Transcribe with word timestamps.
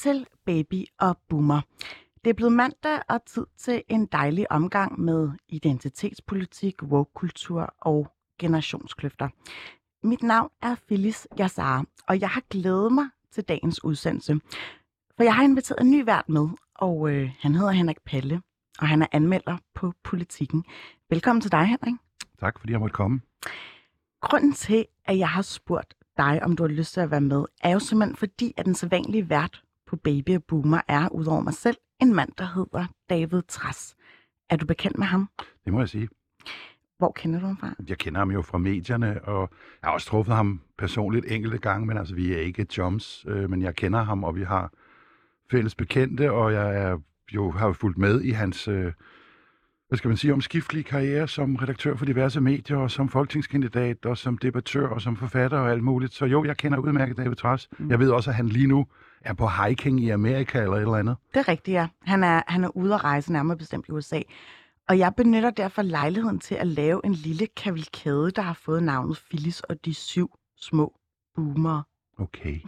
Til 0.00 0.26
Baby 0.46 0.84
og 0.98 1.18
Boomer. 1.28 1.60
Det 2.24 2.30
er 2.30 2.34
blevet 2.34 2.52
mandag 2.52 3.00
og 3.08 3.24
tid 3.26 3.46
til 3.58 3.82
en 3.88 4.06
dejlig 4.06 4.52
omgang 4.52 5.00
med 5.00 5.30
identitetspolitik, 5.48 6.82
woke-kultur 6.82 7.74
og 7.78 8.12
generationskløfter. 8.38 9.28
Mit 10.02 10.22
navn 10.22 10.50
er 10.62 10.76
Phyllis 10.86 11.28
Yassar, 11.40 11.84
og 12.08 12.20
jeg 12.20 12.28
har 12.28 12.42
glædet 12.50 12.92
mig 12.92 13.08
til 13.32 13.44
dagens 13.44 13.84
udsendelse. 13.84 14.40
For 15.16 15.22
jeg 15.22 15.34
har 15.34 15.42
inviteret 15.42 15.80
en 15.80 15.90
ny 15.90 16.04
vært 16.04 16.28
med, 16.28 16.48
og 16.74 17.10
øh, 17.10 17.30
han 17.38 17.54
hedder 17.54 17.70
Henrik 17.70 18.00
Palle, 18.06 18.42
og 18.78 18.88
han 18.88 19.02
er 19.02 19.06
anmelder 19.12 19.56
på 19.74 19.92
Politikken. 20.04 20.64
Velkommen 21.10 21.40
til 21.40 21.52
dig, 21.52 21.66
Henrik. 21.66 21.94
Tak, 22.38 22.58
fordi 22.58 22.72
jeg 22.72 22.80
måtte 22.80 22.94
komme. 22.94 23.20
Grunden 24.20 24.52
til, 24.52 24.86
at 25.04 25.18
jeg 25.18 25.28
har 25.28 25.42
spurgt 25.42 25.94
dig, 26.16 26.40
om 26.42 26.56
du 26.56 26.62
har 26.62 26.68
lyst 26.68 26.92
til 26.92 27.00
at 27.00 27.10
være 27.10 27.20
med, 27.20 27.44
er 27.62 27.70
jo 27.72 27.78
simpelthen 27.78 28.16
fordi, 28.16 28.54
at 28.56 28.66
den 28.66 28.74
sædvanlige 28.74 29.28
vært 29.28 29.62
på 29.90 29.96
Baby 29.96 30.36
og 30.36 30.44
Boomer 30.48 30.80
er, 30.88 31.08
udover 31.08 31.40
mig 31.40 31.54
selv, 31.54 31.76
en 32.00 32.14
mand, 32.14 32.32
der 32.38 32.44
hedder 32.54 32.86
David 33.10 33.42
Tras. 33.48 33.96
Er 34.50 34.56
du 34.56 34.66
bekendt 34.66 34.98
med 34.98 35.06
ham? 35.06 35.28
Det 35.64 35.72
må 35.72 35.78
jeg 35.78 35.88
sige. 35.88 36.08
Hvor 36.98 37.12
kender 37.12 37.40
du 37.40 37.46
ham 37.46 37.56
fra? 37.56 37.74
Jeg 37.88 37.98
kender 37.98 38.18
ham 38.18 38.30
jo 38.30 38.42
fra 38.42 38.58
medierne, 38.58 39.24
og 39.24 39.50
jeg 39.82 39.88
har 39.88 39.92
også 39.92 40.06
truffet 40.06 40.34
ham 40.34 40.60
personligt 40.78 41.26
enkelte 41.28 41.58
gange, 41.58 41.86
men 41.86 41.96
altså, 41.96 42.14
vi 42.14 42.32
er 42.32 42.38
ikke 42.38 42.64
chums, 42.64 43.26
øh, 43.28 43.50
men 43.50 43.62
jeg 43.62 43.74
kender 43.76 44.02
ham, 44.02 44.24
og 44.24 44.36
vi 44.36 44.42
har 44.42 44.72
fælles 45.50 45.74
bekendte, 45.74 46.32
og 46.32 46.52
jeg 46.52 46.76
er 46.76 46.98
jo 47.32 47.50
har 47.50 47.66
jo 47.66 47.72
fulgt 47.72 47.98
med 47.98 48.20
i 48.20 48.30
hans, 48.30 48.68
øh, 48.68 48.92
hvad 49.88 49.98
skal 49.98 50.08
man 50.08 50.16
sige, 50.16 50.32
omskiftelige 50.32 50.84
karriere 50.84 51.28
som 51.28 51.56
redaktør 51.56 51.96
for 51.96 52.04
diverse 52.04 52.40
medier, 52.40 52.76
og 52.76 52.90
som 52.90 53.08
folketingskandidat, 53.08 54.06
og 54.06 54.18
som 54.18 54.38
debattør, 54.38 54.88
og 54.88 55.00
som 55.00 55.16
forfatter 55.16 55.58
og 55.58 55.70
alt 55.70 55.84
muligt. 55.84 56.14
Så 56.14 56.26
jo, 56.26 56.44
jeg 56.44 56.56
kender 56.56 56.78
udmærket 56.78 57.16
David 57.16 57.36
Tras. 57.36 57.68
Mm. 57.78 57.90
Jeg 57.90 57.98
ved 57.98 58.10
også, 58.10 58.30
at 58.30 58.36
han 58.36 58.48
lige 58.48 58.66
nu 58.66 58.86
er 59.20 59.34
på 59.34 59.48
hiking 59.48 60.00
i 60.00 60.08
Amerika 60.10 60.62
eller 60.62 60.76
et 60.76 60.80
eller 60.80 60.94
andet. 60.94 61.16
Det 61.34 61.40
er 61.40 61.48
rigtigt, 61.48 61.74
ja. 61.74 61.88
Han 62.02 62.24
er, 62.24 62.42
han 62.46 62.64
er 62.64 62.76
ude 62.76 62.94
at 62.94 63.04
rejse 63.04 63.32
nærmere 63.32 63.56
bestemt 63.56 63.88
i 63.88 63.92
USA. 63.92 64.20
Og 64.88 64.98
jeg 64.98 65.14
benytter 65.16 65.50
derfor 65.50 65.82
lejligheden 65.82 66.38
til 66.38 66.54
at 66.54 66.66
lave 66.66 67.00
en 67.04 67.12
lille 67.12 67.46
kavalkade, 67.46 68.30
der 68.30 68.42
har 68.42 68.54
fået 68.54 68.82
navnet 68.82 69.22
Phyllis 69.30 69.60
og 69.60 69.84
de 69.84 69.94
syv 69.94 70.30
små 70.56 70.92
boomere. 71.34 71.82
Okay. 72.18 72.60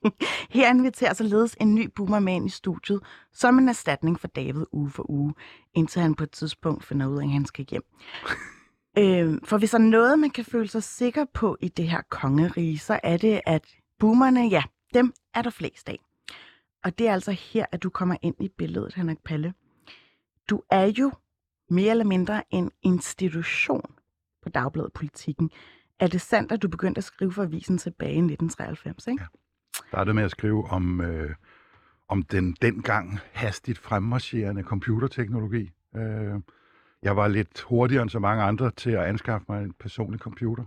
Her 0.56 0.70
inviterer 0.70 1.14
således 1.14 1.56
en 1.60 1.74
ny 1.74 1.90
boomer 1.96 2.18
med 2.18 2.34
ind 2.34 2.46
i 2.46 2.50
studiet, 2.50 3.00
som 3.32 3.58
en 3.58 3.68
erstatning 3.68 4.20
for 4.20 4.28
David 4.28 4.64
uge 4.72 4.90
for 4.90 5.10
uge, 5.10 5.34
indtil 5.74 6.02
han 6.02 6.14
på 6.14 6.24
et 6.24 6.30
tidspunkt 6.30 6.84
finder 6.84 7.06
ud 7.06 7.18
af, 7.18 7.24
at 7.24 7.30
han 7.30 7.44
skal 7.44 7.66
hjem. 7.70 7.82
øh, 8.98 9.38
for 9.44 9.58
hvis 9.58 9.70
der 9.70 9.78
er 9.78 9.82
noget, 9.82 10.18
man 10.18 10.30
kan 10.30 10.44
føle 10.44 10.68
sig 10.68 10.82
sikker 10.82 11.24
på 11.34 11.56
i 11.60 11.68
det 11.68 11.88
her 11.88 12.00
kongerige, 12.10 12.78
så 12.78 13.00
er 13.02 13.16
det, 13.16 13.40
at 13.46 13.66
boomerne, 13.98 14.46
ja, 14.46 14.62
dem 14.94 15.12
er 15.34 15.42
der 15.42 15.50
flest 15.50 15.88
af. 15.88 15.98
Og 16.84 16.98
det 16.98 17.08
er 17.08 17.12
altså 17.12 17.32
her, 17.32 17.66
at 17.72 17.82
du 17.82 17.90
kommer 17.90 18.16
ind 18.22 18.34
i 18.40 18.48
billedet, 18.48 18.94
Henrik 18.94 19.18
Palle. 19.24 19.54
Du 20.50 20.62
er 20.70 20.92
jo 20.98 21.12
mere 21.70 21.90
eller 21.90 22.04
mindre 22.04 22.42
en 22.50 22.70
institution 22.82 23.94
på 24.42 24.48
Dagbladet 24.48 24.92
Politikken. 24.92 25.50
Er 26.00 26.06
det 26.06 26.20
sandt, 26.20 26.52
at 26.52 26.62
du 26.62 26.68
begyndte 26.68 26.98
at 26.98 27.04
skrive 27.04 27.32
for 27.32 27.42
avisen 27.42 27.78
tilbage 27.78 28.12
i 28.12 28.18
1993, 28.18 29.06
ikke? 29.06 29.22
Ja. 29.22 29.26
startede 29.88 30.14
med 30.14 30.22
at 30.22 30.30
skrive 30.30 30.64
om, 30.64 31.00
øh, 31.00 31.34
om 32.08 32.22
den 32.22 32.56
dengang 32.62 33.18
hastigt 33.32 33.78
fremmarcherende 33.78 34.62
computerteknologi. 34.62 35.72
Øh, 35.96 36.34
jeg 37.02 37.16
var 37.16 37.28
lidt 37.28 37.60
hurtigere 37.60 38.02
end 38.02 38.10
så 38.10 38.18
mange 38.18 38.42
andre 38.42 38.70
til 38.70 38.90
at 38.90 39.04
anskaffe 39.04 39.46
mig 39.48 39.64
en 39.64 39.72
personlig 39.72 40.20
computer. 40.20 40.64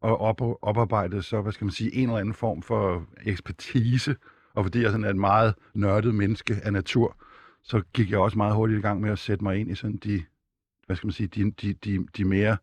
Og 0.00 0.20
op, 0.20 0.40
oparbejdet 0.62 1.24
så, 1.24 1.40
hvad 1.40 1.52
skal 1.52 1.64
man 1.64 1.72
sige, 1.72 1.94
en 1.94 2.08
eller 2.08 2.20
anden 2.20 2.34
form 2.34 2.62
for 2.62 3.06
ekspertise. 3.24 4.16
Og 4.54 4.64
fordi 4.64 4.82
jeg 4.82 4.90
sådan 4.90 5.04
er 5.04 5.10
et 5.10 5.16
meget 5.16 5.54
nørdet 5.74 6.14
menneske 6.14 6.56
af 6.62 6.72
natur, 6.72 7.16
så 7.62 7.82
gik 7.92 8.10
jeg 8.10 8.18
også 8.18 8.38
meget 8.38 8.54
hurtigt 8.54 8.78
i 8.78 8.82
gang 8.82 9.00
med 9.00 9.10
at 9.10 9.18
sætte 9.18 9.44
mig 9.44 9.56
ind 9.56 9.70
i 9.70 9.74
sådan 9.74 9.96
de, 9.96 10.24
hvad 10.86 10.96
skal 10.96 11.06
man 11.06 11.12
sige, 11.12 11.26
de, 11.26 11.50
de, 11.50 11.72
de, 11.72 12.06
de 12.16 12.24
mere 12.24 12.56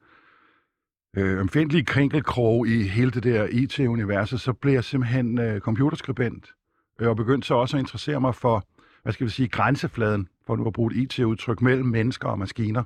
øh, 1.18 1.42
omfændelige 1.42 1.86
krinkelkroge 1.86 2.70
i 2.70 2.84
hele 2.84 3.12
det 3.12 3.24
der 3.24 3.48
IT-universet, 3.52 4.42
så 4.42 4.54
blev 4.54 4.74
jeg 4.74 4.84
simpelthen 4.84 5.38
øh, 5.40 5.60
computerskribent, 5.60 6.54
øh, 7.02 7.10
og 7.10 7.16
begyndte 7.16 7.48
så 7.48 7.56
også 7.56 7.78
at 7.78 7.82
interessere 7.82 8.22
mig 8.22 8.36
for, 8.36 8.68
hvad 9.04 9.14
skal 9.14 9.26
vi 9.26 9.32
sige, 9.32 9.48
grænsefladen, 9.48 10.28
for 10.46 10.56
nu 10.56 10.68
at 10.68 10.74
bruge 10.74 10.96
et 10.96 10.98
IT-udtryk, 11.20 11.62
mellem 11.62 11.86
mennesker 11.86 12.30
og 12.30 12.40
maskiner, 12.40 12.84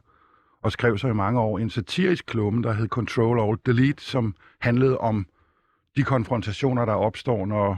og 0.63 0.71
skrev 0.71 0.97
så 0.97 1.07
i 1.07 1.13
mange 1.13 1.39
år 1.39 1.59
en 1.59 1.69
satirisk 1.69 2.25
klumme, 2.25 2.63
der 2.63 2.73
hed 2.73 2.87
Control 2.87 3.49
Alt 3.49 3.65
Delete, 3.65 4.03
som 4.03 4.35
handlede 4.59 4.97
om 4.97 5.25
de 5.97 6.03
konfrontationer, 6.03 6.85
der 6.85 6.93
opstår, 6.93 7.45
når 7.45 7.77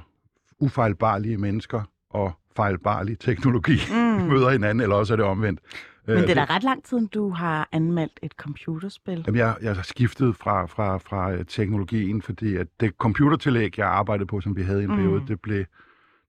ufejlbarlige 0.60 1.38
mennesker 1.38 1.82
og 2.10 2.32
fejlbarlig 2.56 3.20
teknologi 3.20 3.78
mm. 3.92 3.98
møder 3.98 4.50
hinanden, 4.50 4.82
eller 4.82 4.96
også 4.96 5.14
er 5.14 5.16
det 5.16 5.26
omvendt. 5.26 5.60
Men 6.08 6.18
det 6.18 6.30
er 6.30 6.46
da 6.46 6.56
ret 6.56 6.64
lang 6.64 6.84
tid, 6.84 7.08
du 7.08 7.30
har 7.30 7.70
anmeldt 7.72 8.20
et 8.24 8.32
computerspil. 8.32 9.24
Jamen, 9.28 9.40
jeg, 9.40 9.56
jeg 9.62 9.76
har 9.76 9.84
skiftet 9.84 10.36
fra, 10.36 10.66
fra, 10.66 10.98
fra 10.98 11.32
øh, 11.32 11.46
teknologien, 11.46 12.22
fordi 12.22 12.56
at 12.56 12.68
det 12.80 12.94
computertillæg, 12.98 13.78
jeg 13.78 13.88
arbejdede 13.88 14.28
på, 14.28 14.42
som 14.42 14.56
vi 14.56 14.62
havde 14.62 14.82
i 14.82 14.84
en 14.84 14.90
periode, 14.90 15.24
det 15.28 15.42
blev, 15.42 15.66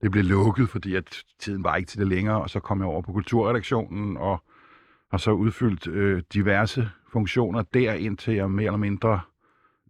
det 0.01 0.11
blev 0.11 0.23
lukket, 0.23 0.69
fordi 0.69 0.95
at 0.95 1.23
tiden 1.39 1.63
var 1.63 1.75
ikke 1.75 1.87
til 1.87 1.99
det 1.99 2.07
længere, 2.07 2.41
og 2.41 2.49
så 2.49 2.59
kom 2.59 2.79
jeg 2.79 2.87
over 2.87 3.01
på 3.01 3.11
kulturredaktionen, 3.11 4.17
og 4.17 4.43
har 5.13 5.17
så 5.17 5.31
udfyldt 5.31 5.87
øh, 5.87 6.23
diverse 6.33 6.89
funktioner 7.11 7.61
der, 7.61 7.93
indtil 7.93 8.33
jeg 8.33 8.51
mere 8.51 8.65
eller 8.65 8.77
mindre 8.77 9.19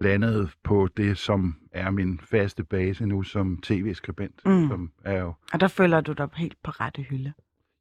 landede 0.01 0.49
på 0.63 0.87
det, 0.97 1.17
som 1.17 1.55
er 1.71 1.89
min 1.91 2.19
faste 2.23 2.63
base 2.63 3.05
nu 3.05 3.23
som 3.23 3.57
tv-skribent, 3.61 4.41
Mm. 4.45 4.67
som 4.67 4.91
er 5.03 5.19
jo 5.19 5.33
Og 5.53 5.59
der 5.59 5.67
føler 5.67 6.01
du 6.01 6.13
dig 6.13 6.27
helt 6.35 6.57
på 6.63 6.71
rette 6.71 7.01
hylde. 7.01 7.33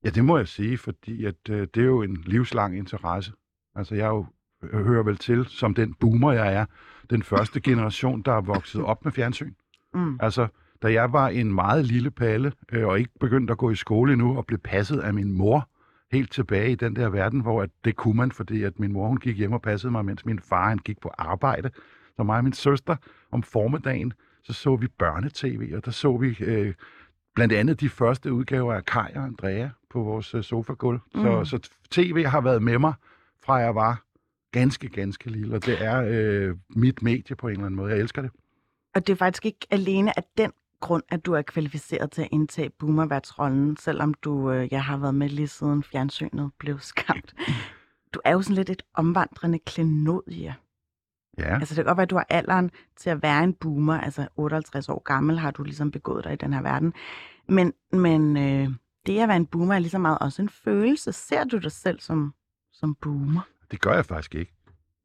Ja, 0.05 0.11
det 0.11 0.25
må 0.25 0.37
jeg 0.37 0.49
sige, 0.49 0.79
fordi 0.79 1.25
at, 1.25 1.35
øh, 1.51 1.67
det 1.75 1.81
er 1.81 1.85
jo 1.87 2.03
en 2.03 2.23
livslang 2.27 2.79
interesse. 2.79 3.33
Altså, 3.75 3.95
jeg 3.95 4.05
er 4.05 4.09
jo, 4.09 4.27
øh, 4.63 4.85
hører 4.87 5.03
vel 5.03 5.17
til, 5.17 5.47
som 5.49 5.75
den 5.75 5.95
boomer, 5.95 6.33
jeg 6.33 6.55
er, 6.55 6.65
den 7.11 7.23
første 7.23 7.61
generation, 7.71 8.23
der 8.23 8.33
er 8.33 8.41
vokset 8.41 8.83
op 8.83 9.05
med 9.05 9.13
fjernsyn. 9.13 9.53
Mm. 9.95 10.19
Altså, 10.21 10.47
da 10.83 10.93
jeg 10.93 11.13
var 11.13 11.29
en 11.29 11.55
meget 11.55 11.85
lille 11.85 12.11
palle, 12.11 12.53
øh, 12.73 12.87
og 12.87 12.99
ikke 12.99 13.13
begyndt 13.21 13.51
at 13.51 13.59
gå 13.59 13.71
i 13.71 13.77
skole 13.77 14.13
endnu, 14.13 14.37
og 14.37 14.47
blev 14.47 14.59
passet 14.59 14.99
af 15.01 15.15
min 15.15 15.33
mor 15.33 15.69
helt 16.13 16.33
tilbage 16.33 16.73
i 16.73 16.75
den 16.75 16.97
der 16.97 17.09
verden, 17.09 17.41
hvor 17.41 17.63
at 17.63 17.71
det 17.85 17.97
kunne 17.97 18.17
man, 18.17 18.33
fordi 18.33 18.63
at 18.63 18.79
min 18.79 18.93
mor 18.93 19.09
hun 19.09 19.17
gik 19.17 19.39
hjem 19.39 19.53
og 19.53 19.63
passede 19.63 19.91
mig, 19.91 20.05
mens 20.05 20.25
min 20.27 20.39
far 20.39 20.69
han 20.69 20.79
gik 20.79 21.01
på 21.01 21.11
arbejde. 21.19 21.71
Så 22.17 22.23
mig 22.23 22.37
og 22.37 22.45
min 22.45 22.53
søster 22.53 22.97
om 23.31 23.43
formiddagen, 23.43 24.13
så 24.43 24.53
så 24.53 24.77
vi 24.77 24.87
børnetv, 24.89 25.77
og 25.77 25.85
der 25.85 25.91
så 25.91 26.17
vi 26.17 26.37
øh, 26.41 26.75
blandt 27.35 27.53
andet 27.53 27.81
de 27.81 27.89
første 27.89 28.33
udgaver 28.33 28.75
af 28.75 28.85
Kaj 28.85 29.13
og 29.17 29.23
Andrea 29.23 29.69
på 29.91 30.03
vores 30.03 30.35
øh, 30.35 30.43
sofagulv. 30.43 31.01
Mm. 31.15 31.21
Så, 31.23 31.45
så 31.45 31.71
tv 31.91 32.25
har 32.25 32.41
været 32.41 32.63
med 32.63 32.79
mig, 32.79 32.95
fra 33.45 33.55
jeg 33.55 33.75
var 33.75 34.03
ganske, 34.53 34.89
ganske 34.89 35.31
lille, 35.31 35.55
og 35.55 35.67
det 35.67 35.85
er 35.85 36.05
øh, 36.09 36.57
mit 36.77 37.03
medie 37.03 37.37
på 37.37 37.49
en 37.49 37.53
eller 37.53 37.67
anden 37.67 37.77
måde. 37.77 37.93
Jeg 37.93 38.01
elsker 38.01 38.23
det. 38.23 38.31
Og 38.95 39.07
det 39.07 39.13
er 39.13 39.17
faktisk 39.17 39.47
ikke 39.47 39.67
alene 39.71 40.19
af 40.19 40.25
den 40.39 40.53
grund, 40.83 41.03
at 41.09 41.27
du 41.27 41.33
er 41.33 41.43
kvalificeret 41.43 42.11
til 42.11 42.23
at 42.23 42.29
indtage 42.33 42.71
boomerværtsrollen, 42.71 43.77
selvom 43.77 44.15
du 44.15 44.51
øh, 44.51 44.69
jeg 44.71 44.85
har 44.85 44.97
været 44.97 45.15
med 45.15 45.29
lige 45.29 45.49
siden 45.49 45.83
fjernsynet 45.83 46.51
blev 46.59 46.79
skabt. 46.79 47.35
Du 48.15 48.21
er 48.25 48.33
jo 48.33 48.43
sådan 48.43 48.57
lidt 48.57 48.71
et 48.71 48.83
omvandrende 48.95 49.59
klenodie. 49.59 50.55
Ja, 51.39 51.55
Altså 51.55 51.75
det 51.75 51.85
kan 51.85 51.85
godt 51.85 51.97
være, 51.97 52.03
at 52.03 52.11
du 52.11 52.17
har 52.17 52.27
alderen 52.29 52.71
til 52.97 53.11
at 53.11 53.23
være 53.23 53.45
en 53.45 53.55
boomer, 53.55 54.01
altså 54.01 54.29
58 54.37 54.89
år 54.89 55.03
gammel 55.03 55.39
har 55.39 55.51
du 55.51 55.63
ligesom 55.63 55.91
begået 55.91 56.25
dig 56.25 56.33
i 56.33 56.37
den 56.37 56.53
her 56.53 56.63
verden. 56.63 56.95
Men, 57.49 57.73
men 57.93 58.37
øh, 58.37 58.69
det 59.07 59.21
at 59.21 59.29
være 59.29 59.37
en 59.37 59.47
boomer 59.47 59.75
er 59.75 59.79
lige 59.79 59.91
så 59.91 59.99
meget 59.99 60.19
også 60.19 60.43
en 60.43 60.49
følelse. 60.49 61.13
Ser 61.13 61.45
du 61.45 61.59
dig 61.59 61.73
selv 61.73 62.01
som, 62.01 62.35
som 62.73 62.95
boomer? 62.95 63.41
det 63.73 63.81
gør 63.81 63.95
jeg 63.95 64.07
faktisk 64.07 64.35
ikke, 64.35 64.53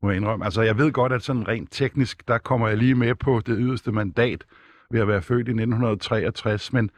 må 0.01 0.09
jeg 0.09 0.17
indrømme. 0.17 0.45
Altså, 0.45 0.61
jeg 0.61 0.77
ved 0.77 0.91
godt, 0.91 1.13
at 1.13 1.23
sådan 1.23 1.47
rent 1.47 1.71
teknisk, 1.71 2.27
der 2.27 2.37
kommer 2.37 2.67
jeg 2.67 2.77
lige 2.77 2.95
med 2.95 3.15
på 3.15 3.41
det 3.45 3.55
yderste 3.59 3.91
mandat 3.91 4.45
ved 4.91 5.01
at 5.01 5.07
være 5.07 5.21
født 5.21 5.47
i 5.47 5.51
1963, 5.51 6.73
men 6.73 6.89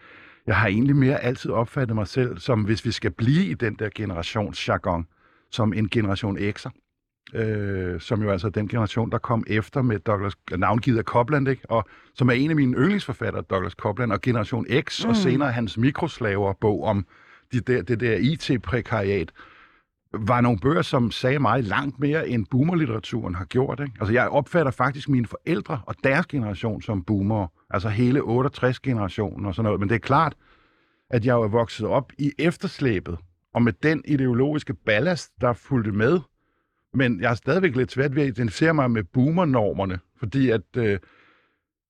jeg 0.48 0.56
har 0.58 0.68
egentlig 0.68 0.96
mere 0.96 1.20
altid 1.20 1.52
opfattet 1.52 1.96
mig 1.96 2.08
selv 2.08 2.38
som, 2.38 2.62
hvis 2.64 2.86
vi 2.86 2.92
skal 2.92 3.12
blive 3.12 3.46
i 3.46 3.54
den 3.54 3.76
der 3.76 3.90
generationsjargon, 3.96 5.08
som 5.52 5.74
en 5.74 5.90
generation 5.90 6.38
X'er, 6.38 6.72
øh, 7.34 8.02
som 8.02 8.22
jo 8.22 8.32
altså 8.32 8.48
er 8.48 8.52
den 8.52 8.68
generation, 8.68 9.12
der 9.12 9.18
kom 9.18 9.44
efter 9.48 9.82
med 9.82 10.00
Douglas, 10.00 10.34
navngivet 10.58 10.98
af 10.98 11.04
Copland, 11.04 11.48
ikke? 11.48 11.70
og 11.70 11.86
som 12.14 12.30
er 12.30 12.34
en 12.34 12.50
af 12.50 12.56
mine 12.56 12.78
yndlingsforfattere, 12.78 13.42
Douglas 13.42 13.74
Copland, 13.74 14.12
og 14.12 14.22
Generation 14.22 14.66
X, 14.82 15.04
mm. 15.04 15.10
og 15.10 15.16
senere 15.16 15.52
hans 15.52 15.78
mikroslaver-bog 15.78 16.84
om 16.84 17.06
de 17.54 17.60
der, 17.60 17.82
det 17.82 18.00
der 18.00 18.16
IT-prekariat, 18.16 19.32
var 20.14 20.42
nogle 20.42 20.60
bøger, 20.60 20.82
som 20.82 21.12
sagde 21.12 21.40
meget 21.40 21.64
langt 21.64 22.00
mere, 22.00 22.30
end 22.30 22.46
boomerlitteraturen 22.52 23.36
har 23.36 23.46
gjort. 23.46 23.80
Ikke? 23.80 23.94
Altså, 24.00 24.14
jeg 24.14 24.30
opfatter 24.30 24.72
faktisk 24.72 25.10
mine 25.10 25.28
forældre 25.28 25.82
og 25.86 25.96
deres 26.04 26.28
generation 26.28 26.82
som 26.82 27.04
boomer, 27.04 27.48
altså 27.70 27.90
hele 27.90 28.20
68-generationen 28.20 29.46
og 29.46 29.56
sådan 29.56 29.64
noget. 29.64 29.80
Men 29.80 29.90
det 29.90 29.96
er 29.96 30.00
klart, 30.00 30.34
at 31.10 31.26
jeg 31.26 31.34
er 31.34 31.48
vokset 31.48 31.88
op 31.88 32.12
i 32.18 32.32
efterslæbet, 32.40 33.18
og 33.54 33.62
med 33.62 33.74
den 33.84 34.04
ideologiske 34.08 34.74
ballast, 34.74 35.32
der 35.42 35.54
fulgte 35.54 35.92
med. 35.92 36.20
Men 36.94 37.22
jeg 37.22 37.30
har 37.30 37.36
stadigvæk 37.36 37.76
lidt 37.76 37.92
svært 37.92 38.16
ved 38.16 38.24
at 38.24 38.28
identificere 38.28 38.74
mig 38.74 38.92
med 38.92 39.04
boomernormerne, 39.04 40.00
fordi 40.20 40.50
at... 40.50 40.62
Øh, 40.78 41.00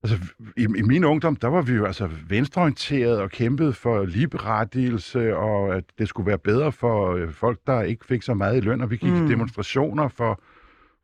Altså, 0.04 0.18
i, 0.58 0.64
i 0.64 0.82
min 0.82 1.04
ungdom, 1.04 1.36
der 1.36 1.48
var 1.48 1.62
vi 1.62 1.74
jo 1.74 1.86
altså 1.86 2.10
venstreorienteret 2.30 3.20
og 3.22 3.30
kæmpede 3.30 3.74
for 3.74 4.06
ligeberettigelse, 4.06 5.36
og 5.36 5.76
at 5.76 5.84
det 5.98 6.08
skulle 6.08 6.28
være 6.28 6.38
bedre 6.38 6.72
for 6.72 7.14
øh, 7.14 7.32
folk, 7.32 7.60
der 7.68 7.82
ikke 7.82 8.06
fik 8.06 8.22
så 8.22 8.34
meget 8.34 8.58
i 8.58 8.60
løn, 8.60 8.82
og 8.82 8.90
vi 8.92 8.98
gik 8.98 9.12
mm. 9.12 9.26
i 9.26 9.30
demonstrationer 9.30 10.08
for, 10.08 10.42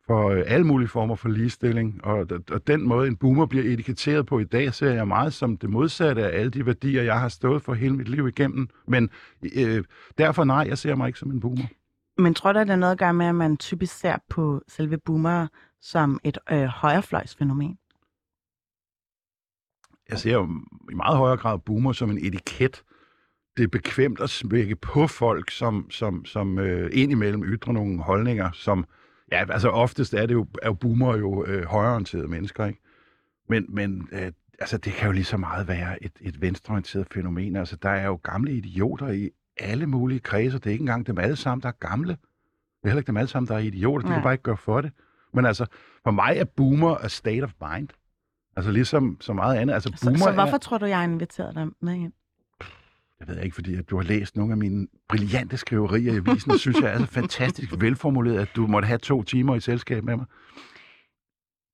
for 0.08 0.30
øh, 0.30 0.44
alle 0.48 0.68
mulige 0.68 0.88
former 0.88 1.16
for 1.16 1.30
ligestilling. 1.30 2.06
Og, 2.06 2.28
og 2.52 2.68
den 2.68 2.88
måde, 2.88 3.08
en 3.08 3.16
boomer 3.16 3.46
bliver 3.46 3.74
etiketteret 3.74 4.26
på 4.26 4.40
i 4.40 4.44
dag, 4.44 4.74
ser 4.74 4.92
jeg 4.92 5.08
meget 5.08 5.34
som 5.34 5.58
det 5.58 5.70
modsatte 5.70 6.26
af 6.26 6.40
alle 6.40 6.52
de 6.52 6.66
værdier, 6.66 7.04
jeg 7.04 7.20
har 7.20 7.30
stået 7.30 7.62
for 7.62 7.74
hele 7.74 7.96
mit 7.96 8.10
liv 8.10 8.28
igennem. 8.28 8.68
Men 8.88 9.10
øh, 9.56 9.84
derfor 10.18 10.44
nej, 10.44 10.66
jeg 10.70 10.78
ser 10.78 10.96
mig 10.96 11.08
ikke 11.08 11.20
som 11.20 11.32
en 11.32 11.40
boomer. 11.40 11.66
Men 12.18 12.34
tror 12.34 12.54
du, 12.54 12.60
at 12.60 12.68
det 12.68 12.74
er 12.74 12.78
noget 12.78 12.92
at 12.92 13.00
gøre 13.00 13.14
med, 13.14 13.26
at 13.26 13.36
man 13.36 13.58
typisk 13.58 14.00
ser 14.00 14.16
på 14.30 14.62
selve 14.68 14.98
boomer 15.06 15.48
som 15.82 16.20
et 16.24 16.38
øh, 16.52 16.64
højrefløjsfænomen? 16.64 17.78
Jeg 20.10 20.19
ser 20.19 20.34
jo 20.34 20.50
i 20.92 20.94
meget 20.94 21.18
højere 21.18 21.38
grad 21.38 21.60
boomer 21.60 21.92
som 21.92 22.10
en 22.10 22.18
etiket. 22.18 22.84
Det 23.57 23.63
er 23.63 23.68
bekvemt 23.68 24.19
at 24.19 24.30
smække 24.30 24.75
på 24.75 25.07
folk, 25.07 25.52
som, 25.52 25.92
som, 25.92 26.25
som 26.25 26.60
øh, 26.60 26.90
indimellem 26.94 27.44
ytrer 27.46 27.74
nogle 27.74 28.02
holdninger, 28.02 28.52
som, 28.54 28.86
ja, 29.31 29.52
altså 29.52 29.69
oftest 29.69 30.13
er 30.13 30.25
det 30.25 30.34
jo, 30.34 30.48
er 30.62 30.68
jo 30.68 30.74
boomer 30.74 31.18
jo 31.18 31.46
øh, 31.46 31.66
højreorienterede 31.66 32.28
mennesker, 32.28 32.66
ikke? 32.66 32.80
Men, 33.50 33.66
men 33.69 34.10
øh, 34.12 34.31
altså, 34.60 34.78
det 34.78 34.94
kan 34.94 35.06
jo 35.06 35.12
lige 35.12 35.24
så 35.24 35.38
meget 35.38 35.68
være 35.68 36.04
et, 36.04 36.12
et 36.22 36.42
venstreorienteret 36.42 37.08
fænomen. 37.13 37.56
Altså, 37.56 37.75
der 37.75 37.90
er 37.90 38.06
jo 38.06 38.19
gamle 38.24 38.51
idioter 38.51 39.08
i 39.08 39.30
alle 39.58 39.88
mulige 39.88 40.19
kredser. 40.19 40.60
Det 40.60 40.68
er 40.68 40.72
ikke 40.72 40.81
engang 40.81 41.08
dem 41.08 41.18
alle 41.18 41.36
sammen, 41.36 41.62
der 41.62 41.68
er 41.68 41.88
gamle. 41.88 42.12
Det 42.12 42.84
er 42.84 42.88
heller 42.88 43.00
ikke 43.00 43.08
dem 43.08 43.18
alle 43.18 43.28
sammen, 43.28 43.48
der 43.48 43.56
er 43.56 43.60
idioter. 43.60 44.08
De 44.08 44.13
kan 44.13 44.24
bare 44.24 44.34
ikke 44.34 44.44
gøre 44.44 44.58
for 44.58 44.81
det. 44.81 44.92
Men 45.34 45.46
altså, 45.46 45.66
for 46.04 46.12
mig 46.12 46.36
er 46.38 46.44
boomer 46.44 46.96
a 46.96 47.08
state 47.08 47.44
of 47.44 47.51
mind. 47.62 47.90
Altså 48.56 48.72
ligesom 48.72 49.18
så 49.22 49.34
meget 49.34 49.57
andet. 49.57 49.74
Altså, 49.74 49.90
så, 49.96 50.16
så 50.18 50.31
hvorfor 50.34 50.56
er... 50.56 50.57
tror 50.57 50.78
du, 50.78 50.86
jeg 50.86 50.98
har 50.98 51.04
inviteret 51.04 51.56
dig 51.56 51.68
med 51.81 51.94
ind? 51.94 52.13
Jeg 53.19 53.28
ved 53.28 53.44
ikke, 53.44 53.56
fordi 53.56 53.75
at 53.75 53.90
du 53.90 53.96
har 53.96 54.04
læst 54.04 54.36
nogle 54.36 54.52
af 54.52 54.57
mine 54.57 54.88
brillante 55.10 55.57
skriverier 55.57 56.13
i 56.13 56.18
avisen, 56.18 56.57
synes 56.60 56.80
jeg 56.81 56.94
er 56.94 57.00
så 57.00 57.06
fantastisk 57.06 57.74
velformuleret, 57.80 58.40
at 58.40 58.50
du 58.56 58.68
måtte 58.68 58.86
have 58.86 58.98
to 58.98 59.24
timer 59.24 59.56
i 59.56 59.60
selskab 59.60 60.04
med 60.04 60.16
mig. 60.16 60.25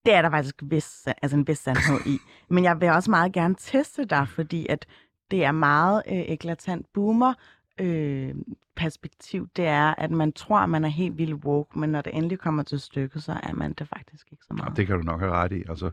Det 0.05 0.13
er 0.13 0.21
der 0.21 0.29
faktisk 0.29 0.55
vis, 0.63 1.07
altså 1.21 1.37
en 1.37 1.47
vis 1.47 1.59
sandhed 1.59 1.99
i. 2.05 2.17
Men 2.49 2.63
jeg 2.63 2.81
vil 2.81 2.89
også 2.89 3.11
meget 3.11 3.33
gerne 3.33 3.55
teste 3.57 4.05
dig, 4.05 4.27
fordi 4.27 4.67
at 4.69 4.85
det 5.31 5.43
er 5.43 5.51
meget 5.51 6.03
øh, 6.07 6.19
eklatant 6.19 6.85
boomer 6.93 7.33
øh, 7.79 8.35
perspektiv, 8.75 9.47
det 9.55 9.65
er, 9.65 9.95
at 9.97 10.11
man 10.11 10.31
tror, 10.31 10.57
at 10.57 10.69
man 10.69 10.85
er 10.85 10.89
helt 10.89 11.17
vildt 11.17 11.45
woke, 11.45 11.79
men 11.79 11.89
når 11.89 12.01
det 12.01 12.15
endelig 12.15 12.39
kommer 12.39 12.63
til 12.63 12.79
stykket, 12.79 13.23
så 13.23 13.31
er 13.43 13.53
man 13.53 13.73
det 13.73 13.87
faktisk 13.87 14.27
ikke 14.31 14.43
så 14.43 14.53
meget. 14.53 14.69
Ja, 14.69 14.73
det 14.75 14.87
kan 14.87 14.97
du 14.97 15.03
nok 15.03 15.19
have 15.19 15.31
ret 15.31 15.51
i. 15.51 15.63
Altså, 15.69 15.91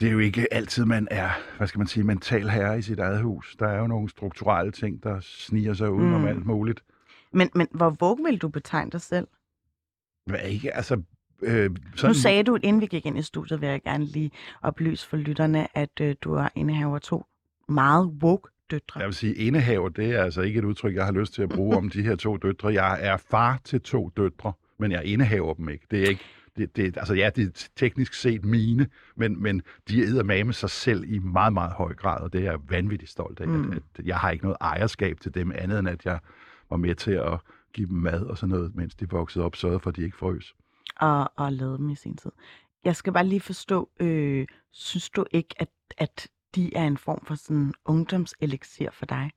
det 0.00 0.08
er 0.08 0.12
jo 0.12 0.18
ikke 0.18 0.54
altid, 0.54 0.84
man 0.84 1.08
er, 1.10 1.30
hvad 1.56 1.66
skal 1.66 1.78
man 1.78 1.86
sige, 1.86 2.04
mental 2.04 2.48
herre 2.48 2.78
i 2.78 2.82
sit 2.82 2.98
eget 2.98 3.22
hus. 3.22 3.56
Der 3.58 3.68
er 3.68 3.78
jo 3.78 3.86
nogle 3.86 4.08
strukturelle 4.08 4.72
ting, 4.72 5.02
der 5.02 5.20
sniger 5.20 5.74
sig 5.74 5.90
ud 5.90 6.02
mm. 6.02 6.26
alt 6.26 6.46
muligt. 6.46 6.84
Men, 7.32 7.50
men 7.54 7.66
hvor 7.70 7.90
våg 7.90 8.18
vil 8.26 8.38
du 8.38 8.48
betegne 8.48 8.90
dig 8.90 9.00
selv? 9.00 9.26
Hvad 10.26 10.40
ikke? 10.40 10.76
Altså, 10.76 11.02
øh, 11.42 11.70
sådan... 11.96 12.10
Nu 12.10 12.14
sagde 12.14 12.42
du, 12.42 12.58
inden 12.62 12.80
vi 12.80 12.86
gik 12.86 13.06
ind 13.06 13.18
i 13.18 13.22
studiet, 13.22 13.60
vil 13.60 13.68
jeg 13.68 13.82
gerne 13.82 14.04
lige 14.04 14.30
oplyse 14.62 15.08
for 15.08 15.16
lytterne, 15.16 15.78
at 15.78 16.00
øh, 16.00 16.14
du 16.22 16.34
er 16.34 16.48
indehaver 16.54 16.98
to 16.98 17.24
meget 17.68 18.06
woke 18.06 18.48
døtre. 18.70 19.00
Jeg 19.00 19.06
vil 19.06 19.14
sige, 19.14 19.34
indehaver, 19.34 19.88
det 19.88 20.10
er 20.10 20.22
altså 20.22 20.40
ikke 20.40 20.58
et 20.58 20.64
udtryk, 20.64 20.94
jeg 20.94 21.04
har 21.04 21.12
lyst 21.12 21.34
til 21.34 21.42
at 21.42 21.48
bruge 21.48 21.76
om 21.76 21.88
de 21.88 22.02
her 22.02 22.16
to 22.16 22.36
døtre. 22.36 22.72
Jeg 22.72 22.98
er 23.00 23.16
far 23.16 23.60
til 23.64 23.80
to 23.80 24.10
døtre, 24.16 24.52
men 24.78 24.92
jeg 24.92 25.04
indehaver 25.04 25.54
dem 25.54 25.68
ikke. 25.68 25.86
Det 25.90 26.02
er 26.02 26.08
ikke 26.08 26.24
det, 26.56 26.76
det, 26.76 26.96
altså 26.96 27.14
ja, 27.14 27.30
det 27.36 27.44
er 27.44 27.68
teknisk 27.76 28.14
set 28.14 28.44
mine, 28.44 28.88
men, 29.16 29.42
men 29.42 29.62
de 29.88 30.00
æder 30.00 30.22
med 30.22 30.52
sig 30.52 30.70
selv 30.70 31.04
i 31.04 31.18
meget, 31.18 31.52
meget 31.52 31.72
høj 31.72 31.94
grad, 31.94 32.20
og 32.20 32.32
det 32.32 32.40
er 32.40 32.50
jeg 32.50 32.58
vanvittigt 32.68 33.10
stolt 33.10 33.40
af. 33.40 33.48
Mm. 33.48 33.72
At, 33.72 33.82
at 33.98 34.06
jeg 34.06 34.18
har 34.18 34.30
ikke 34.30 34.44
noget 34.44 34.56
ejerskab 34.60 35.20
til 35.20 35.34
dem, 35.34 35.52
andet 35.54 35.78
end 35.78 35.88
at 35.88 36.04
jeg 36.04 36.18
var 36.70 36.76
med 36.76 36.94
til 36.94 37.12
at 37.12 37.40
give 37.72 37.88
dem 37.88 37.96
mad 37.96 38.22
og 38.22 38.38
sådan 38.38 38.54
noget, 38.54 38.74
mens 38.74 38.94
de 38.94 39.10
voksede 39.10 39.44
op, 39.44 39.56
sørgede 39.56 39.80
for, 39.80 39.90
at 39.90 39.96
de 39.96 40.02
ikke 40.02 40.16
frøs. 40.16 40.54
Og, 40.96 41.32
og 41.36 41.52
lavede 41.52 41.78
dem 41.78 41.90
i 41.90 41.94
sin 41.94 42.16
tid. 42.16 42.30
Jeg 42.84 42.96
skal 42.96 43.12
bare 43.12 43.26
lige 43.26 43.40
forstå, 43.40 43.90
øh, 44.00 44.46
synes 44.72 45.10
du 45.10 45.24
ikke, 45.30 45.54
at, 45.58 45.68
at 45.98 46.28
de 46.54 46.76
er 46.76 46.86
en 46.86 46.96
form 46.96 47.24
for 47.26 47.34
sådan 47.34 47.74
ungdomselixir 47.84 48.90
for 48.90 49.06
dig? 49.06 49.30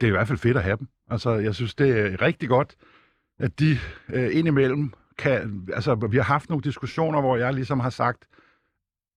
Det 0.00 0.06
er 0.06 0.08
i 0.08 0.16
hvert 0.16 0.28
fald 0.28 0.38
fedt 0.38 0.56
at 0.56 0.62
have 0.62 0.76
dem. 0.76 0.88
Altså, 1.10 1.30
jeg 1.30 1.54
synes, 1.54 1.74
det 1.74 1.98
er 1.98 2.22
rigtig 2.22 2.48
godt, 2.48 2.76
at 3.38 3.60
de 3.60 3.78
øh, 4.08 4.36
indimellem 4.36 4.92
kan, 5.18 5.68
altså, 5.74 5.94
vi 5.94 6.16
har 6.16 6.24
haft 6.24 6.48
nogle 6.48 6.62
diskussioner, 6.62 7.20
hvor 7.20 7.36
jeg 7.36 7.54
ligesom 7.54 7.80
har 7.80 7.90
sagt, 7.90 8.24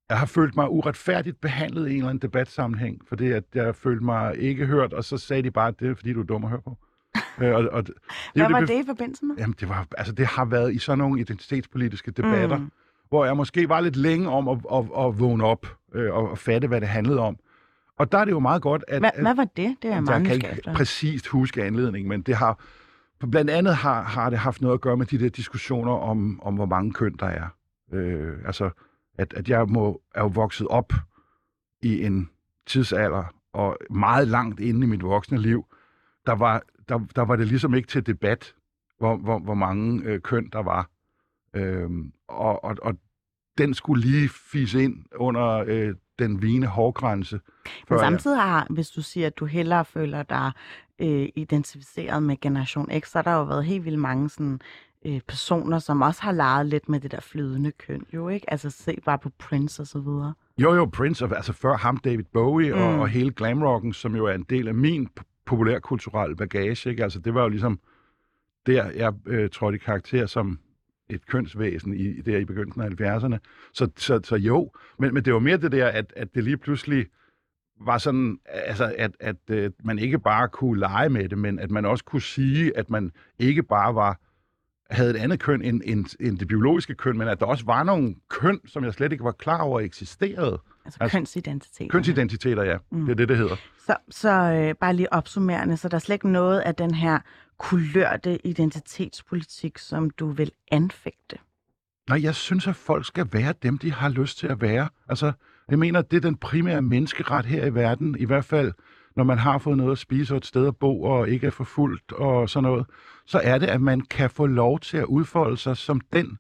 jeg 0.10 0.20
har 0.20 0.26
følt 0.26 0.56
mig 0.56 0.70
uretfærdigt 0.70 1.42
behandlet 1.42 1.88
i 1.88 1.92
en 1.92 1.98
eller 1.98 2.10
anden 2.10 2.22
debatsammenhæng, 2.22 3.02
fordi 3.08 3.32
at 3.32 3.44
jeg 3.54 3.76
følte 3.76 4.06
mig 4.06 4.38
ikke 4.38 4.66
hørt, 4.66 4.94
og 4.94 5.04
så 5.04 5.18
sagde 5.18 5.44
de 5.44 5.52
bare, 5.52 5.68
at 5.68 5.80
det 5.80 5.90
er 5.90 5.96
fordi, 5.96 6.14
du 6.14 6.20
er 6.20 6.26
dum 6.26 6.44
at 6.44 6.50
høre 6.50 6.62
på. 6.62 6.78
øh, 7.42 7.56
og, 7.56 7.70
og 7.72 7.88
det, 7.88 7.96
Hvad 8.34 8.46
det, 8.46 8.54
var 8.54 8.60
det, 8.60 8.84
i 8.84 8.86
forbindelse 8.86 9.26
med? 9.26 9.36
Jamen, 9.38 9.56
det, 9.60 9.70
var, 9.70 9.88
altså, 9.98 10.14
det 10.14 10.26
har 10.26 10.46
været 10.46 10.74
i 10.74 10.80
sådan 10.80 10.98
nogle 10.98 11.20
identitetspolitiske 11.20 12.12
debatter, 12.12 12.58
mm. 12.58 12.72
hvor 13.10 13.26
jeg 13.26 13.38
måske 13.38 13.70
var 13.70 13.82
lidt 13.82 13.96
længe 13.96 14.30
om 14.30 14.48
at, 14.48 14.58
at, 14.74 14.80
at 14.80 15.20
vågne 15.20 15.44
op 15.44 15.68
øh, 15.94 16.14
og, 16.14 16.30
og 16.30 16.38
fatte, 16.38 16.68
hvad 16.68 16.82
det 16.82 16.90
handlede 16.90 17.20
om. 17.20 17.38
Og 17.98 18.12
der 18.12 18.18
er 18.18 18.26
det 18.26 18.32
jo 18.32 18.40
meget 18.40 18.62
godt, 18.62 18.84
at... 18.88 19.00
Hvad, 19.00 19.12
hvad 19.22 19.36
var 19.36 19.44
det? 19.44 19.76
Det 19.82 19.92
er 19.92 19.96
jeg 19.96 20.04
mange 20.04 20.26
kan 20.26 20.36
ikke 20.36 20.62
præcist 20.76 21.28
huske 21.28 21.64
anledningen, 21.64 22.10
men 22.10 22.22
det 22.22 22.36
har 22.36 22.60
Blandt 23.28 23.52
andet 23.52 23.76
har, 23.76 24.04
har 24.04 24.30
det 24.30 24.40
haft 24.40 24.62
noget 24.62 24.74
at 24.74 24.82
gøre 24.82 24.98
med 24.98 25.06
de 25.06 25.20
der 25.20 25.30
diskussioner 25.30 25.92
om, 25.92 26.40
om 26.44 26.56
hvor 26.56 26.66
mange 26.66 26.94
køn 26.94 27.16
der 27.20 27.26
er. 27.26 27.48
Øh, 27.92 28.38
altså, 28.46 28.70
at, 29.18 29.34
at 29.34 29.50
jeg 29.50 29.68
må, 29.68 30.02
er 30.16 30.22
jo 30.22 30.28
vokset 30.28 30.68
op 30.68 30.94
i 31.82 32.06
en 32.06 32.30
tidsalder, 32.66 33.24
og 33.54 33.78
meget 33.90 34.28
langt 34.28 34.60
inde 34.60 34.86
i 34.86 34.90
mit 34.90 35.04
voksne 35.04 35.38
liv, 35.38 35.66
der 36.26 36.36
var, 36.36 36.64
der, 36.90 37.00
der 37.16 37.22
var 37.22 37.36
det 37.36 37.48
ligesom 37.48 37.74
ikke 37.74 37.88
til 37.88 38.06
debat, 38.06 38.56
hvor, 38.98 39.18
hvor, 39.18 39.40
hvor 39.40 39.54
mange 39.54 40.04
øh, 40.04 40.22
køn 40.22 40.50
der 40.54 40.64
var. 40.64 40.90
Øh, 41.54 41.90
og, 42.28 42.64
og, 42.64 42.76
og 42.82 42.96
den 43.58 43.74
skulle 43.74 44.02
lige 44.02 44.30
fise 44.30 44.84
ind 44.84 45.06
under 45.16 45.64
øh, 45.68 45.96
den 46.20 46.42
vigende 46.42 46.68
hårgrænse. 46.68 47.40
Men 47.90 48.00
samtidig 48.00 48.42
har, 48.42 48.68
hvis 48.70 48.90
du 48.90 49.02
siger, 49.02 49.28
at 49.28 49.38
du 49.38 49.46
hellere 49.46 49.86
føler 49.86 50.24
dig 50.24 50.52
øh, 51.00 51.30
identificeret 51.36 52.24
med 52.24 52.38
Generation 52.42 52.90
X, 53.00 53.10
så 53.10 53.18
har 53.18 53.24
der 53.24 53.34
jo 53.34 53.44
været 53.44 53.66
helt 53.66 53.86
vildt 53.86 54.00
mange 54.00 54.30
sådan, 54.30 54.62
øh, 55.06 55.22
personer, 55.28 55.80
som 55.80 56.02
også 56.02 56.22
har 56.22 56.32
leget 56.32 56.66
lidt 56.66 56.90
med 56.90 57.00
det 57.00 57.12
der 57.12 57.20
flydende 57.20 57.72
køn, 57.72 58.06
jo 58.14 58.30
ikke? 58.30 58.52
Altså 58.52 58.70
se 58.70 58.98
bare 59.06 59.20
på 59.20 59.30
Prince 59.38 59.82
og 59.82 59.88
så 59.88 60.00
videre. 60.00 60.34
Jo, 60.58 60.74
jo, 60.76 60.86
Prince, 60.86 61.26
altså 61.36 61.54
før 61.54 61.78
ham 61.78 61.98
David 61.98 62.26
Bowie 62.34 62.74
mm. 62.74 62.82
og, 62.82 63.00
og 63.00 63.08
hele 63.08 63.32
glamrocken, 63.32 63.94
som 63.94 64.16
jo 64.16 64.26
er 64.26 64.34
en 64.34 64.46
del 64.50 64.68
af 64.68 64.74
min 64.74 65.08
populærkulturelle 65.46 66.36
bagage, 66.36 66.90
ikke? 66.90 67.04
Altså 67.04 67.20
det 67.20 67.34
var 67.34 67.42
jo 67.42 67.50
ligesom 67.50 67.80
der, 68.66 68.92
jeg 68.92 69.14
øh, 69.26 69.50
trådte 69.50 69.76
i 69.76 69.80
karakter 69.80 70.26
som 70.26 70.60
et 71.10 71.26
kønsvæsen 71.26 71.94
i, 71.94 72.22
der 72.22 72.38
i 72.38 72.46
begyndelsen 72.46 72.82
af 72.82 73.20
70'erne. 73.20 73.38
Så, 73.74 73.90
så, 73.98 74.20
så 74.24 74.36
jo, 74.36 74.72
men, 75.00 75.14
men 75.14 75.26
det 75.26 75.34
var 75.34 75.40
mere 75.40 75.58
det 75.58 75.72
der, 75.72 75.88
at, 75.88 76.14
at 76.16 76.36
det 76.36 76.44
lige 76.44 76.58
pludselig 76.58 77.06
var 77.82 77.98
sådan, 77.98 78.40
altså, 78.46 78.94
at, 78.98 79.12
at, 79.20 79.36
at 79.50 79.72
man 79.84 80.00
ikke 80.00 80.20
bare 80.20 80.48
kunne 80.48 80.80
lege 80.80 81.10
med 81.10 81.30
det, 81.30 81.38
men 81.38 81.60
at 81.60 81.72
man 81.72 81.86
også 81.86 82.04
kunne 82.04 82.22
sige, 82.22 82.78
at 82.78 82.90
man 82.90 83.12
ikke 83.40 83.64
bare 83.64 83.96
var 83.96 84.20
havde 84.90 85.10
et 85.10 85.16
andet 85.16 85.40
køn 85.40 85.62
end, 85.62 85.82
end, 85.86 86.06
end 86.20 86.38
det 86.40 86.48
biologiske 86.48 86.96
køn, 86.96 87.18
men 87.18 87.28
at 87.28 87.40
der 87.40 87.46
også 87.46 87.66
var 87.66 87.84
nogle 87.84 88.16
køn, 88.30 88.60
som 88.68 88.84
jeg 88.84 88.94
slet 88.94 89.12
ikke 89.12 89.24
var 89.24 89.32
klar 89.32 89.62
over 89.62 89.80
eksisterede. 89.80 90.60
Altså, 90.86 90.98
altså 91.02 91.18
kønsidentiteter. 91.18 91.92
Kønsidentiteter, 91.92 92.64
ja. 92.64 92.78
Mm. 92.92 93.06
Det 93.06 93.12
er 93.12 93.16
det, 93.16 93.30
det 93.30 93.38
hedder. 93.38 93.56
Så, 93.86 93.96
så 94.10 94.30
øh, 94.32 94.76
bare 94.76 94.94
lige 94.94 95.14
opsummerende, 95.14 95.78
så 95.78 95.90
der 95.90 95.96
er 95.96 96.00
slet 96.00 96.14
ikke 96.14 96.30
noget 96.32 96.60
af 96.60 96.76
den 96.76 96.94
her 96.94 97.20
kulørte 97.60 98.48
identitetspolitik, 98.48 99.78
som 99.78 100.10
du 100.10 100.32
vil 100.32 100.52
anfægte? 100.72 101.38
Nej, 102.10 102.24
jeg 102.24 102.36
synes, 102.36 102.68
at 102.68 102.76
folk 102.76 103.06
skal 103.06 103.28
være 103.32 103.54
dem, 103.64 103.78
de 103.78 103.92
har 103.92 104.10
lyst 104.10 104.38
til 104.38 104.48
at 104.48 104.62
være. 104.62 104.90
Altså, 105.10 105.32
jeg 105.70 105.80
mener, 105.80 106.02
det 106.02 106.18
er 106.18 106.22
den 106.22 106.38
primære 106.38 106.82
menneskeret 106.82 107.46
her 107.46 107.66
i 107.66 107.74
verden, 107.76 108.16
i 108.20 108.26
hvert 108.26 108.46
fald 108.46 108.74
når 109.16 109.24
man 109.24 109.38
har 109.38 109.58
fået 109.58 109.78
noget 109.78 109.92
at 109.92 109.98
spise 109.98 110.34
og 110.34 110.38
et 110.38 110.46
sted 110.46 110.68
at 110.68 110.78
bo 110.78 111.02
og 111.04 111.30
ikke 111.30 111.48
er 111.48 111.52
forfulgt 111.52 112.12
og 112.12 112.50
sådan 112.50 112.70
noget, 112.70 112.86
så 113.26 113.40
er 113.44 113.58
det, 113.58 113.68
at 113.68 113.82
man 113.82 114.02
kan 114.02 114.30
få 114.30 114.46
lov 114.46 114.80
til 114.80 114.98
at 114.98 115.06
udfolde 115.06 115.58
sig 115.58 115.78
som 115.78 116.02
den 116.14 116.38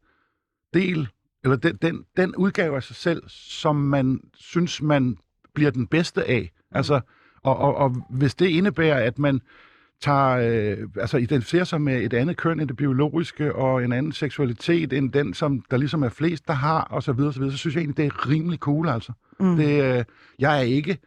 del, 0.73 1.07
eller 1.43 1.57
den, 1.57 1.75
den, 1.75 2.05
den 2.17 2.35
udgave 2.35 2.75
af 2.75 2.83
sig 2.83 2.95
selv, 2.95 3.23
som 3.27 3.75
man 3.75 4.21
synes, 4.33 4.81
man 4.81 5.17
bliver 5.53 5.71
den 5.71 5.87
bedste 5.87 6.25
af. 6.25 6.51
Altså, 6.71 7.01
og, 7.43 7.57
og, 7.57 7.75
og 7.75 7.89
hvis 8.09 8.35
det 8.35 8.47
indebærer, 8.47 9.05
at 9.05 9.19
man 9.19 9.41
tager, 10.01 10.29
øh, 10.29 10.87
altså 10.99 11.17
identificerer 11.17 11.63
sig 11.63 11.81
med 11.81 12.01
et 12.01 12.13
andet 12.13 12.37
køn 12.37 12.59
end 12.59 12.67
det 12.67 12.77
biologiske, 12.77 13.55
og 13.55 13.83
en 13.83 13.91
anden 13.93 14.11
seksualitet 14.11 14.93
end 14.93 15.11
den, 15.11 15.33
som 15.33 15.63
der 15.71 15.77
ligesom 15.77 16.03
er 16.03 16.09
flest, 16.09 16.47
der 16.47 16.53
har, 16.53 16.81
og 16.81 17.03
så 17.03 17.13
videre, 17.13 17.33
så 17.33 17.39
videre, 17.39 17.51
så 17.51 17.57
synes 17.57 17.75
jeg 17.75 17.81
egentlig, 17.81 17.97
det 17.97 18.05
er 18.05 18.29
rimelig 18.29 18.59
cool, 18.59 18.89
altså. 18.89 19.11
Mm. 19.39 19.55
Det, 19.55 19.97
øh, 19.97 20.05
jeg 20.39 20.57
er 20.57 20.61
ikke 20.61 20.97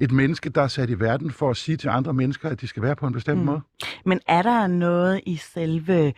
et 0.00 0.12
menneske, 0.12 0.50
der 0.50 0.62
er 0.62 0.68
sat 0.68 0.90
i 0.90 1.00
verden 1.00 1.30
for 1.30 1.50
at 1.50 1.56
sige 1.56 1.76
til 1.76 1.88
andre 1.88 2.12
mennesker, 2.12 2.48
at 2.48 2.60
de 2.60 2.66
skal 2.66 2.82
være 2.82 2.96
på 2.96 3.06
en 3.06 3.12
bestemt 3.12 3.38
mm. 3.38 3.44
måde. 3.44 3.60
Men 4.04 4.20
er 4.26 4.42
der 4.42 4.66
noget 4.66 5.20
i 5.26 5.36
selve 5.36 6.12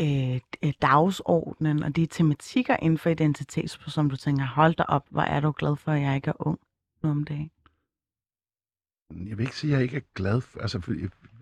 øh, 0.00 0.40
dagsordenen 0.82 1.82
og 1.82 1.96
de 1.96 2.06
tematikker 2.06 2.76
inden 2.82 2.98
for 2.98 3.10
identitet, 3.10 3.70
som 3.70 4.10
du 4.10 4.16
tænker, 4.16 4.44
hold 4.44 4.74
da 4.74 4.82
op, 4.82 5.04
hvor 5.10 5.22
er 5.22 5.40
du 5.40 5.52
glad 5.58 5.76
for, 5.76 5.92
at 5.92 6.02
jeg 6.02 6.14
ikke 6.14 6.28
er 6.28 6.46
ung 6.46 6.58
nu 7.02 7.10
om 7.10 7.24
dagen? 7.24 7.50
Jeg 9.10 9.38
vil 9.38 9.44
ikke 9.44 9.56
sige, 9.56 9.72
at 9.72 9.74
jeg 9.74 9.82
ikke 9.82 9.96
er 9.96 10.12
glad 10.14 10.40
for, 10.40 10.60
altså, 10.60 10.78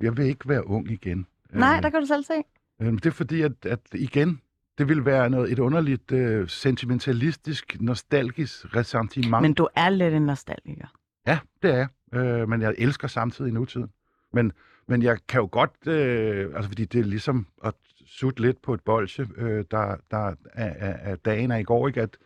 jeg, 0.00 0.16
vil 0.16 0.26
ikke 0.26 0.48
være 0.48 0.66
ung 0.66 0.90
igen. 0.90 1.26
Nej, 1.52 1.80
der 1.80 1.90
kan 1.90 2.00
du 2.00 2.06
selv 2.06 2.24
se. 2.24 2.34
Øh, 2.80 2.92
det 2.92 3.06
er 3.06 3.10
fordi, 3.10 3.42
at, 3.42 3.52
at 3.66 3.80
igen, 3.94 4.40
det 4.78 4.88
vil 4.88 5.04
være 5.04 5.30
noget, 5.30 5.52
et 5.52 5.58
underligt 5.58 6.12
øh, 6.12 6.48
sentimentalistisk, 6.48 7.76
nostalgisk 7.80 8.76
ressentiment. 8.76 9.42
Men 9.42 9.54
du 9.54 9.68
er 9.76 9.88
lidt 9.88 10.14
en 10.14 10.22
nostalgiker. 10.22 10.86
Ja, 11.26 11.38
det 11.62 11.70
er 11.70 11.76
jeg. 11.76 11.88
Øh, 12.20 12.48
men 12.48 12.62
jeg 12.62 12.74
elsker 12.78 13.08
samtidig 13.08 13.52
nutiden. 13.52 13.90
Men, 14.32 14.52
men 14.88 15.02
jeg 15.02 15.18
kan 15.28 15.40
jo 15.40 15.48
godt, 15.52 15.86
øh, 15.86 16.50
altså 16.54 16.68
fordi 16.68 16.84
det 16.84 17.00
er 17.00 17.04
ligesom 17.04 17.46
at 17.64 17.74
sutte 18.06 18.42
lidt 18.42 18.62
på 18.62 18.74
et 18.74 18.80
bolsje, 18.80 19.26
øh, 19.36 19.64
der, 19.70 19.96
der 20.10 20.18
er, 20.18 20.34
er, 20.54 21.12
er 21.12 21.16
dagen 21.16 21.50
af 21.50 21.60
i 21.60 21.62
går, 21.62 21.88
ikke? 21.88 22.02
At 22.02 22.16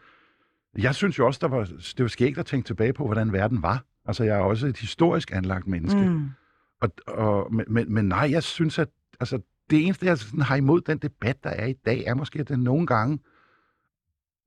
jeg 0.78 0.94
synes 0.94 1.18
jo 1.18 1.26
også, 1.26 1.38
der 1.42 1.48
var, 1.48 1.64
det 1.64 2.02
var 2.02 2.08
skægt 2.08 2.38
at 2.38 2.46
tænke 2.46 2.66
tilbage 2.66 2.92
på, 2.92 3.04
hvordan 3.04 3.32
verden 3.32 3.62
var. 3.62 3.84
Altså, 4.04 4.24
jeg 4.24 4.36
er 4.36 4.42
også 4.42 4.66
et 4.66 4.76
historisk 4.76 5.32
anlagt 5.32 5.66
menneske. 5.66 6.00
Mm. 6.00 6.30
Og, 6.80 6.90
og, 7.06 7.54
men, 7.54 7.94
men, 7.94 8.04
nej, 8.04 8.28
jeg 8.30 8.42
synes, 8.42 8.78
at 8.78 8.88
altså, 9.20 9.40
det 9.70 9.84
eneste, 9.84 10.06
jeg 10.06 10.18
sådan 10.18 10.40
har 10.40 10.56
imod 10.56 10.80
den 10.80 10.98
debat, 10.98 11.44
der 11.44 11.50
er 11.50 11.66
i 11.66 11.72
dag, 11.72 12.04
er 12.04 12.14
måske, 12.14 12.38
at 12.40 12.48
den 12.48 12.60
nogle 12.60 12.86
gange 12.86 13.18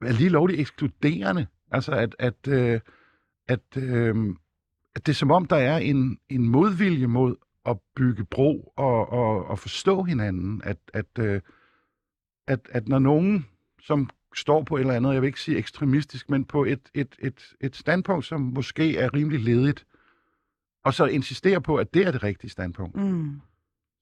er 0.01 0.11
lige 0.11 0.29
lovligt 0.29 0.59
ekskluderende. 0.59 1.47
Altså, 1.71 1.91
at, 1.91 2.15
at, 2.19 2.47
øh, 2.47 2.79
at, 3.47 3.77
øh, 3.77 4.15
at 4.95 5.05
det 5.05 5.11
er 5.11 5.15
som 5.15 5.31
om, 5.31 5.45
der 5.45 5.55
er 5.55 5.77
en, 5.77 6.19
en 6.29 6.47
modvilje 6.47 7.07
mod 7.07 7.35
at 7.65 7.77
bygge 7.95 8.25
bro 8.25 8.73
og, 8.75 9.09
og, 9.09 9.45
og 9.45 9.59
forstå 9.59 10.03
hinanden. 10.03 10.61
At, 10.63 10.77
at, 10.93 11.19
øh, 11.19 11.41
at, 12.47 12.59
at 12.69 12.87
når 12.87 12.99
nogen, 12.99 13.45
som 13.81 14.09
står 14.35 14.63
på 14.63 14.75
et 14.75 14.79
eller 14.79 14.93
andet, 14.93 15.13
jeg 15.13 15.21
vil 15.21 15.27
ikke 15.27 15.41
sige 15.41 15.57
ekstremistisk, 15.57 16.29
men 16.29 16.45
på 16.45 16.63
et, 16.65 16.79
et, 16.93 17.15
et, 17.19 17.55
et 17.61 17.75
standpunkt, 17.75 18.25
som 18.25 18.41
måske 18.41 18.97
er 18.97 19.13
rimelig 19.13 19.39
ledigt, 19.39 19.85
og 20.83 20.93
så 20.93 21.05
insisterer 21.05 21.59
på, 21.59 21.75
at 21.75 21.93
det 21.93 22.07
er 22.07 22.11
det 22.11 22.23
rigtige 22.23 22.49
standpunkt, 22.49 22.95
mm. 22.95 23.41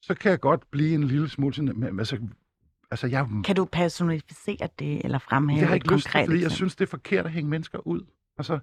så 0.02 0.14
kan 0.16 0.32
jeg 0.32 0.40
godt 0.40 0.72
blive 0.72 0.94
en 0.94 1.04
lille 1.04 1.30
smule 1.30 1.54
sådan, 1.54 2.00
altså, 2.00 2.20
altså 2.92 3.08
jeg... 3.08 3.28
Kan 3.44 3.56
du 3.56 3.66
personificere 3.66 4.70
det, 4.80 5.06
eller 5.06 5.20
fremhæve 5.20 5.60
det 5.60 5.68
har 5.68 5.76
jeg 5.76 5.76
ikke 5.76 5.94
lyst 5.94 6.04
til, 6.04 6.12
fordi 6.12 6.22
eksempel? 6.22 6.42
jeg 6.42 6.52
synes, 6.52 6.76
det 6.76 6.86
er 6.86 6.90
forkert 6.90 7.26
at 7.26 7.32
hænge 7.32 7.50
mennesker 7.50 7.88
ud. 7.88 8.02
Altså, 8.38 8.60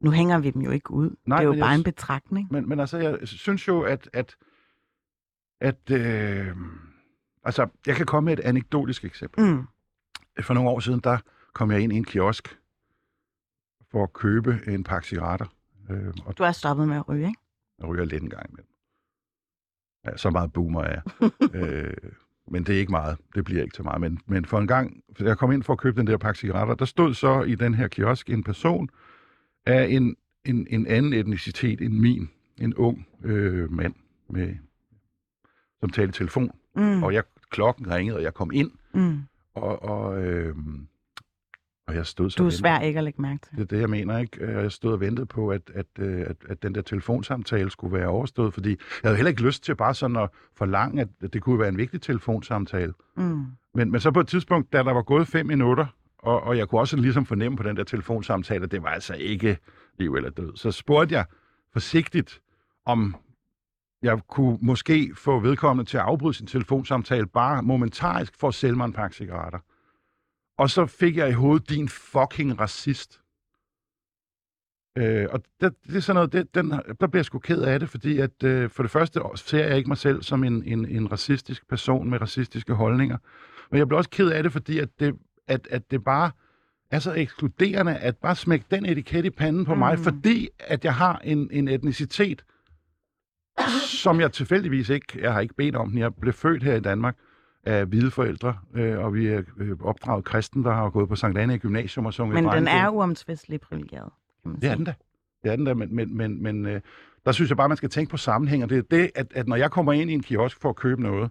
nu 0.00 0.10
hænger 0.10 0.38
vi 0.38 0.50
dem 0.50 0.62
jo 0.62 0.70
ikke 0.70 0.90
ud. 0.90 1.16
Nej, 1.26 1.38
det 1.38 1.44
er 1.44 1.54
jo 1.54 1.60
bare 1.60 1.70
jeg, 1.70 1.78
en 1.78 1.84
betragtning. 1.84 2.48
Men, 2.50 2.68
men 2.68 2.80
altså, 2.80 2.98
jeg 2.98 3.18
synes 3.22 3.68
jo, 3.68 3.80
at, 3.82 4.10
at, 4.12 4.36
at 5.60 5.90
øh, 5.90 6.56
altså, 7.44 7.68
jeg 7.86 7.96
kan 7.96 8.06
komme 8.06 8.24
med 8.24 8.32
et 8.38 8.40
anekdotisk 8.40 9.04
eksempel. 9.04 9.44
Mm. 9.44 9.66
For 10.42 10.54
nogle 10.54 10.70
år 10.70 10.80
siden, 10.80 11.00
der 11.00 11.18
kom 11.52 11.70
jeg 11.70 11.80
ind 11.80 11.92
i 11.92 11.96
en 11.96 12.04
kiosk 12.04 12.58
for 13.90 14.02
at 14.02 14.12
købe 14.12 14.60
en 14.66 14.84
pakke 14.84 15.08
cigaretter. 15.08 15.46
Øh, 15.90 16.14
og 16.24 16.38
du 16.38 16.42
er 16.42 16.52
stoppet 16.52 16.88
med 16.88 16.96
at 16.96 17.08
ryge, 17.08 17.26
ikke? 17.26 17.40
Jeg 17.80 17.88
ryger 17.88 18.04
lidt 18.04 18.22
en 18.22 18.30
gang 18.30 18.46
imellem. 18.50 18.70
Ja, 20.06 20.16
så 20.16 20.30
meget 20.30 20.52
boomer 20.52 20.82
er 20.82 21.00
øh, 21.54 22.12
Men 22.50 22.64
det 22.64 22.74
er 22.74 22.78
ikke 22.78 22.90
meget. 22.90 23.18
Det 23.34 23.44
bliver 23.44 23.62
ikke 23.62 23.74
til 23.74 23.84
meget. 23.84 24.00
Men, 24.00 24.20
men 24.26 24.44
for 24.44 24.58
en 24.58 24.66
gang, 24.66 25.02
jeg 25.20 25.38
kom 25.38 25.52
ind 25.52 25.62
for 25.62 25.72
at 25.72 25.78
købe 25.78 26.00
den 26.00 26.06
der 26.06 26.16
pakke 26.16 26.38
cigaretter, 26.40 26.74
der 26.74 26.84
stod 26.84 27.14
så 27.14 27.42
i 27.42 27.54
den 27.54 27.74
her 27.74 27.88
kiosk 27.88 28.30
en 28.30 28.44
person 28.44 28.90
af 29.66 29.86
en, 29.88 30.16
en, 30.44 30.66
en 30.70 30.86
anden 30.86 31.12
etnicitet 31.12 31.80
end 31.80 31.94
min. 31.94 32.30
En 32.58 32.74
ung 32.74 33.06
øh, 33.22 33.72
mand, 33.72 33.94
med, 34.28 34.56
som 35.80 35.90
talte 35.90 36.12
telefon. 36.12 36.50
Mm. 36.76 37.02
Og 37.02 37.14
jeg, 37.14 37.24
klokken 37.50 37.90
ringede, 37.90 38.16
og 38.16 38.22
jeg 38.22 38.34
kom 38.34 38.50
ind. 38.52 38.70
Mm. 38.94 39.18
Og, 39.54 39.82
og, 39.82 40.22
øh, 40.22 40.56
og 41.90 41.96
jeg 41.96 42.06
stod 42.06 42.30
så 42.30 42.36
Du 42.38 42.46
er 42.46 42.50
svær 42.50 42.78
ikke 42.78 42.98
at 42.98 43.04
lægge 43.04 43.22
mærke 43.22 43.46
til. 43.46 43.56
Det 43.56 43.62
er 43.62 43.66
det, 43.66 43.80
jeg 43.80 43.90
mener, 43.90 44.18
ikke? 44.18 44.60
Jeg 44.60 44.72
stod 44.72 44.92
og 44.92 45.00
ventede 45.00 45.26
på, 45.26 45.48
at, 45.48 45.70
at, 45.74 45.86
øh, 45.98 46.20
at, 46.20 46.36
at 46.48 46.62
den 46.62 46.74
der 46.74 46.82
telefonsamtale 46.82 47.70
skulle 47.70 47.98
være 47.98 48.06
overstået, 48.06 48.54
fordi 48.54 48.68
jeg 48.70 48.76
havde 49.02 49.16
heller 49.16 49.30
ikke 49.30 49.42
lyst 49.42 49.64
til 49.64 49.76
bare 49.76 49.94
sådan 49.94 50.16
at 50.16 50.28
forlange, 50.56 51.00
at 51.00 51.32
det 51.32 51.42
kunne 51.42 51.58
være 51.58 51.68
en 51.68 51.76
vigtig 51.76 52.02
telefonsamtale. 52.02 52.92
Mm. 53.16 53.44
Men, 53.74 53.90
men 53.90 54.00
så 54.00 54.10
på 54.10 54.20
et 54.20 54.28
tidspunkt, 54.28 54.72
da 54.72 54.78
der 54.78 54.92
var 54.92 55.02
gået 55.02 55.28
fem 55.28 55.46
minutter, 55.46 55.86
og, 56.18 56.42
og 56.42 56.56
jeg 56.56 56.68
kunne 56.68 56.80
også 56.80 56.96
ligesom 56.96 57.26
fornemme 57.26 57.56
på 57.56 57.62
den 57.62 57.76
der 57.76 57.84
telefonsamtale, 57.84 58.64
at 58.64 58.70
det 58.70 58.82
var 58.82 58.88
altså 58.88 59.14
ikke 59.14 59.58
liv 59.98 60.14
eller 60.14 60.30
død. 60.30 60.56
Så 60.56 60.70
spurgte 60.70 61.14
jeg 61.14 61.24
forsigtigt, 61.72 62.40
om 62.86 63.16
jeg 64.02 64.18
kunne 64.28 64.58
måske 64.62 65.12
få 65.14 65.38
vedkommende 65.40 65.90
til 65.90 65.96
at 65.96 66.02
afbryde 66.02 66.34
sin 66.34 66.46
telefonsamtale 66.46 67.26
bare 67.26 67.62
momentarisk 67.62 68.32
for 68.40 68.48
at 68.48 68.54
sælge 68.54 68.76
mig 68.76 68.84
en 68.84 68.92
pakke 68.92 69.16
cigaretter. 69.16 69.58
Og 70.60 70.70
så 70.70 70.86
fik 70.86 71.16
jeg 71.16 71.28
i 71.28 71.32
hovedet 71.32 71.68
din 71.70 71.88
fucking 71.88 72.60
racist. 72.60 73.20
Øh, 74.98 75.26
og 75.30 75.42
det, 75.60 75.74
det 75.86 75.96
er 75.96 76.00
sådan 76.00 76.14
noget, 76.14 76.32
det, 76.32 76.54
den, 76.54 76.70
der 76.70 77.06
bliver 77.06 77.18
jeg 77.18 77.24
sgu 77.24 77.38
ked 77.38 77.62
af 77.62 77.80
det, 77.80 77.88
fordi 77.88 78.18
at 78.18 78.42
øh, 78.44 78.70
for 78.70 78.82
det 78.82 78.92
første 78.92 79.20
ser 79.36 79.66
jeg 79.66 79.76
ikke 79.76 79.88
mig 79.88 79.98
selv 79.98 80.22
som 80.22 80.44
en, 80.44 80.64
en, 80.64 80.88
en 80.88 81.12
racistisk 81.12 81.68
person 81.68 82.10
med 82.10 82.20
racistiske 82.20 82.74
holdninger. 82.74 83.18
Men 83.70 83.78
jeg 83.78 83.88
bliver 83.88 83.98
også 83.98 84.10
ked 84.10 84.30
af 84.30 84.42
det, 84.42 84.52
fordi 84.52 84.78
at 84.78 84.88
det, 85.00 85.14
at, 85.48 85.68
at 85.70 85.90
det 85.90 86.04
bare 86.04 86.30
er 86.90 86.98
så 86.98 87.12
ekskluderende, 87.12 87.96
at 87.96 88.16
bare 88.16 88.36
smække 88.36 88.66
den 88.70 88.86
etiket 88.86 89.24
i 89.24 89.30
panden 89.30 89.64
på 89.64 89.74
mm. 89.74 89.78
mig, 89.78 89.98
fordi 89.98 90.48
at 90.58 90.84
jeg 90.84 90.94
har 90.94 91.18
en, 91.18 91.48
en 91.52 91.68
etnicitet, 91.68 92.44
som 94.02 94.20
jeg 94.20 94.32
tilfældigvis 94.32 94.88
ikke, 94.88 95.20
jeg 95.20 95.32
har 95.32 95.40
ikke 95.40 95.54
bedt 95.54 95.76
om 95.76 95.90
den, 95.90 95.98
jeg 95.98 96.14
blev 96.14 96.32
født 96.32 96.62
her 96.62 96.74
i 96.74 96.80
Danmark 96.80 97.16
af 97.64 97.86
hvide 97.86 98.10
forældre, 98.10 98.58
øh, 98.74 98.98
og 98.98 99.14
vi 99.14 99.26
er 99.26 99.42
øh, 99.58 99.76
opdraget 99.80 100.24
kristen, 100.24 100.64
der 100.64 100.72
har 100.72 100.90
gået 100.90 101.08
på 101.08 101.16
Sankt 101.16 101.38
Anne 101.38 101.58
Gymnasium 101.58 102.06
og 102.06 102.14
sunget 102.14 102.44
Men 102.44 102.52
den 102.52 102.68
er 102.68 102.88
uomtvisteligt 102.88 103.62
privilegeret, 103.62 104.10
kan 104.42 104.50
man 104.50 104.60
sige. 104.60 104.68
Det 104.68 104.72
er 104.72 104.76
den 104.76 104.84
da. 104.84 104.94
Det 105.42 105.52
er 105.52 105.56
den 105.56 105.64
da, 105.64 105.74
men, 105.74 105.94
men, 105.94 106.16
men, 106.16 106.42
men 106.42 106.66
øh, 106.66 106.80
der 107.26 107.32
synes 107.32 107.50
jeg 107.50 107.56
bare, 107.56 107.68
man 107.68 107.76
skal 107.76 107.90
tænke 107.90 108.10
på 108.10 108.16
sammenhæng, 108.16 108.62
og 108.62 108.70
det 108.70 108.78
er 108.78 108.82
det, 108.82 109.10
at, 109.14 109.32
at 109.34 109.48
når 109.48 109.56
jeg 109.56 109.70
kommer 109.70 109.92
ind 109.92 110.10
i 110.10 110.14
en 110.14 110.22
kiosk 110.22 110.60
for 110.60 110.68
at 110.68 110.76
købe 110.76 111.02
noget, 111.02 111.30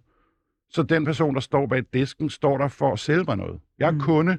så 0.70 0.84
den 0.84 1.06
person, 1.06 1.34
der 1.34 1.42
står 1.42 1.68
bag 1.68 1.84
disken, 1.94 2.30
står 2.30 2.58
der 2.58 2.68
for 2.68 2.94
at 2.94 3.00
sælge 3.00 3.24
mig 3.24 3.38
noget. 3.38 3.60
Jeg 3.80 3.88
er 3.88 3.92
mm. 3.92 4.00
kunde, 4.00 4.38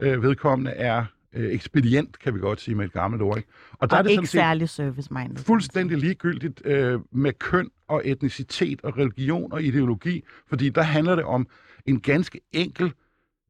øh, 0.00 0.22
vedkommende 0.22 0.70
er 0.70 1.04
øh, 1.34 1.52
ekspedient, 1.52 2.18
kan 2.18 2.34
vi 2.34 2.38
godt 2.40 2.60
sige 2.60 2.74
med 2.74 2.84
et 2.84 2.92
gammelt 2.92 3.22
ord. 3.22 3.36
Ikke? 3.36 3.48
Og, 3.72 3.90
der 3.90 3.96
og 3.96 3.98
er 3.98 4.02
det 4.02 4.10
ikke 4.10 4.26
særlig 4.26 4.68
service-minded. 4.68 5.36
Fuldstændig 5.36 5.98
ligegyldigt 5.98 6.62
øh, 6.64 7.00
med 7.12 7.32
køn 7.32 7.70
og 7.88 8.02
etnicitet 8.04 8.80
og 8.82 8.98
religion 8.98 9.52
og 9.52 9.62
ideologi, 9.62 10.24
fordi 10.48 10.68
der 10.68 10.82
handler 10.82 11.14
det 11.14 11.24
om 11.24 11.46
en 11.86 12.00
ganske 12.00 12.40
enkel 12.52 12.92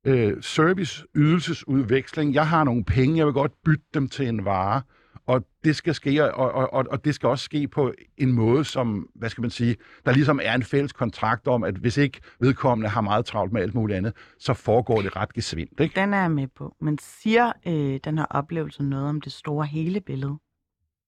øh, 0.06 0.42
service-ydelsesudveksling. 0.42 2.34
Jeg 2.34 2.48
har 2.48 2.64
nogle 2.64 2.84
penge, 2.84 3.18
jeg 3.18 3.26
vil 3.26 3.34
godt 3.34 3.52
bytte 3.64 3.84
dem 3.94 4.08
til 4.08 4.28
en 4.28 4.44
vare 4.44 4.82
og 5.26 5.46
det 5.64 5.76
skal 5.76 5.94
ske, 5.94 6.34
og, 6.34 6.72
og, 6.72 6.86
og 6.90 7.04
det 7.04 7.14
skal 7.14 7.28
også 7.28 7.44
ske 7.44 7.68
på 7.68 7.92
en 8.18 8.32
måde, 8.32 8.64
som, 8.64 9.08
hvad 9.14 9.28
skal 9.30 9.42
man 9.42 9.50
sige, 9.50 9.76
der 10.06 10.12
ligesom 10.12 10.40
er 10.42 10.54
en 10.54 10.62
fælles 10.62 10.92
kontrakt 10.92 11.48
om, 11.48 11.64
at 11.64 11.74
hvis 11.74 11.96
ikke 11.96 12.20
vedkommende 12.40 12.88
har 12.88 13.00
meget 13.00 13.26
travlt 13.26 13.52
med 13.52 13.62
alt 13.62 13.74
muligt 13.74 13.96
andet, 13.96 14.12
så 14.38 14.54
foregår 14.54 15.02
det 15.02 15.16
ret 15.16 15.32
gesvindt. 15.32 15.80
Ikke? 15.80 16.00
Den 16.00 16.14
er 16.14 16.20
jeg 16.20 16.30
med 16.30 16.48
på. 16.56 16.76
Men 16.80 16.98
siger 16.98 17.52
øh, 17.66 18.00
den 18.04 18.18
her 18.18 18.26
oplevelse 18.30 18.82
noget 18.82 19.08
om 19.08 19.20
det 19.20 19.32
store 19.32 19.66
hele 19.66 20.00
billede? 20.00 20.38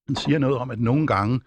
Den 0.07 0.15
siger 0.15 0.39
noget 0.39 0.57
om, 0.57 0.71
at 0.71 0.79
nogle 0.79 1.07
gange, 1.07 1.41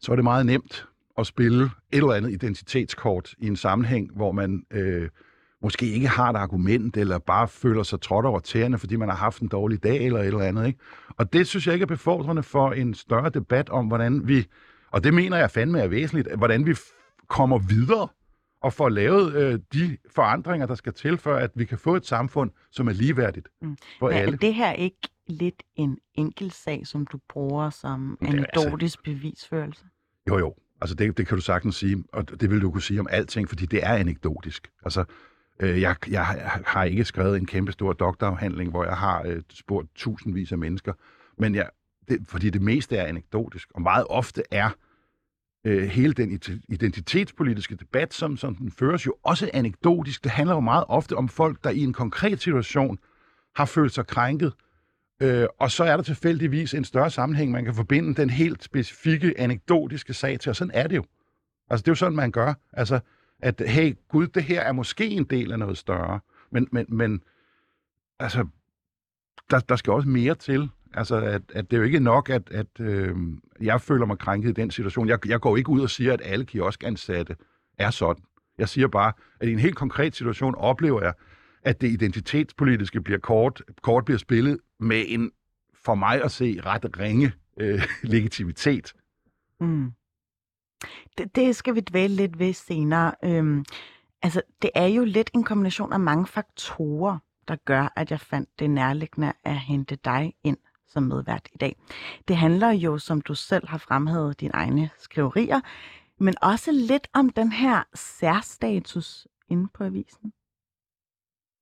så 0.00 0.12
er 0.12 0.16
det 0.16 0.24
meget 0.24 0.46
nemt 0.46 0.86
at 1.18 1.26
spille 1.26 1.64
et 1.64 1.70
eller 1.92 2.12
andet 2.12 2.32
identitetskort 2.32 3.34
i 3.38 3.46
en 3.46 3.56
sammenhæng, 3.56 4.16
hvor 4.16 4.32
man 4.32 4.62
øh, 4.70 5.08
måske 5.62 5.86
ikke 5.86 6.08
har 6.08 6.30
et 6.30 6.36
argument, 6.36 6.96
eller 6.96 7.18
bare 7.18 7.48
føler 7.48 7.82
sig 7.82 8.00
trådt 8.00 8.26
over 8.26 8.40
tæerne, 8.40 8.78
fordi 8.78 8.96
man 8.96 9.08
har 9.08 9.16
haft 9.16 9.42
en 9.42 9.48
dårlig 9.48 9.82
dag, 9.82 10.06
eller 10.06 10.20
et 10.20 10.26
eller 10.26 10.40
andet. 10.40 10.66
Ikke? 10.66 10.78
Og 11.08 11.32
det 11.32 11.46
synes 11.46 11.66
jeg 11.66 11.74
ikke 11.74 11.82
er 11.82 11.86
befordrende 11.86 12.42
for 12.42 12.72
en 12.72 12.94
større 12.94 13.30
debat 13.30 13.68
om, 13.68 13.86
hvordan 13.86 14.28
vi, 14.28 14.46
og 14.90 15.04
det 15.04 15.14
mener 15.14 15.36
jeg 15.36 15.50
fandme 15.50 15.80
er 15.80 15.88
væsentligt, 15.88 16.36
hvordan 16.36 16.66
vi 16.66 16.74
kommer 17.28 17.58
videre 17.58 18.08
og 18.62 18.72
får 18.72 18.88
lavet 18.88 19.34
øh, 19.34 19.58
de 19.72 19.96
forandringer, 20.14 20.66
der 20.66 20.74
skal 20.74 20.92
til, 20.92 21.18
for 21.18 21.34
at 21.34 21.50
vi 21.54 21.64
kan 21.64 21.78
få 21.78 21.96
et 21.96 22.06
samfund, 22.06 22.50
som 22.70 22.88
er 22.88 22.92
ligeværdigt 22.92 23.48
mm. 23.62 23.76
for 23.98 24.08
Men 24.08 24.18
alle. 24.18 24.32
er 24.32 24.36
det 24.36 24.54
her 24.54 24.72
ikke 24.72 25.08
lidt 25.26 25.62
en 25.76 25.98
enkelt 26.14 26.54
sag, 26.54 26.86
som 26.86 27.06
du 27.06 27.18
bruger 27.28 27.70
som 27.70 28.18
anekdotisk 28.20 28.98
altså, 28.98 28.98
bevisførelse? 29.04 29.84
Jo, 30.28 30.38
jo. 30.38 30.54
Altså, 30.80 30.94
det, 30.94 31.18
det 31.18 31.26
kan 31.26 31.36
du 31.36 31.42
sagtens 31.42 31.76
sige, 31.76 32.04
og 32.12 32.40
det 32.40 32.50
vil 32.50 32.62
du 32.62 32.70
kunne 32.70 32.82
sige 32.82 33.00
om 33.00 33.06
alting, 33.10 33.48
fordi 33.48 33.66
det 33.66 33.80
er 33.82 33.94
anekdotisk. 33.94 34.70
Altså, 34.84 35.04
øh, 35.60 35.80
jeg, 35.80 35.96
jeg 36.08 36.24
har 36.66 36.84
ikke 36.84 37.04
skrevet 37.04 37.36
en 37.36 37.46
kæmpe 37.46 37.72
stor 37.72 37.92
doktorafhandling, 37.92 38.70
hvor 38.70 38.84
jeg 38.84 38.96
har 38.96 39.22
øh, 39.26 39.42
spurgt 39.50 39.88
tusindvis 39.94 40.52
af 40.52 40.58
mennesker, 40.58 40.92
men 41.38 41.54
jeg, 41.54 41.70
det, 42.08 42.18
fordi 42.28 42.50
det 42.50 42.62
meste 42.62 42.96
er 42.96 43.06
anekdotisk, 43.06 43.68
og 43.74 43.82
meget 43.82 44.06
ofte 44.10 44.42
er 44.50 44.70
øh, 45.64 45.82
hele 45.82 46.12
den 46.12 46.40
identitetspolitiske 46.68 47.76
debat, 47.76 48.14
som, 48.14 48.36
som 48.36 48.54
den 48.54 48.70
føres, 48.70 49.06
jo 49.06 49.14
også 49.22 49.50
anekdotisk. 49.54 50.24
Det 50.24 50.32
handler 50.32 50.54
jo 50.54 50.60
meget 50.60 50.84
ofte 50.88 51.16
om 51.16 51.28
folk, 51.28 51.64
der 51.64 51.70
i 51.70 51.80
en 51.80 51.92
konkret 51.92 52.40
situation 52.40 52.98
har 53.56 53.64
følt 53.64 53.92
sig 53.92 54.06
krænket, 54.06 54.52
øh, 55.22 55.46
og 55.58 55.70
så 55.70 55.84
er 55.84 55.96
der 55.96 56.02
tilfældigvis 56.02 56.74
en 56.74 56.84
større 56.84 57.10
sammenhæng, 57.10 57.50
man 57.50 57.64
kan 57.64 57.74
forbinde 57.74 58.14
den 58.14 58.30
helt 58.30 58.64
specifikke 58.64 59.34
anekdotiske 59.40 60.14
sag 60.14 60.40
til, 60.40 60.50
og 60.50 60.56
sådan 60.56 60.70
er 60.74 60.86
det 60.86 60.96
jo. 60.96 61.04
Altså, 61.70 61.82
det 61.82 61.88
er 61.88 61.92
jo 61.92 61.96
sådan, 61.96 62.16
man 62.16 62.30
gør. 62.30 62.54
Altså, 62.72 63.00
at 63.40 63.62
hey, 63.66 63.94
gud, 64.08 64.26
det 64.26 64.42
her 64.42 64.60
er 64.60 64.72
måske 64.72 65.06
en 65.06 65.24
del 65.24 65.52
af 65.52 65.58
noget 65.58 65.78
større. 65.78 66.20
Men, 66.50 66.68
men, 66.72 66.86
men 66.88 67.22
altså, 68.18 68.46
der, 69.50 69.60
der 69.60 69.76
skal 69.76 69.92
også 69.92 70.08
mere 70.08 70.34
til. 70.34 70.70
Altså, 70.94 71.16
at, 71.16 71.42
at 71.54 71.70
det 71.70 71.76
er 71.76 71.80
jo 71.80 71.84
ikke 71.84 72.00
nok, 72.00 72.30
at, 72.30 72.50
at 72.50 72.80
øh, 72.80 73.16
jeg 73.60 73.80
føler 73.80 74.06
mig 74.06 74.18
krænket 74.18 74.48
i 74.48 74.52
den 74.52 74.70
situation. 74.70 75.08
Jeg, 75.08 75.28
jeg 75.28 75.40
går 75.40 75.56
ikke 75.56 75.70
ud 75.70 75.80
og 75.80 75.90
siger, 75.90 76.12
at 76.12 76.20
alle 76.24 76.44
kioskansatte 76.44 77.36
er 77.78 77.90
sådan. 77.90 78.22
Jeg 78.58 78.68
siger 78.68 78.88
bare, 78.88 79.12
at 79.40 79.48
i 79.48 79.52
en 79.52 79.58
helt 79.58 79.76
konkret 79.76 80.16
situation 80.16 80.54
oplever 80.54 81.02
jeg, 81.02 81.12
at 81.62 81.80
det 81.80 81.90
identitetspolitiske 81.90 83.00
bliver 83.00 83.18
kort, 83.18 83.62
kort 83.82 84.04
bliver 84.04 84.18
spillet 84.18 84.58
med 84.80 85.04
en, 85.08 85.30
for 85.84 85.94
mig 85.94 86.24
at 86.24 86.30
se, 86.30 86.60
ret 86.66 86.98
ringe 86.98 87.32
øh, 87.60 87.82
legitimitet. 88.02 88.92
Mm. 89.60 89.92
Det, 91.18 91.36
det 91.36 91.56
skal 91.56 91.74
vi 91.74 91.80
dvæle 91.80 92.14
lidt 92.14 92.38
ved 92.38 92.52
senere. 92.52 93.14
Øhm, 93.24 93.64
altså, 94.22 94.42
det 94.62 94.70
er 94.74 94.86
jo 94.86 95.04
lidt 95.04 95.30
en 95.34 95.44
kombination 95.44 95.92
af 95.92 96.00
mange 96.00 96.26
faktorer, 96.26 97.18
der 97.48 97.56
gør, 97.56 97.92
at 97.96 98.10
jeg 98.10 98.20
fandt 98.20 98.58
det 98.58 98.70
nærliggende 98.70 99.32
at 99.44 99.58
hente 99.58 99.96
dig 99.96 100.34
ind 100.44 100.56
som 100.88 101.02
medvært 101.02 101.48
i 101.54 101.58
dag. 101.58 101.76
Det 102.28 102.36
handler 102.36 102.70
jo, 102.70 102.98
som 102.98 103.20
du 103.20 103.34
selv 103.34 103.68
har 103.68 103.78
fremhævet, 103.78 104.40
dine 104.40 104.54
egne 104.54 104.90
skriverier, 104.98 105.60
men 106.18 106.34
også 106.42 106.72
lidt 106.72 107.08
om 107.14 107.30
den 107.30 107.52
her 107.52 107.82
særstatus 107.94 109.26
inde 109.48 109.68
på 109.74 109.84
avisen. 109.84 110.32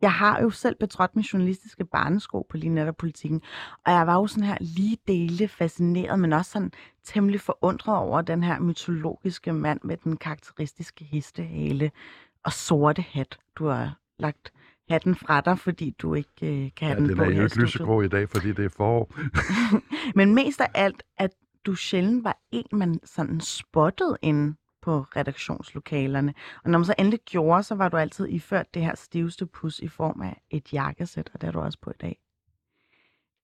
Jeg 0.00 0.12
har 0.12 0.40
jo 0.40 0.50
selv 0.50 0.76
betrådt 0.80 1.16
min 1.16 1.22
journalistiske 1.22 1.84
barnesko 1.84 2.46
på 2.50 2.56
lige 2.56 2.70
netop 2.70 2.96
politikken, 2.96 3.42
og 3.86 3.92
jeg 3.92 4.06
var 4.06 4.14
jo 4.14 4.26
sådan 4.26 4.44
her 4.44 4.56
lige 4.60 4.98
dele 5.08 5.48
fascineret, 5.48 6.18
men 6.18 6.32
også 6.32 6.50
sådan 6.50 6.72
temmelig 7.04 7.40
forundret 7.40 7.96
over 7.96 8.20
den 8.20 8.42
her 8.42 8.60
mytologiske 8.60 9.52
mand 9.52 9.80
med 9.84 9.96
den 9.96 10.16
karakteristiske 10.16 11.04
hestehale 11.04 11.90
og 12.44 12.52
sorte 12.52 13.02
hat. 13.02 13.38
Du 13.56 13.66
har 13.66 13.98
lagt 14.18 14.52
hatten 14.88 15.14
fra 15.14 15.40
dig, 15.40 15.58
fordi 15.58 15.94
du 15.98 16.14
ikke 16.14 16.64
øh, 16.64 16.70
kan 16.76 16.88
have 16.88 16.94
ja, 16.94 17.00
den, 17.00 17.08
den 17.08 17.16
på 17.16 17.22
er 17.22 17.30
jo 17.30 17.42
ikke 17.42 17.60
lysegrå 17.60 18.02
i 18.02 18.08
dag, 18.08 18.28
fordi 18.30 18.52
det 18.52 18.64
er 18.64 18.68
forår. 18.68 19.14
Men 20.18 20.34
mest 20.34 20.60
af 20.60 20.70
alt, 20.74 21.02
at 21.18 21.30
du 21.66 21.74
sjældent 21.74 22.24
var 22.24 22.38
en, 22.52 22.66
man 22.72 23.00
sådan 23.04 23.40
spottede 23.40 24.16
inde 24.22 24.56
på 24.86 25.06
redaktionslokalerne. 25.16 26.34
Og 26.64 26.70
når 26.70 26.78
man 26.78 26.86
så 26.86 26.94
endelig 26.98 27.20
gjorde, 27.20 27.62
så 27.62 27.74
var 27.74 27.88
du 27.88 27.96
altid 27.96 28.28
iført 28.28 28.74
det 28.74 28.82
her 28.82 28.94
stiveste 28.94 29.46
pus 29.46 29.78
i 29.78 29.88
form 29.88 30.22
af 30.22 30.42
et 30.50 30.72
jakkesæt, 30.72 31.30
og 31.34 31.40
det 31.40 31.46
er 31.46 31.52
du 31.52 31.60
også 31.60 31.78
på 31.82 31.90
i 31.90 31.98
dag. 32.00 32.18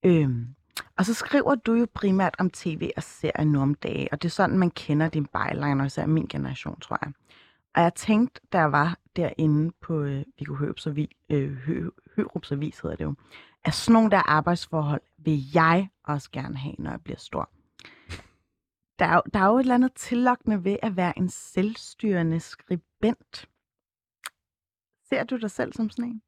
Øhm, 0.05 0.47
og 0.97 1.05
så 1.05 1.13
skriver 1.13 1.55
du 1.55 1.73
jo 1.73 1.87
primært 1.93 2.35
om 2.39 2.49
tv 2.49 2.89
og 2.97 3.03
serier 3.03 3.43
nu 3.43 3.61
om 3.61 3.75
dage, 3.75 4.07
og 4.11 4.21
det 4.21 4.29
er 4.29 4.31
sådan, 4.31 4.57
man 4.57 4.71
kender 4.71 5.09
din 5.09 5.25
byline, 5.25 5.81
og 5.81 5.85
især 5.85 6.05
min 6.05 6.27
generation, 6.27 6.79
tror 6.79 6.99
jeg. 7.01 7.13
Og 7.75 7.81
jeg 7.81 7.93
tænkte, 7.93 8.41
da 8.53 8.57
jeg 8.57 8.71
var 8.71 8.97
derinde 9.15 9.73
på 9.81 10.01
øh, 10.01 10.23
Viggo 10.39 10.55
Hørups 10.55 10.87
Avis, 10.87 11.09
øh, 11.29 11.51
Hø, 11.51 11.89
Hørups 12.15 12.51
Avis, 12.51 12.79
hedder 12.79 12.95
det 12.95 13.03
jo, 13.03 13.13
at 13.65 13.73
sådan 13.73 13.93
nogle 13.93 14.11
der 14.11 14.29
arbejdsforhold 14.29 15.01
vil 15.17 15.39
jeg 15.53 15.89
også 16.03 16.31
gerne 16.31 16.57
have, 16.57 16.75
når 16.79 16.91
jeg 16.91 17.01
bliver 17.01 17.19
stor. 17.19 17.49
Der 18.99 19.05
er, 19.05 19.15
jo, 19.15 19.21
der 19.33 19.39
er 19.39 19.45
jo 19.45 19.55
et 19.55 19.59
eller 19.59 19.75
andet 19.75 19.93
tillokkende 19.93 20.63
ved 20.63 20.77
at 20.81 20.95
være 20.95 21.17
en 21.17 21.29
selvstyrende 21.29 22.39
skribent. 22.39 23.49
Ser 25.09 25.23
du 25.23 25.37
dig 25.37 25.51
selv 25.51 25.73
som 25.73 25.89
sådan 25.89 26.05
en? 26.05 26.21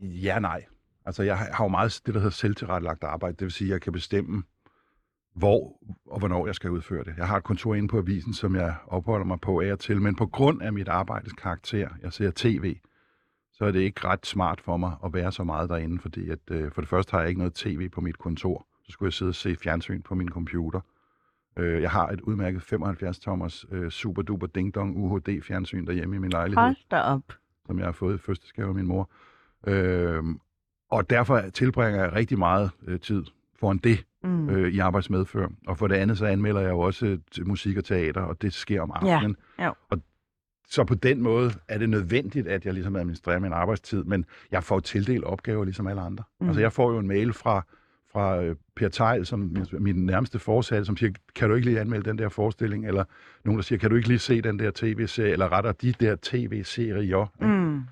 Ja, 0.00 0.38
nej. 0.38 0.64
Altså, 1.06 1.22
jeg 1.22 1.38
har 1.38 1.64
jo 1.64 1.68
meget 1.68 2.00
det, 2.06 2.14
der 2.14 2.20
hedder 2.20 2.30
selvtilrettelagt 2.30 3.04
arbejde. 3.04 3.36
Det 3.36 3.44
vil 3.44 3.52
sige, 3.52 3.68
at 3.68 3.72
jeg 3.72 3.80
kan 3.80 3.92
bestemme, 3.92 4.42
hvor 5.34 5.78
og 6.06 6.18
hvornår 6.18 6.46
jeg 6.46 6.54
skal 6.54 6.70
udføre 6.70 7.04
det. 7.04 7.14
Jeg 7.16 7.28
har 7.28 7.36
et 7.36 7.44
kontor 7.44 7.74
inde 7.74 7.88
på 7.88 7.98
avisen, 7.98 8.34
som 8.34 8.56
jeg 8.56 8.74
opholder 8.86 9.26
mig 9.26 9.40
på 9.40 9.60
af 9.60 9.72
og 9.72 9.78
til, 9.78 10.02
men 10.02 10.16
på 10.16 10.26
grund 10.26 10.62
af 10.62 10.72
mit 10.72 10.88
arbejdes 10.88 11.32
karakter, 11.32 11.88
jeg 12.02 12.12
ser 12.12 12.32
tv, 12.36 12.76
så 13.52 13.64
er 13.64 13.72
det 13.72 13.80
ikke 13.80 14.04
ret 14.04 14.26
smart 14.26 14.60
for 14.60 14.76
mig 14.76 14.96
at 15.04 15.12
være 15.12 15.32
så 15.32 15.44
meget 15.44 15.68
derinde, 15.68 15.98
fordi 15.98 16.30
at, 16.30 16.50
øh, 16.50 16.72
for 16.72 16.80
det 16.80 16.88
første 16.88 17.10
har 17.10 17.20
jeg 17.20 17.28
ikke 17.28 17.38
noget 17.38 17.54
tv 17.54 17.88
på 17.88 18.00
mit 18.00 18.18
kontor. 18.18 18.66
Så 18.90 18.92
skulle 18.92 19.06
jeg 19.06 19.12
sidde 19.12 19.28
og 19.28 19.34
se 19.34 19.56
fjernsyn 19.56 20.02
på 20.02 20.14
min 20.14 20.28
computer. 20.28 20.80
Øh, 21.56 21.82
jeg 21.82 21.90
har 21.90 22.08
et 22.08 22.20
udmærket 22.20 22.72
75-tommers 22.72 23.64
øh, 23.72 23.90
super 23.90 24.22
duper 24.22 24.46
ding 24.46 24.74
dong 24.74 24.96
UHD 24.96 25.42
fjernsyn 25.42 25.86
derhjemme 25.86 26.16
i 26.16 26.18
min 26.18 26.30
lejlighed. 26.30 26.62
Hold 26.62 26.76
da 26.90 27.00
op. 27.00 27.22
Som 27.66 27.78
jeg 27.78 27.86
har 27.86 27.92
fået 27.92 28.14
i 28.14 28.18
fødselsdagsgave 28.18 28.68
af 28.68 28.74
min 28.74 28.86
mor. 28.86 29.10
Øh, 29.66 30.24
og 30.90 31.10
derfor 31.10 31.40
tilbringer 31.40 32.00
jeg 32.00 32.12
rigtig 32.12 32.38
meget 32.38 32.70
øh, 32.86 33.00
tid 33.00 33.24
foran 33.54 33.78
det 33.78 34.06
mm. 34.22 34.50
øh, 34.50 34.72
i 34.72 34.78
arbejdsmedfør. 34.78 35.48
Og 35.66 35.78
for 35.78 35.88
det 35.88 35.94
andet, 35.94 36.18
så 36.18 36.26
anmelder 36.26 36.60
jeg 36.60 36.70
jo 36.70 36.80
også 36.80 37.18
til 37.30 37.46
musik 37.46 37.76
og 37.76 37.84
teater, 37.84 38.20
og 38.20 38.42
det 38.42 38.52
sker 38.52 38.82
om 38.82 38.90
aftenen. 38.90 39.36
Ja. 39.58 39.64
Ja. 39.64 39.70
Og 39.90 39.98
så 40.66 40.84
på 40.84 40.94
den 40.94 41.22
måde 41.22 41.50
er 41.68 41.78
det 41.78 41.88
nødvendigt, 41.88 42.46
at 42.46 42.64
jeg 42.64 42.74
ligesom 42.74 42.96
administrerer 42.96 43.38
min 43.38 43.52
arbejdstid, 43.52 44.04
men 44.04 44.24
jeg 44.50 44.64
får 44.64 44.80
tildelt 44.80 45.24
opgaver 45.24 45.64
ligesom 45.64 45.86
alle 45.86 46.00
andre. 46.00 46.24
Mm. 46.40 46.46
Altså 46.46 46.60
jeg 46.60 46.72
får 46.72 46.92
jo 46.92 46.98
en 46.98 47.06
mail 47.06 47.32
fra, 47.32 47.66
fra 48.12 48.42
øh, 48.42 48.56
Per 48.76 48.88
Tejl, 48.88 49.26
som 49.26 49.38
min, 49.38 49.66
min 49.72 50.06
nærmeste 50.06 50.38
forsatte, 50.38 50.84
som 50.84 50.96
siger, 50.96 51.12
kan 51.34 51.48
du 51.48 51.54
ikke 51.54 51.66
lige 51.66 51.80
anmelde 51.80 52.10
den 52.10 52.18
der 52.18 52.28
forestilling? 52.28 52.86
Eller 52.86 53.04
nogen, 53.44 53.58
der 53.58 53.62
siger, 53.62 53.78
kan 53.78 53.90
du 53.90 53.96
ikke 53.96 54.08
lige 54.08 54.18
se 54.18 54.40
den 54.40 54.58
der 54.58 54.70
tv-serie, 54.74 55.32
eller 55.32 55.52
retter 55.52 55.72
de 55.72 55.92
der 55.92 56.16
tv-serier? 56.22 57.32
Mm. 57.40 57.82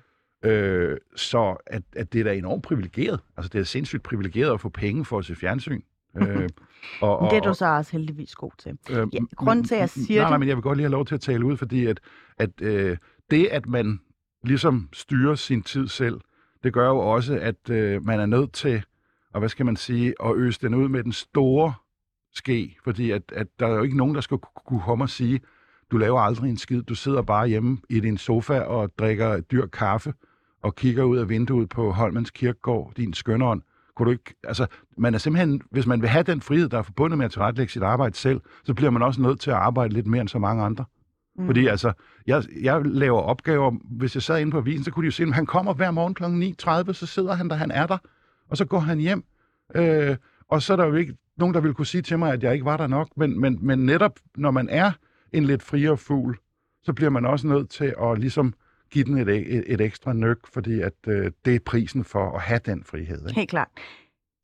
Øh, 0.49 0.97
så 1.15 1.55
at, 1.67 1.83
at 1.95 2.13
det 2.13 2.19
er 2.19 2.23
da 2.23 2.33
enormt 2.33 2.63
privilegeret. 2.63 3.19
Altså 3.37 3.49
det 3.53 3.59
er 3.59 3.63
sindssygt 3.63 4.03
privilegeret 4.03 4.53
at 4.53 4.59
få 4.59 4.69
penge 4.69 5.05
for 5.05 5.17
at 5.19 5.25
se 5.25 5.35
fjernsyn. 5.35 5.81
øh, 6.15 6.49
og, 7.01 7.19
og, 7.19 7.31
det 7.31 7.37
er 7.37 7.41
du 7.41 7.53
så 7.53 7.65
også 7.65 7.91
heldigvis 7.91 8.35
god 8.35 8.51
til. 8.57 8.77
Øh, 8.89 9.07
ja, 9.13 9.19
grunden 9.35 9.65
til, 9.65 9.75
at 9.75 9.81
jeg 9.81 9.89
siger 9.89 10.21
nej, 10.21 10.25
det... 10.25 10.31
Nej, 10.31 10.37
men 10.37 10.47
jeg 10.47 10.55
vil 10.55 10.63
godt 10.63 10.77
lige 10.77 10.85
have 10.85 10.91
lov 10.91 11.05
til 11.05 11.15
at 11.15 11.21
tale 11.21 11.45
ud, 11.45 11.57
fordi 11.57 11.85
at, 11.85 11.99
at 12.37 12.61
øh, 12.61 12.97
det, 13.31 13.47
at 13.47 13.67
man 13.67 13.99
ligesom 14.43 14.89
styrer 14.93 15.35
sin 15.35 15.63
tid 15.63 15.87
selv, 15.87 16.21
det 16.63 16.73
gør 16.73 16.87
jo 16.87 16.97
også, 16.97 17.39
at 17.41 17.69
øh, 17.69 18.05
man 18.05 18.19
er 18.19 18.25
nødt 18.25 18.53
til, 18.53 18.83
og 19.33 19.39
hvad 19.39 19.49
skal 19.49 19.65
man 19.65 19.75
sige, 19.75 20.13
at 20.23 20.35
øse 20.35 20.59
den 20.61 20.73
ud 20.73 20.89
med 20.89 21.03
den 21.03 21.11
store 21.11 21.73
ske, 22.33 22.77
fordi 22.83 23.11
at, 23.11 23.23
at 23.35 23.47
der 23.59 23.67
er 23.67 23.75
jo 23.75 23.83
ikke 23.83 23.97
nogen, 23.97 24.15
der 24.15 24.21
skal 24.21 24.37
kunne 24.65 24.81
komme 24.81 25.03
og 25.03 25.09
sige, 25.09 25.39
du 25.91 25.97
laver 25.97 26.19
aldrig 26.19 26.49
en 26.49 26.57
skid, 26.57 26.81
du 26.81 26.95
sidder 26.95 27.21
bare 27.21 27.47
hjemme 27.47 27.77
i 27.89 27.99
din 27.99 28.17
sofa 28.17 28.59
og 28.59 28.91
drikker 28.99 29.39
dyr 29.39 29.65
kaffe 29.65 30.13
og 30.63 30.75
kigger 30.75 31.03
ud 31.03 31.17
af 31.17 31.29
vinduet 31.29 31.69
på 31.69 31.91
Holmens 31.91 32.31
Kirkegård, 32.31 32.93
din 32.97 33.13
skønånd, 33.13 33.61
kunne 33.95 34.05
du 34.05 34.11
ikke, 34.11 34.35
altså, 34.43 34.67
man 34.97 35.13
er 35.13 35.17
simpelthen, 35.17 35.61
hvis 35.71 35.85
man 35.85 36.01
vil 36.01 36.09
have 36.09 36.23
den 36.23 36.41
frihed, 36.41 36.69
der 36.69 36.77
er 36.77 36.81
forbundet 36.81 37.17
med 37.17 37.25
at 37.25 37.31
tilrettelægge 37.31 37.73
sit 37.73 37.83
arbejde 37.83 38.15
selv, 38.15 38.41
så 38.63 38.73
bliver 38.73 38.91
man 38.91 39.01
også 39.01 39.21
nødt 39.21 39.39
til 39.39 39.51
at 39.51 39.57
arbejde 39.57 39.93
lidt 39.93 40.07
mere 40.07 40.21
end 40.21 40.29
så 40.29 40.39
mange 40.39 40.63
andre. 40.63 40.85
Mm. 41.35 41.45
Fordi 41.45 41.67
altså, 41.67 41.93
jeg, 42.27 42.43
jeg 42.61 42.81
laver 42.85 43.21
opgaver, 43.21 43.71
hvis 43.97 44.15
jeg 44.15 44.23
sad 44.23 44.39
inde 44.39 44.51
på 44.51 44.57
avisen, 44.57 44.83
så 44.83 44.91
kunne 44.91 45.03
de 45.03 45.07
jo 45.07 45.11
se, 45.11 45.23
at 45.23 45.33
han 45.33 45.45
kommer 45.45 45.73
hver 45.73 45.91
morgen 45.91 46.13
kl. 46.13 46.23
9.30, 46.23 46.93
så 46.93 47.05
sidder 47.05 47.33
han 47.33 47.49
der, 47.49 47.55
han 47.55 47.71
er 47.71 47.87
der, 47.87 47.97
og 48.49 48.57
så 48.57 48.65
går 48.65 48.79
han 48.79 48.99
hjem. 48.99 49.23
Øh, 49.75 50.17
og 50.47 50.61
så 50.61 50.73
er 50.73 50.77
der 50.77 50.85
jo 50.85 50.93
ikke 50.93 51.17
nogen, 51.37 51.53
der 51.53 51.61
vil 51.61 51.73
kunne 51.73 51.85
sige 51.85 52.01
til 52.01 52.19
mig, 52.19 52.33
at 52.33 52.43
jeg 52.43 52.53
ikke 52.53 52.65
var 52.65 52.77
der 52.77 52.87
nok, 52.87 53.09
men, 53.17 53.39
men, 53.39 53.59
men 53.61 53.85
netop 53.85 54.19
når 54.35 54.51
man 54.51 54.69
er 54.69 54.91
en 55.31 55.43
lidt 55.43 55.63
friere 55.63 55.97
fugl, 55.97 56.37
så 56.83 56.93
bliver 56.93 57.09
man 57.09 57.25
også 57.25 57.47
nødt 57.47 57.69
til 57.69 57.95
at 58.01 58.19
ligesom 58.19 58.53
give 58.89 59.05
den 59.05 59.17
et, 59.17 59.29
et, 59.29 59.63
et 59.67 59.81
ekstra 59.81 60.13
nøk, 60.13 60.47
fordi 60.53 60.79
at 60.79 60.93
øh, 61.07 61.31
det 61.45 61.55
er 61.55 61.59
prisen 61.65 62.03
for 62.03 62.35
at 62.35 62.41
have 62.41 62.59
den 62.65 62.83
frihed. 62.83 63.27
Ikke? 63.27 63.39
Helt 63.39 63.49
klart. 63.49 63.67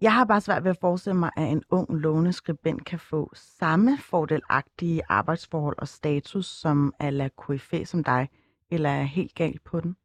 Jeg 0.02 0.14
har 0.14 0.26
bare 0.26 0.42
svært 0.42 0.64
ved 0.64 0.72
at 0.72 0.78
forestille 0.82 1.20
mig, 1.20 1.32
at 1.38 1.48
en 1.48 1.64
ung 1.70 1.98
låne 1.98 2.34
skribent 2.34 2.86
kan 2.86 3.00
få 3.00 3.32
samme 3.34 3.98
fordelagtige 3.98 5.02
arbejdsforhold 5.10 5.76
og 5.78 5.88
status 5.88 6.46
som 6.46 6.94
la 7.00 7.28
KFA 7.28 7.84
som 7.84 8.04
dig, 8.04 8.30
eller 8.72 8.90
er 8.90 9.04
helt 9.04 9.36
galt 9.36 9.64
på 9.64 9.80
den? 9.80 9.96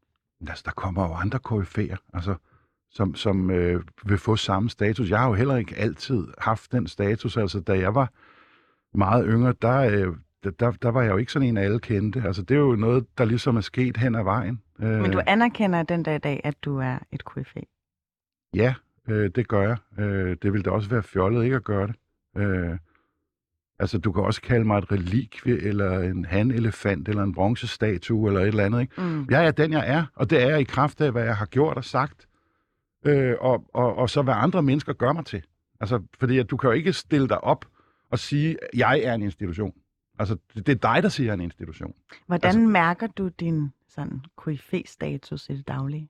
Altså, 0.49 0.63
der 0.67 0.73
kommer 0.73 1.09
jo 1.09 1.15
andre 1.15 1.39
KFA'er, 1.49 1.97
altså, 2.15 2.35
som, 2.91 3.15
som 3.15 3.51
øh, 3.51 3.83
vil 4.05 4.19
få 4.19 4.37
samme 4.37 4.71
status. 4.71 5.11
Jeg 5.11 5.19
har 5.19 5.29
jo 5.29 5.35
heller 5.35 5.57
ikke 5.57 5.77
altid 5.77 6.27
haft 6.39 6.73
den 6.73 6.87
status. 6.87 7.37
Altså, 7.37 7.61
da 7.61 7.79
jeg 7.79 7.95
var 7.95 8.13
meget 8.95 9.27
yngre, 9.29 9.55
der, 9.63 9.79
øh, 9.79 10.15
der, 10.61 10.71
der 10.71 10.89
var 10.89 11.03
jeg 11.03 11.11
jo 11.11 11.17
ikke 11.17 11.33
sådan 11.33 11.49
en, 11.49 11.57
alle 11.57 11.79
kendte. 11.79 12.23
Altså, 12.27 12.43
det 12.43 12.55
er 12.55 12.59
jo 12.59 12.77
noget, 12.77 13.19
der 13.19 13.25
ligesom 13.25 13.57
er 13.57 13.61
sket 13.61 13.97
hen 13.97 14.15
ad 14.15 14.23
vejen. 14.23 14.63
Men 14.79 15.11
du 15.11 15.21
anerkender 15.27 15.83
den 15.83 16.03
dag 16.03 16.17
i 16.17 16.19
dag, 16.19 16.41
at 16.45 16.55
du 16.65 16.79
er 16.79 16.99
et 17.13 17.25
KFA? 17.25 17.61
Ja, 18.55 18.75
øh, 19.09 19.31
det 19.35 19.49
gør 19.49 19.63
jeg. 19.63 19.77
Øh, 19.99 20.37
det 20.43 20.53
ville 20.53 20.63
da 20.63 20.71
også 20.71 20.89
være 20.89 21.03
fjollet 21.03 21.45
ikke 21.45 21.57
at 21.57 21.65
gøre 21.65 21.87
det. 21.87 21.97
Øh, 22.37 22.79
Altså, 23.81 23.99
du 23.99 24.13
kan 24.13 24.23
også 24.23 24.43
kalde 24.43 24.65
mig 24.65 24.79
et 24.79 24.93
relikvie, 24.93 25.63
eller 25.63 25.99
en 25.99 26.25
hanelefant, 26.25 27.09
eller 27.09 27.23
en 27.23 27.35
bronzestatue, 27.35 28.29
eller 28.29 28.41
et 28.41 28.47
eller 28.47 28.65
andet, 28.65 28.81
ikke? 28.81 29.01
Mm. 29.01 29.27
Jeg 29.31 29.47
er 29.47 29.51
den, 29.51 29.73
jeg 29.73 29.85
er, 29.87 30.05
og 30.15 30.31
det 30.31 30.43
er 30.43 30.49
jeg 30.49 30.61
i 30.61 30.65
kraft 30.65 31.01
af, 31.01 31.13
hvad 31.13 31.25
jeg 31.25 31.37
har 31.37 31.47
gjort 31.47 31.77
og 31.77 31.85
sagt, 31.85 32.27
øh, 33.05 33.35
og, 33.41 33.65
og, 33.75 33.97
og 33.97 34.11
så 34.11 34.23
hvad 34.23 34.35
andre 34.37 34.63
mennesker 34.63 34.93
gør 34.93 35.13
mig 35.13 35.27
til. 35.27 35.43
Altså, 35.81 36.03
fordi 36.21 36.39
at 36.39 36.51
du 36.51 36.57
kan 36.57 36.69
jo 36.69 36.73
ikke 36.75 36.93
stille 36.93 37.29
dig 37.29 37.45
op 37.45 37.65
og 38.11 38.19
sige, 38.19 38.57
at 38.63 38.69
jeg 38.75 39.01
er 39.01 39.15
en 39.15 39.23
institution. 39.23 39.73
Altså, 40.19 40.37
det, 40.55 40.67
det 40.67 40.73
er 40.85 40.93
dig, 40.95 41.03
der 41.03 41.09
siger, 41.09 41.25
at 41.25 41.27
jeg 41.27 41.33
er 41.33 41.45
en 41.45 41.45
institution. 41.45 41.93
Hvordan 42.27 42.49
altså- 42.49 42.61
mærker 42.61 43.07
du 43.07 43.29
din 43.29 43.73
sådan 43.89 44.21
KFC-status 44.39 45.49
i 45.49 45.57
det 45.57 45.69
daglige? 45.69 46.09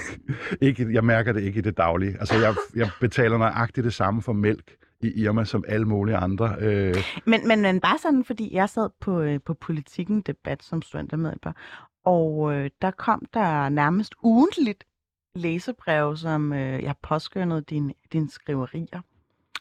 ikke, 0.60 0.92
jeg 0.92 1.04
mærker 1.04 1.32
det 1.32 1.40
ikke 1.42 1.58
i 1.58 1.62
det 1.62 1.76
daglige. 1.76 2.16
Altså, 2.20 2.34
jeg, 2.38 2.54
jeg 2.76 2.90
betaler 3.00 3.38
nøjagtigt 3.38 3.84
det 3.84 3.94
samme 3.94 4.22
for 4.22 4.32
mælk 4.32 4.76
i 5.00 5.22
Irma 5.22 5.44
som 5.44 5.64
alle 5.68 5.86
mulige 5.86 6.16
andre. 6.16 6.56
Øh, 6.60 6.96
Men, 7.26 7.48
men, 7.48 7.62
men 7.62 7.80
bare 7.80 7.98
sådan, 7.98 8.24
fordi 8.24 8.54
jeg 8.54 8.68
sad 8.68 8.90
på, 9.00 9.20
øh, 9.20 9.40
på 9.46 9.54
politikken 9.54 10.20
debat 10.20 10.62
som 10.62 10.82
studentermedhjælper, 10.82 11.52
og 12.04 12.54
øh, 12.54 12.70
der 12.82 12.90
kom 12.90 13.22
der 13.34 13.68
nærmest 13.68 14.14
ugentligt 14.22 14.84
læsebreve, 15.34 16.16
som 16.16 16.52
øh, 16.52 16.82
jeg 16.82 16.94
påskyndede 17.02 17.62
dine 17.62 17.94
din 18.12 18.28
skriverier. 18.28 19.00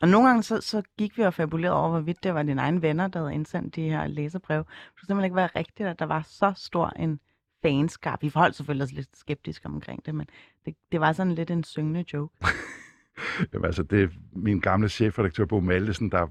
Og 0.01 0.07
nogle 0.07 0.27
gange 0.27 0.43
så, 0.43 0.61
så 0.61 0.81
gik 0.97 1.17
vi 1.17 1.23
og 1.23 1.33
fabulerede 1.33 1.77
over, 1.77 1.89
hvorvidt 1.89 2.23
det 2.23 2.33
var 2.33 2.43
dine 2.43 2.61
egne 2.61 2.81
venner, 2.81 3.07
der 3.07 3.19
havde 3.19 3.33
indsendt 3.33 3.75
de 3.75 3.89
her 3.89 4.07
læsebreve. 4.07 4.59
Det 4.59 4.67
kunne 4.67 5.07
simpelthen 5.07 5.25
ikke 5.25 5.35
være 5.35 5.49
rigtigt, 5.55 5.89
at 5.89 5.99
der 5.99 6.05
var 6.05 6.21
så 6.27 6.53
stor 6.55 6.89
en 6.89 7.19
fanskab. 7.61 8.21
Vi 8.21 8.29
forholdt 8.29 8.55
selvfølgelig 8.55 8.83
os 8.83 8.91
lidt 8.91 9.17
skeptiske 9.17 9.65
omkring 9.65 10.05
det, 10.05 10.15
men 10.15 10.27
det, 10.65 10.75
det 10.91 11.01
var 11.01 11.13
sådan 11.13 11.35
lidt 11.35 11.51
en 11.51 11.63
syngende 11.63 12.05
joke. 12.13 12.33
Jamen, 13.53 13.65
altså, 13.65 13.83
det 13.83 14.03
er 14.03 14.07
min 14.33 14.59
gamle 14.59 14.89
chefredaktør, 14.89 15.45
Bo 15.45 15.59
Maldesen, 15.59 16.11
der 16.11 16.27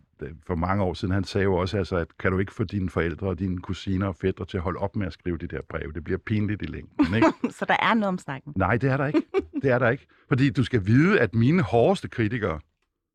for 0.47 0.55
mange 0.55 0.85
år 0.85 0.95
siden, 0.95 1.15
han 1.15 1.25
sagde 1.25 1.45
jo 1.45 1.55
også, 1.55 1.79
altså, 1.79 1.97
at 1.97 2.19
kan 2.19 2.33
du 2.33 2.39
ikke 2.39 2.55
få 2.55 2.65
dine 2.65 2.91
forældre 2.91 3.27
og 3.27 3.39
dine 3.39 3.59
kusiner 3.59 4.07
og 4.07 4.17
fædre 4.17 4.45
til 4.45 4.57
at 4.57 4.63
holde 4.63 4.79
op 4.79 4.97
med 4.97 5.07
at 5.07 5.13
skrive 5.13 5.39
de 5.39 5.47
der 5.47 5.61
breve? 5.69 5.93
Det 5.93 6.05
bliver 6.05 6.19
pinligt 6.19 6.63
i 6.63 6.67
længden, 6.67 7.15
ikke? 7.15 7.33
så 7.59 7.65
der 7.65 7.77
er 7.83 7.95
noget 7.95 8.09
om 8.09 8.19
snakken. 8.19 8.53
Nej, 8.57 8.77
det 8.77 8.91
er 8.91 8.97
der 8.97 9.07
ikke. 9.07 9.23
Det 9.63 9.71
er 9.71 9.79
der 9.79 9.91
ikke. 9.91 10.07
Fordi 10.29 10.51
du 10.51 10.65
skal 10.65 10.87
vide, 10.87 11.21
at 11.21 11.35
mine 11.35 11.63
hårdeste 11.63 12.09
kritikere, 12.09 12.61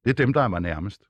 det 0.03 0.09
er 0.09 0.25
dem, 0.25 0.33
der 0.33 0.41
er 0.41 0.47
mig 0.47 0.61
nærmest. 0.61 1.03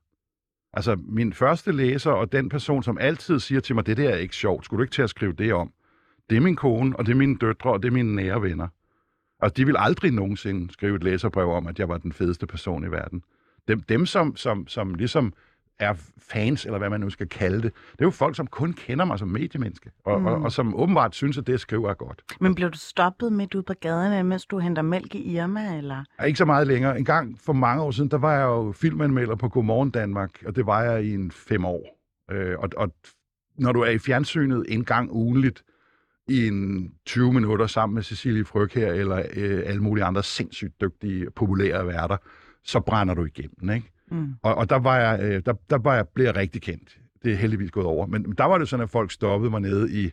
Altså, 0.73 0.97
min 1.08 1.34
første 1.34 1.71
læser 1.71 2.12
og 2.12 2.32
den 2.32 2.49
person, 2.49 2.84
som 2.84 2.97
altid 2.97 3.39
siger 3.39 3.62
til 3.62 3.75
mig, 3.75 3.86
det 3.86 3.97
der 3.97 4.10
er 4.10 4.15
ikke 4.15 4.36
sjovt, 4.36 4.65
skulle 4.65 4.78
du 4.78 4.84
ikke 4.84 4.93
til 4.93 5.01
at 5.01 5.10
skrive 5.10 5.34
det 5.34 5.54
om? 5.54 5.71
Det 6.30 6.36
er 6.36 6.41
min 6.41 6.56
kone, 6.56 6.95
og 6.95 7.06
det 7.06 7.12
er 7.12 7.15
mine 7.15 7.38
døtre, 7.38 7.71
og 7.71 7.84
det 7.84 7.89
er 7.89 7.93
mine 7.93 8.15
nære 8.15 8.41
venner. 8.41 8.67
Og 9.41 9.58
de 9.58 9.65
vil 9.65 9.76
aldrig 9.78 10.12
nogensinde 10.12 10.74
skrive 10.74 10.95
et 10.95 11.04
læserbrev 11.04 11.50
om, 11.50 11.67
at 11.67 11.80
jeg 11.80 11.89
var 11.89 11.98
den 11.98 12.13
fedeste 12.13 12.48
person 12.48 12.84
i 12.84 12.91
verden. 12.91 13.24
Dem, 13.67 13.82
dem 13.82 14.06
som, 14.06 14.36
som, 14.36 14.67
som 14.67 14.93
ligesom 14.93 15.34
er 15.80 15.93
fans, 16.17 16.65
eller 16.65 16.78
hvad 16.78 16.89
man 16.89 17.00
nu 17.00 17.10
skal 17.10 17.30
kalde 17.30 17.62
det, 17.62 17.74
det 17.91 18.02
er 18.02 18.06
jo 18.06 18.10
folk, 18.10 18.36
som 18.36 18.48
kun 18.48 18.74
kender 18.74 19.06
mig 19.06 19.19
som 19.19 19.28
mediemenneske, 19.28 19.91
og, 20.06 20.19
mm. 20.19 20.26
og, 20.26 20.41
og 20.41 20.52
som 20.52 20.76
åbenbart 20.76 21.15
synes, 21.15 21.38
at 21.38 21.48
det, 21.48 21.54
jeg 21.54 21.60
skriver, 21.60 21.89
er 21.89 21.93
godt. 21.93 22.21
Men 22.41 22.56
blev 22.56 22.69
du 22.69 22.78
stoppet 22.78 23.34
midt 23.34 23.56
ude 23.56 23.63
på 23.63 23.74
gaderne, 23.82 24.24
mens 24.24 24.45
du 24.45 24.58
henter 24.58 24.82
mælk 24.82 25.15
i 25.15 25.36
Irma, 25.36 25.78
eller? 25.78 26.04
Er 26.17 26.26
Ikke 26.26 26.38
så 26.38 26.45
meget 26.45 26.67
længere. 26.67 26.98
En 26.98 27.06
gang 27.06 27.39
for 27.39 27.54
mange 27.54 27.84
år 27.84 27.91
siden, 27.91 28.12
der 28.12 28.17
var 28.17 28.34
jeg 28.34 28.43
jo 28.43 28.71
filmanmelder 28.71 29.36
på 29.36 29.50
Godmorgen 29.50 29.89
Danmark, 29.89 30.43
og 30.45 30.56
det 30.56 30.65
var 30.65 30.84
jeg 30.84 31.04
i 31.04 31.13
en 31.13 31.32
fem 31.32 31.65
år. 31.65 32.00
Øh, 32.32 32.60
og, 32.60 32.69
og 32.78 32.91
når 33.58 33.71
du 33.71 33.82
er 33.82 33.89
i 33.89 34.00
fjernsynet 34.00 34.65
en 34.67 34.86
gang 34.86 35.12
ugenligt, 35.12 35.63
i 36.27 36.47
en 36.47 36.91
20 37.05 37.33
minutter 37.33 37.67
sammen 37.67 37.93
med 37.93 38.03
Cecilie 38.03 38.45
Fryg 38.45 38.69
her, 38.73 38.93
eller 38.93 39.23
øh, 39.33 39.63
alle 39.65 39.81
mulige 39.81 40.05
andre 40.05 40.23
sindssygt 40.23 40.81
dygtige, 40.81 41.31
populære 41.31 41.88
værter, 41.88 42.17
så 42.63 42.79
brænder 42.79 43.13
du 43.13 43.25
igennem, 43.25 43.69
ikke? 43.75 43.91
Mm. 44.11 44.33
Og, 44.41 44.55
og 44.55 44.69
der, 44.69 44.79
var 44.79 44.97
jeg, 44.97 45.19
øh, 45.23 45.41
der, 45.45 45.53
der 45.69 45.77
var 45.77 45.95
jeg, 45.95 46.07
blev 46.07 46.25
jeg 46.25 46.35
rigtig 46.35 46.61
kendt. 46.61 46.97
Det 47.23 47.33
er 47.33 47.35
heldigvis 47.35 47.71
gået 47.71 47.85
over. 47.85 48.05
Men 48.05 48.31
der 48.38 48.43
var 48.43 48.57
det 48.57 48.69
sådan, 48.69 48.83
at 48.83 48.89
folk 48.89 49.11
stoppede 49.11 49.51
mig 49.51 49.61
nede 49.61 50.03
i, 50.03 50.11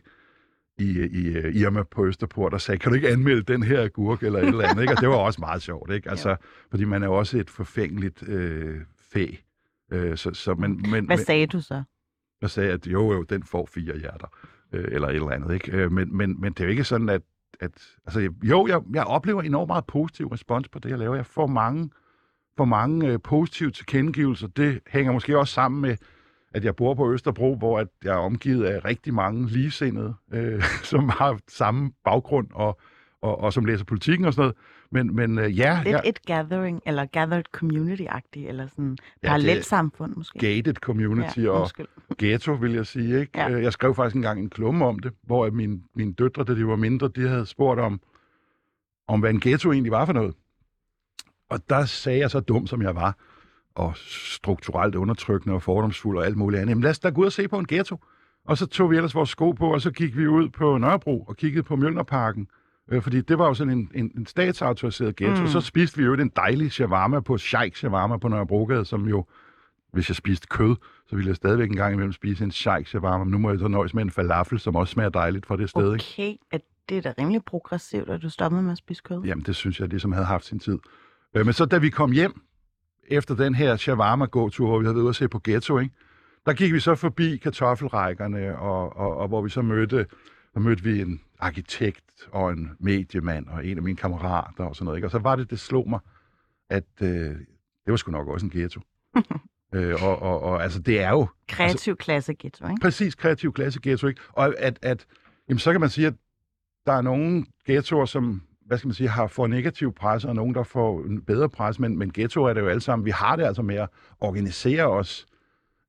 i, 0.77 0.89
i 0.99 1.27
øh, 1.27 1.55
Irma 1.55 1.83
på 1.83 2.05
Østerport 2.05 2.53
og 2.53 2.61
sagde, 2.61 2.79
kan 2.79 2.91
du 2.91 2.95
ikke 2.95 3.09
anmelde 3.09 3.53
den 3.53 3.63
her 3.63 3.83
agurk 3.83 4.23
eller 4.23 4.39
et 4.39 4.47
eller 4.47 4.67
andet? 4.67 4.81
Ikke? 4.81 4.93
Og 4.93 5.01
det 5.01 5.09
var 5.09 5.15
også 5.15 5.39
meget 5.39 5.61
sjovt, 5.61 5.91
ikke? 5.91 6.09
Altså, 6.13 6.35
fordi 6.69 6.85
man 6.85 7.03
er 7.03 7.07
jo 7.07 7.13
også 7.13 7.37
et 7.37 7.49
forfængeligt 7.49 8.23
øh, 8.29 8.81
fæ. 9.13 9.27
Øh, 9.91 10.17
så, 10.17 10.33
så, 10.33 10.55
men, 10.55 10.71
men, 10.71 11.05
Hvad 11.05 11.17
men, 11.17 11.25
sagde 11.25 11.47
du 11.47 11.61
så? 11.61 11.83
jeg 12.41 12.49
sagde, 12.49 12.71
at 12.71 12.87
jo, 12.87 13.13
jo, 13.13 13.23
den 13.23 13.43
får 13.43 13.65
fire 13.65 13.97
hjerter, 13.97 14.27
øh, 14.73 14.85
eller 14.91 15.07
et 15.07 15.15
eller 15.15 15.29
andet, 15.29 15.53
ikke? 15.53 15.71
Øh, 15.71 15.91
men, 15.91 16.17
men, 16.17 16.41
men 16.41 16.53
det 16.53 16.59
er 16.59 16.63
jo 16.63 16.71
ikke 16.71 16.83
sådan, 16.83 17.09
at, 17.09 17.21
at 17.59 17.71
altså, 18.05 18.29
jo, 18.43 18.67
jeg, 18.67 18.81
jeg 18.93 19.03
oplever 19.03 19.41
enormt 19.41 19.67
meget 19.67 19.85
positiv 19.85 20.27
respons 20.27 20.69
på 20.69 20.79
det, 20.79 20.89
jeg 20.89 20.99
laver. 20.99 21.15
Jeg 21.15 21.25
får 21.25 21.47
mange, 21.47 21.89
får 22.57 22.65
mange 22.65 23.07
øh, 23.07 23.19
positive 23.23 23.71
tilkendegivelser. 23.71 24.47
Det 24.47 24.79
hænger 24.87 25.11
måske 25.11 25.37
også 25.37 25.53
sammen 25.53 25.81
med, 25.81 25.97
at 26.53 26.65
jeg 26.65 26.75
bor 26.75 26.93
på 26.93 27.13
Østerbro, 27.13 27.55
hvor 27.55 27.79
at 27.79 27.87
jeg 28.03 28.13
er 28.13 28.17
omgivet 28.17 28.65
af 28.65 28.85
rigtig 28.85 29.13
mange 29.13 29.47
ligesindede, 29.47 30.13
øh, 30.33 30.63
som 30.91 31.09
har 31.09 31.39
samme 31.47 31.91
baggrund 32.03 32.47
og, 32.53 32.79
og, 33.21 33.39
og 33.39 33.53
som 33.53 33.65
læser 33.65 33.85
politikken 33.85 34.25
og 34.25 34.33
sådan 34.33 34.41
noget. 34.41 34.55
Men, 34.93 35.15
men 35.15 35.37
øh, 35.37 35.59
ja, 35.59 35.81
Lidt 35.83 35.93
jeg, 35.93 36.01
et 36.05 36.25
gathering, 36.25 36.81
eller 36.85 37.05
gathered 37.05 37.43
community-agtigt, 37.57 38.47
eller 38.47 38.67
sådan 38.67 38.97
Ja, 39.23 39.27
parallelt 39.27 39.65
samfund 39.65 40.15
måske. 40.15 40.39
gated 40.39 40.73
community 40.73 41.39
ja, 41.39 41.49
og 41.49 41.69
ghetto, 42.17 42.53
vil 42.53 42.73
jeg 42.73 42.85
sige. 42.85 43.19
Ikke? 43.19 43.31
Ja. 43.35 43.47
Ja. 43.47 43.61
Jeg 43.61 43.73
skrev 43.73 43.95
faktisk 43.95 44.15
engang 44.15 44.39
en 44.39 44.49
klumme 44.49 44.85
om 44.85 44.99
det, 44.99 45.13
hvor 45.23 45.45
at 45.45 45.53
mine, 45.53 45.81
mine 45.95 46.13
døtre, 46.13 46.43
da 46.43 46.55
de 46.55 46.67
var 46.67 46.75
mindre, 46.75 47.09
de 47.15 47.27
havde 47.27 47.45
spurgt 47.45 47.79
om, 47.79 48.01
om 49.07 49.19
hvad 49.19 49.29
en 49.29 49.39
ghetto 49.39 49.71
egentlig 49.71 49.91
var 49.91 50.05
for 50.05 50.13
noget. 50.13 50.33
Og 51.49 51.59
der 51.69 51.85
sagde 51.85 52.19
jeg 52.19 52.31
så 52.31 52.39
dum, 52.39 52.67
som 52.67 52.81
jeg 52.81 52.95
var, 52.95 53.17
og 53.75 53.93
strukturelt 53.97 54.95
undertrykkende 54.95 55.55
og 55.55 55.61
fordomsfuld 55.61 56.17
og 56.17 56.25
alt 56.25 56.37
muligt 56.37 56.61
andet. 56.61 56.69
Jamen 56.69 56.81
lad 56.83 56.91
os 56.91 56.99
da 56.99 57.09
gå 57.09 57.21
ud 57.21 57.25
og 57.25 57.31
se 57.31 57.47
på 57.47 57.59
en 57.59 57.65
ghetto. 57.65 57.97
Og 58.45 58.57
så 58.57 58.65
tog 58.65 58.91
vi 58.91 58.95
ellers 58.95 59.15
vores 59.15 59.29
sko 59.29 59.51
på, 59.51 59.73
og 59.73 59.81
så 59.81 59.91
gik 59.91 60.17
vi 60.17 60.27
ud 60.27 60.49
på 60.49 60.77
Nørrebro 60.77 61.21
og 61.21 61.37
kiggede 61.37 61.63
på 61.63 61.75
Mjølnerparken. 61.75 62.47
Øh, 62.91 63.01
fordi 63.01 63.21
det 63.21 63.37
var 63.37 63.47
jo 63.47 63.53
sådan 63.53 63.77
en, 63.77 63.91
en, 63.95 64.11
en 64.17 64.25
statsautoriseret 64.25 65.15
ghetto. 65.15 65.41
Mm. 65.41 65.47
Så 65.47 65.61
spiste 65.61 65.97
vi 65.97 66.03
jo 66.03 66.13
en 66.13 66.31
dejlig 66.35 66.71
shawarma 66.71 67.19
på 67.19 67.37
Sheikh 67.37 67.75
Shawarma 67.75 68.17
på 68.17 68.27
Nørrebrogade, 68.27 68.85
som 68.85 69.07
jo, 69.07 69.25
hvis 69.93 70.09
jeg 70.09 70.15
spiste 70.15 70.47
kød, 70.47 70.75
så 71.07 71.15
ville 71.15 71.29
jeg 71.29 71.35
stadigvæk 71.35 71.69
en 71.69 71.75
gang 71.75 71.93
imellem 71.93 72.13
spise 72.13 72.43
en 72.43 72.51
Sheikh 72.51 72.87
Shawarma. 72.87 73.23
Nu 73.23 73.37
må 73.37 73.49
jeg 73.49 73.59
så 73.59 73.67
nøjes 73.67 73.93
med 73.93 74.03
en 74.03 74.11
falafel, 74.11 74.59
som 74.59 74.75
også 74.75 74.91
smager 74.91 75.09
dejligt 75.09 75.45
fra 75.45 75.57
det 75.57 75.69
sted. 75.69 75.93
Ikke? 75.93 76.05
Okay, 76.13 76.35
at 76.51 76.61
det 76.89 76.97
er 76.97 77.01
da 77.01 77.13
rimelig 77.19 77.45
progressivt, 77.45 78.09
at 78.09 78.21
du 78.21 78.29
stoppede 78.29 78.63
med 78.63 78.71
at 78.71 78.77
spise 78.77 79.01
kød. 79.05 79.23
Jamen, 79.23 79.45
det 79.45 79.55
synes 79.55 79.79
jeg 79.79 79.87
ligesom 79.87 80.11
havde 80.11 80.25
haft 80.25 80.45
sin 80.45 80.59
tid. 80.59 80.79
Øh, 81.35 81.45
men 81.45 81.53
så 81.53 81.65
da 81.65 81.77
vi 81.77 81.89
kom 81.89 82.11
hjem, 82.11 82.41
efter 83.07 83.35
den 83.35 83.55
her 83.55 83.75
shawarma-gåtur, 83.75 84.67
hvor 84.67 84.79
vi 84.79 84.85
havde 84.85 84.95
været 84.95 85.03
ude 85.03 85.09
at 85.09 85.15
se 85.15 85.27
på 85.27 85.41
Ghetto, 85.43 85.79
ikke? 85.79 85.95
der 86.45 86.53
gik 86.53 86.73
vi 86.73 86.79
så 86.79 86.95
forbi 86.95 87.37
kartoffelrækkerne, 87.37 88.57
og, 88.57 88.97
og, 88.97 89.17
og 89.17 89.27
hvor 89.27 89.41
vi 89.41 89.49
så 89.49 89.61
mødte, 89.61 90.05
der 90.53 90.59
mødte 90.59 90.83
vi 90.83 91.01
en 91.01 91.21
arkitekt 91.43 92.27
og 92.31 92.51
en 92.51 92.71
mediemand 92.79 93.47
og 93.47 93.65
en 93.65 93.77
af 93.77 93.83
mine 93.83 93.97
kammerater 93.97 94.63
og 94.63 94.75
sådan 94.75 94.85
noget. 94.85 94.97
Ikke? 94.97 95.07
Og 95.07 95.11
så 95.11 95.19
var 95.19 95.35
det, 95.35 95.49
det 95.49 95.59
slog 95.59 95.89
mig, 95.89 95.99
at 96.69 96.83
øh, 97.01 97.09
det 97.85 97.91
var 97.91 97.95
sgu 97.95 98.11
nok 98.11 98.27
også 98.27 98.45
en 98.45 98.51
ghetto. 98.51 98.81
øh, 99.75 100.03
og, 100.03 100.21
og, 100.21 100.41
og 100.41 100.63
altså, 100.63 100.79
det 100.79 101.01
er 101.01 101.09
jo 101.09 101.27
Kreativ 101.47 101.95
klasse 101.97 102.33
ghetto, 102.39 102.65
ikke? 102.65 102.81
præcis 102.81 103.15
kreativ 103.15 103.53
klasse 103.53 103.79
ghetto, 103.83 104.07
ikke? 104.07 104.21
Og 104.29 104.53
at, 104.59 104.79
at 104.81 105.05
jamen, 105.49 105.59
så 105.59 105.71
kan 105.71 105.81
man 105.81 105.89
sige, 105.89 106.07
at 106.07 106.13
der 106.85 106.93
er 106.93 107.01
nogle 107.01 107.45
ghettoer, 107.65 108.05
som 108.05 108.41
hvad 108.65 108.77
skal 108.77 108.87
man 108.87 108.95
sige, 108.95 109.09
har 109.09 109.27
får 109.27 109.47
negativ 109.47 109.93
pres, 109.93 110.25
og 110.25 110.35
nogen, 110.35 110.55
der 110.55 110.63
får 110.63 111.03
en 111.03 111.21
bedre 111.21 111.49
pres, 111.49 111.79
men, 111.79 111.97
men 111.97 112.11
ghetto 112.11 112.43
er 112.43 112.53
det 112.53 112.61
jo 112.61 112.67
alle 112.67 112.81
sammen. 112.81 113.05
Vi 113.05 113.11
har 113.11 113.35
det 113.35 113.43
altså 113.43 113.61
med 113.61 113.75
at 113.75 113.89
organisere 114.19 114.83
os 114.83 115.25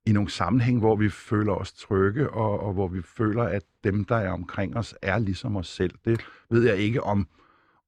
i 0.05 0.11
nogle 0.11 0.29
sammenhæng, 0.29 0.79
hvor 0.79 0.95
vi 0.95 1.09
føler 1.09 1.53
os 1.53 1.73
trygge, 1.73 2.29
og, 2.29 2.59
og 2.59 2.73
hvor 2.73 2.87
vi 2.87 3.01
føler, 3.01 3.43
at 3.43 3.63
dem, 3.83 4.05
der 4.05 4.15
er 4.15 4.31
omkring 4.31 4.77
os, 4.77 4.95
er 5.01 5.19
ligesom 5.19 5.55
os 5.55 5.67
selv. 5.67 5.91
Det 6.05 6.21
ved 6.49 6.63
jeg 6.67 6.77
ikke 6.77 7.03
om, 7.03 7.27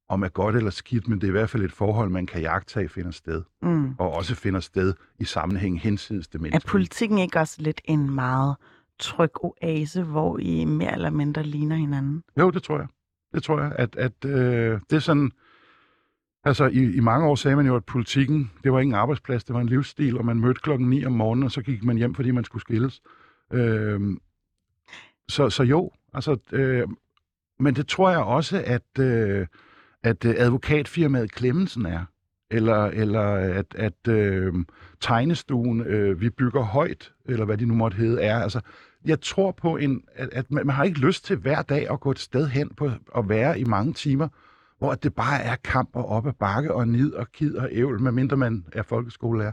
om 0.09 0.23
er 0.23 0.27
godt 0.29 0.55
eller 0.55 0.71
skidt, 0.71 1.07
men 1.07 1.21
det 1.21 1.27
er 1.27 1.31
i 1.31 1.31
hvert 1.31 1.49
fald 1.49 1.63
et 1.63 1.71
forhold, 1.71 2.09
man 2.09 2.25
kan 2.25 2.41
jagtage 2.41 2.89
finder 2.89 3.11
sted, 3.11 3.43
Mm. 3.61 3.95
og 3.97 4.13
også 4.13 4.35
finder 4.35 4.59
sted 4.59 4.93
i 5.19 5.23
sammenhæng 5.25 5.81
hensides 5.81 6.27
det 6.27 6.35
Er 6.37 6.41
menneske. 6.41 6.67
politikken 6.67 7.17
ikke 7.17 7.39
også 7.39 7.55
lidt 7.61 7.81
en 7.85 8.15
meget 8.15 8.55
tryg 8.99 9.31
oase, 9.35 10.03
hvor 10.03 10.37
I 10.37 10.65
mere 10.65 10.93
eller 10.93 11.09
mindre 11.09 11.43
ligner 11.43 11.75
hinanden? 11.75 12.23
Jo, 12.39 12.49
det 12.49 12.63
tror 12.63 12.77
jeg. 12.77 12.87
Det 13.33 13.43
tror 13.43 13.61
jeg, 13.61 13.71
at, 13.75 13.95
at 13.95 14.25
øh, 14.25 14.79
det 14.89 14.95
er 14.95 14.99
sådan... 14.99 15.31
Altså, 16.47 16.65
i, 16.65 16.95
i 16.95 16.99
mange 16.99 17.27
år 17.27 17.35
sagde 17.35 17.55
man 17.55 17.65
jo, 17.65 17.75
at 17.75 17.85
politikken, 17.85 18.51
det 18.63 18.71
var 18.73 18.79
ikke 18.79 18.89
en 18.89 18.95
arbejdsplads, 18.95 19.43
det 19.43 19.53
var 19.53 19.61
en 19.61 19.69
livsstil, 19.69 20.17
og 20.17 20.25
man 20.25 20.39
mødte 20.39 20.61
klokken 20.61 20.89
9 20.89 21.05
om 21.05 21.11
morgenen, 21.11 21.43
og 21.43 21.51
så 21.51 21.61
gik 21.61 21.83
man 21.83 21.97
hjem, 21.97 22.15
fordi 22.15 22.31
man 22.31 22.43
skulle 22.43 22.61
skilles. 22.61 23.01
Øh, 23.53 24.01
så, 25.29 25.49
så 25.49 25.63
jo, 25.63 25.91
altså... 26.13 26.37
Øh, 26.51 26.87
men 27.59 27.75
det 27.75 27.87
tror 27.87 28.09
jeg 28.09 28.19
også, 28.19 28.63
at, 28.65 28.99
øh, 28.99 29.47
at 30.03 30.25
øh, 30.25 30.35
advokatfirmaet 30.37 31.31
Klemmensen 31.31 31.85
er. 31.85 32.05
Eller, 32.51 32.85
eller 32.85 33.21
at, 33.33 33.75
at 33.75 34.07
øh, 34.09 34.53
tegnestuen, 34.99 35.81
øh, 35.81 36.21
vi 36.21 36.29
bygger 36.29 36.61
højt, 36.61 37.13
eller 37.25 37.45
hvad 37.45 37.57
de 37.57 37.65
nu 37.65 37.73
måtte 37.73 37.97
hedde, 37.97 38.21
er. 38.21 38.39
Altså, 38.39 38.61
jeg 39.05 39.21
tror 39.21 39.51
på, 39.51 39.77
en, 39.77 40.03
at, 40.15 40.29
at 40.31 40.51
man, 40.51 40.65
man 40.65 40.75
har 40.75 40.83
ikke 40.83 40.99
lyst 40.99 41.25
til 41.25 41.35
hver 41.35 41.61
dag 41.61 41.91
at 41.91 41.99
gå 41.99 42.11
et 42.11 42.19
sted 42.19 42.47
hen 42.47 42.69
på 42.69 42.91
at 43.17 43.29
være 43.29 43.59
i 43.59 43.63
mange 43.63 43.93
timer, 43.93 44.27
hvor 44.77 44.93
det 44.95 45.15
bare 45.15 45.41
er 45.41 45.55
kamp 45.55 45.89
og 45.93 46.05
op 46.09 46.27
ad 46.27 46.33
bakke 46.33 46.73
og 46.73 46.87
nid 46.87 47.13
og 47.13 47.31
kid 47.31 47.55
og 47.55 47.69
ævl, 47.71 48.01
medmindre 48.01 48.37
man 48.37 48.65
er 48.73 48.83
folkeskolelærer. 48.83 49.51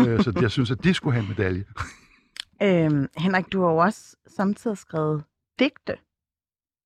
øh, 0.00 0.20
så 0.22 0.38
jeg 0.40 0.50
synes, 0.50 0.70
at 0.70 0.84
de 0.84 0.94
skulle 0.94 1.14
have 1.14 1.22
en 1.22 1.28
medalje. 1.28 1.64
Øhm, 2.62 3.06
Henrik, 3.16 3.52
du 3.52 3.62
har 3.62 3.70
jo 3.70 3.76
også 3.76 4.16
samtidig 4.26 4.78
skrevet 4.78 5.24
digte, 5.58 5.96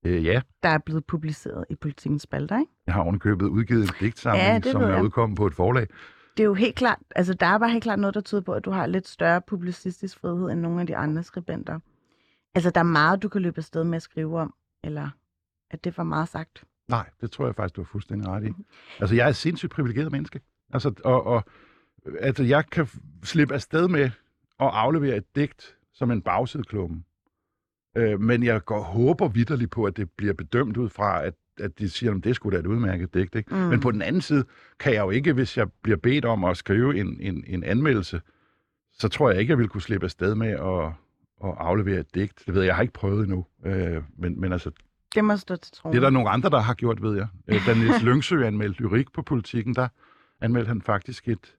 Øh, 0.07 0.25
ja, 0.25 0.41
der 0.63 0.69
er 0.69 0.79
blevet 0.79 1.05
publiceret 1.07 1.65
i 1.71 1.75
Politikens 1.75 2.23
Spalter, 2.23 2.59
ikke? 2.59 2.73
jeg 2.87 2.95
har 2.95 3.03
ovenikøbet 3.03 3.47
udgivet 3.47 3.83
en 3.83 3.95
digtsamling, 4.01 4.65
Ja, 4.65 4.71
som 4.73 4.83
er 4.83 4.89
jeg. 4.89 5.03
udkommet 5.03 5.37
på 5.37 5.47
et 5.47 5.55
forlag. 5.55 5.87
Det 6.37 6.43
er 6.43 6.45
jo 6.45 6.55
helt 6.55 6.77
klart, 6.77 6.99
altså 7.17 7.35
der 7.35 7.47
er 7.47 7.59
bare 7.59 7.71
helt 7.71 7.83
klart 7.83 7.99
noget, 7.99 8.15
der 8.15 8.21
tyder 8.21 8.41
på, 8.41 8.53
at 8.53 8.65
du 8.65 8.71
har 8.71 8.87
lidt 8.87 9.09
større 9.09 9.41
publicistisk 9.47 10.19
frihed 10.21 10.51
end 10.51 10.61
nogle 10.61 10.81
af 10.81 10.87
de 10.87 10.97
andre 10.97 11.23
skribenter. 11.23 11.79
Altså 12.55 12.71
der 12.71 12.81
er 12.81 12.85
meget, 12.85 13.23
du 13.23 13.29
kan 13.29 13.43
løbe 13.43 13.59
afsted 13.59 13.85
med 13.85 13.97
at 13.97 14.03
skrive 14.03 14.41
om, 14.41 14.55
eller 14.85 15.09
at 15.71 15.85
det 15.85 15.95
for 15.95 16.03
meget 16.03 16.29
sagt. 16.29 16.65
Nej, 16.89 17.11
det 17.21 17.31
tror 17.31 17.47
jeg 17.47 17.55
faktisk, 17.55 17.77
du 17.77 17.81
har 17.81 17.89
fuldstændig 17.93 18.29
ret 18.29 18.45
i. 18.47 18.53
Altså, 19.01 19.15
jeg 19.15 19.25
er 19.25 19.29
et 19.29 19.37
sindssygt 19.37 19.73
privilegeret 19.73 20.13
menneske. 20.13 20.41
Altså, 20.73 20.93
og, 21.05 21.27
og 21.27 21.45
altså, 22.21 22.43
jeg 22.43 22.71
kan 22.71 22.89
slippe 23.23 23.55
afsted 23.55 23.89
med 23.89 24.05
at 24.61 24.71
aflevere 24.73 25.17
et 25.17 25.37
digt 25.37 25.77
som 25.93 26.11
en 26.11 26.23
bagsideklumme. 26.23 27.03
Øh, 27.97 28.21
men 28.21 28.43
jeg 28.43 28.65
går 28.65 28.81
håber 28.81 29.29
vidderligt 29.29 29.71
på, 29.71 29.85
at 29.85 29.97
det 29.97 30.11
bliver 30.11 30.33
bedømt 30.33 30.77
ud 30.77 30.89
fra, 30.89 31.25
at, 31.25 31.35
at 31.61 31.79
de 31.79 31.89
siger, 31.89 32.15
at 32.15 32.25
det 32.25 32.37
skulle 32.37 32.57
da 32.57 32.61
et 32.61 32.67
udmærket 32.67 33.15
digt. 33.15 33.35
Ikke? 33.35 33.55
Mm. 33.55 33.61
Mm. 33.61 33.69
Men 33.69 33.81
på 33.81 33.91
den 33.91 34.03
anden 34.03 34.23
side 34.23 34.45
kan 34.81 34.95
jeg 34.95 35.01
jo 35.01 35.11
ikke, 35.11 35.33
hvis 35.33 35.57
jeg 35.57 35.73
bliver 35.83 35.97
bedt 35.97 36.25
om 36.25 36.45
at 36.45 36.57
skrive 36.57 36.99
en, 36.99 37.21
en, 37.21 37.45
en 37.47 37.65
anmeldelse, 37.65 38.21
så 38.93 39.09
tror 39.09 39.31
jeg 39.31 39.41
ikke, 39.41 39.51
jeg 39.51 39.59
vil 39.59 39.69
kunne 39.69 39.83
slippe 39.83 40.05
afsted 40.05 40.35
med 40.35 40.49
at, 40.49 40.87
at 41.49 41.55
aflevere 41.59 42.01
et 42.01 42.15
digt. 42.15 42.43
Det 42.47 42.55
ved 42.55 42.63
jeg, 42.63 42.67
jeg 42.67 42.75
har 42.75 42.83
ikke 42.83 42.95
prøvet 42.95 43.23
endnu. 43.23 43.47
Øh, 43.67 44.03
men, 44.19 44.41
men 44.41 44.53
altså, 44.53 44.71
Det 45.15 45.25
må 45.25 45.37
stå 45.37 45.57
til 45.57 45.73
troen. 45.73 45.93
det 45.93 45.99
er 45.99 46.05
der 46.05 46.11
nogle 46.11 46.31
andre, 46.31 46.51
der 46.51 46.61
har 46.61 46.75
gjort, 46.75 47.03
ved 47.03 47.17
jeg. 47.17 47.27
Øh, 47.49 47.67
Da 47.67 47.75
Niels 47.75 48.03
Lyngsø 48.09 48.47
anmeldte 48.47 48.83
lyrik 48.83 49.13
på 49.13 49.23
politikken, 49.23 49.75
der 49.75 49.89
anmeldte 50.41 50.69
han 50.69 50.83
faktisk 50.83 51.29
et 51.29 51.55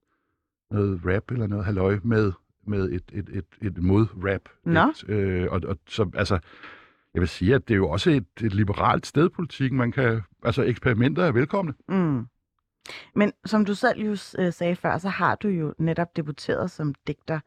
noget 0.71 1.01
rap 1.05 1.31
eller 1.31 1.47
noget 1.47 1.65
halløj 1.65 1.99
med, 2.03 2.31
med 2.67 2.91
et, 2.91 3.03
et, 3.13 3.29
et, 3.29 3.45
et 3.61 3.77
mod-rap. 3.83 4.41
Nå. 4.63 4.93
Øh, 5.07 5.47
og, 5.51 5.61
og 5.67 5.77
så, 5.87 6.09
altså, 6.13 6.39
jeg 7.13 7.19
vil 7.19 7.29
sige, 7.29 7.55
at 7.55 7.67
det 7.67 7.73
er 7.73 7.77
jo 7.77 7.89
også 7.89 8.09
et, 8.09 8.27
et 8.43 8.53
liberalt 8.53 9.07
sted, 9.07 9.29
politikken. 9.29 9.77
Man 9.77 9.91
kan, 9.91 10.21
altså, 10.43 10.63
eksperimenter 10.63 11.23
er 11.23 11.31
velkomne. 11.31 11.73
Mm. 11.89 12.27
Men 13.15 13.33
som 13.45 13.65
du 13.65 13.73
selv 13.73 13.99
jo 13.99 14.11
øh, 14.11 14.53
sagde 14.53 14.75
før, 14.75 14.97
så 14.97 15.09
har 15.09 15.35
du 15.35 15.47
jo 15.47 15.73
netop 15.79 16.15
debuteret 16.15 16.71
som 16.71 16.93
digter 17.07 17.39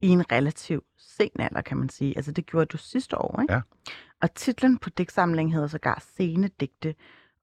i 0.00 0.08
en 0.08 0.32
relativ 0.32 0.84
sen 0.98 1.30
alder, 1.38 1.60
kan 1.60 1.76
man 1.76 1.88
sige. 1.88 2.16
Altså 2.16 2.32
det 2.32 2.46
gjorde 2.46 2.66
du 2.66 2.76
sidste 2.76 3.18
år, 3.18 3.40
ikke? 3.40 3.54
Ja. 3.54 3.60
Og 4.22 4.34
titlen 4.34 4.78
på 4.78 4.90
digtsamlingen 4.90 5.52
hedder 5.52 5.68
sågar 5.68 5.98
Scene 6.00 6.48
Digte, 6.60 6.94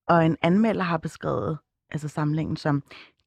og 0.07 0.25
en 0.25 0.37
anmelder 0.41 0.83
har 0.83 0.97
beskrevet 0.97 1.57
altså 1.91 2.07
samlingen 2.07 2.57
som 2.57 2.83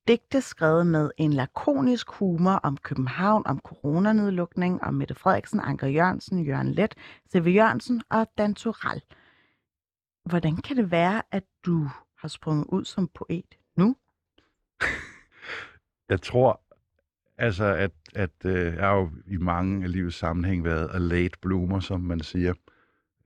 digte 0.08 0.40
skrevet 0.40 0.86
med 0.86 1.10
en 1.16 1.32
lakonisk 1.32 2.10
humor 2.10 2.52
om 2.52 2.76
København, 2.76 3.46
om 3.46 3.58
coronanedlukning, 3.58 4.82
om 4.82 4.94
Mette 4.94 5.14
Frederiksen, 5.14 5.60
Anker 5.60 5.86
Jørgensen, 5.86 6.44
Jørgen 6.44 6.72
Let, 6.72 6.94
C.V. 7.32 7.46
Jørgensen 7.46 8.02
og 8.10 8.26
Dan 8.38 8.54
Toral. 8.54 9.02
Hvordan 10.24 10.56
kan 10.56 10.76
det 10.76 10.90
være, 10.90 11.22
at 11.30 11.44
du 11.66 11.88
har 12.18 12.28
sprunget 12.28 12.66
ud 12.68 12.84
som 12.84 13.08
poet 13.08 13.58
nu? 13.76 13.96
Jeg 16.08 16.22
tror, 16.22 16.60
altså, 17.38 17.64
at, 17.64 17.92
at 18.14 18.44
øh, 18.44 18.74
jeg 18.74 18.88
har 18.88 18.94
jo 18.94 19.10
i 19.26 19.36
mange 19.36 19.84
af 19.84 19.92
livets 19.92 20.16
sammenhæng 20.16 20.64
været 20.64 20.90
a 20.94 20.98
late 20.98 21.38
bloomer, 21.42 21.80
som 21.80 22.00
man 22.00 22.20
siger. 22.20 22.54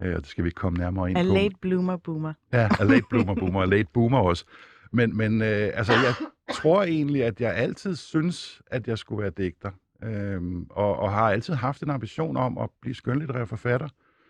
Øh, 0.02 0.14
og 0.14 0.20
det 0.20 0.26
skal 0.26 0.44
vi 0.44 0.48
ikke 0.48 0.58
komme 0.58 0.78
nærmere 0.78 1.10
ind 1.10 1.18
A 1.18 1.22
på. 1.22 1.34
late 1.34 1.54
bloomer 1.60 1.96
boomer. 1.96 2.32
Ja, 2.52 2.68
a 2.80 2.84
late 2.84 3.04
bloomer, 3.10 3.34
boomer, 3.34 3.60
og 3.60 3.68
late 3.68 3.88
boomer 3.94 4.18
også. 4.18 4.44
Men, 4.92 5.16
men 5.16 5.42
øh, 5.42 5.70
altså, 5.74 5.92
jeg 5.92 6.14
tror 6.52 6.82
egentlig, 6.82 7.24
at 7.24 7.40
jeg 7.40 7.54
altid 7.54 7.96
synes, 7.96 8.62
at 8.66 8.88
jeg 8.88 8.98
skulle 8.98 9.22
være 9.22 9.30
digter. 9.30 9.70
Øhm, 10.02 10.66
og, 10.70 10.96
og 10.96 11.12
har 11.12 11.30
altid 11.30 11.54
haft 11.54 11.82
en 11.82 11.90
ambition 11.90 12.36
om 12.36 12.58
at 12.58 12.70
blive 12.80 12.94
skønlitterær 12.94 13.44
forfatter. 13.44 13.88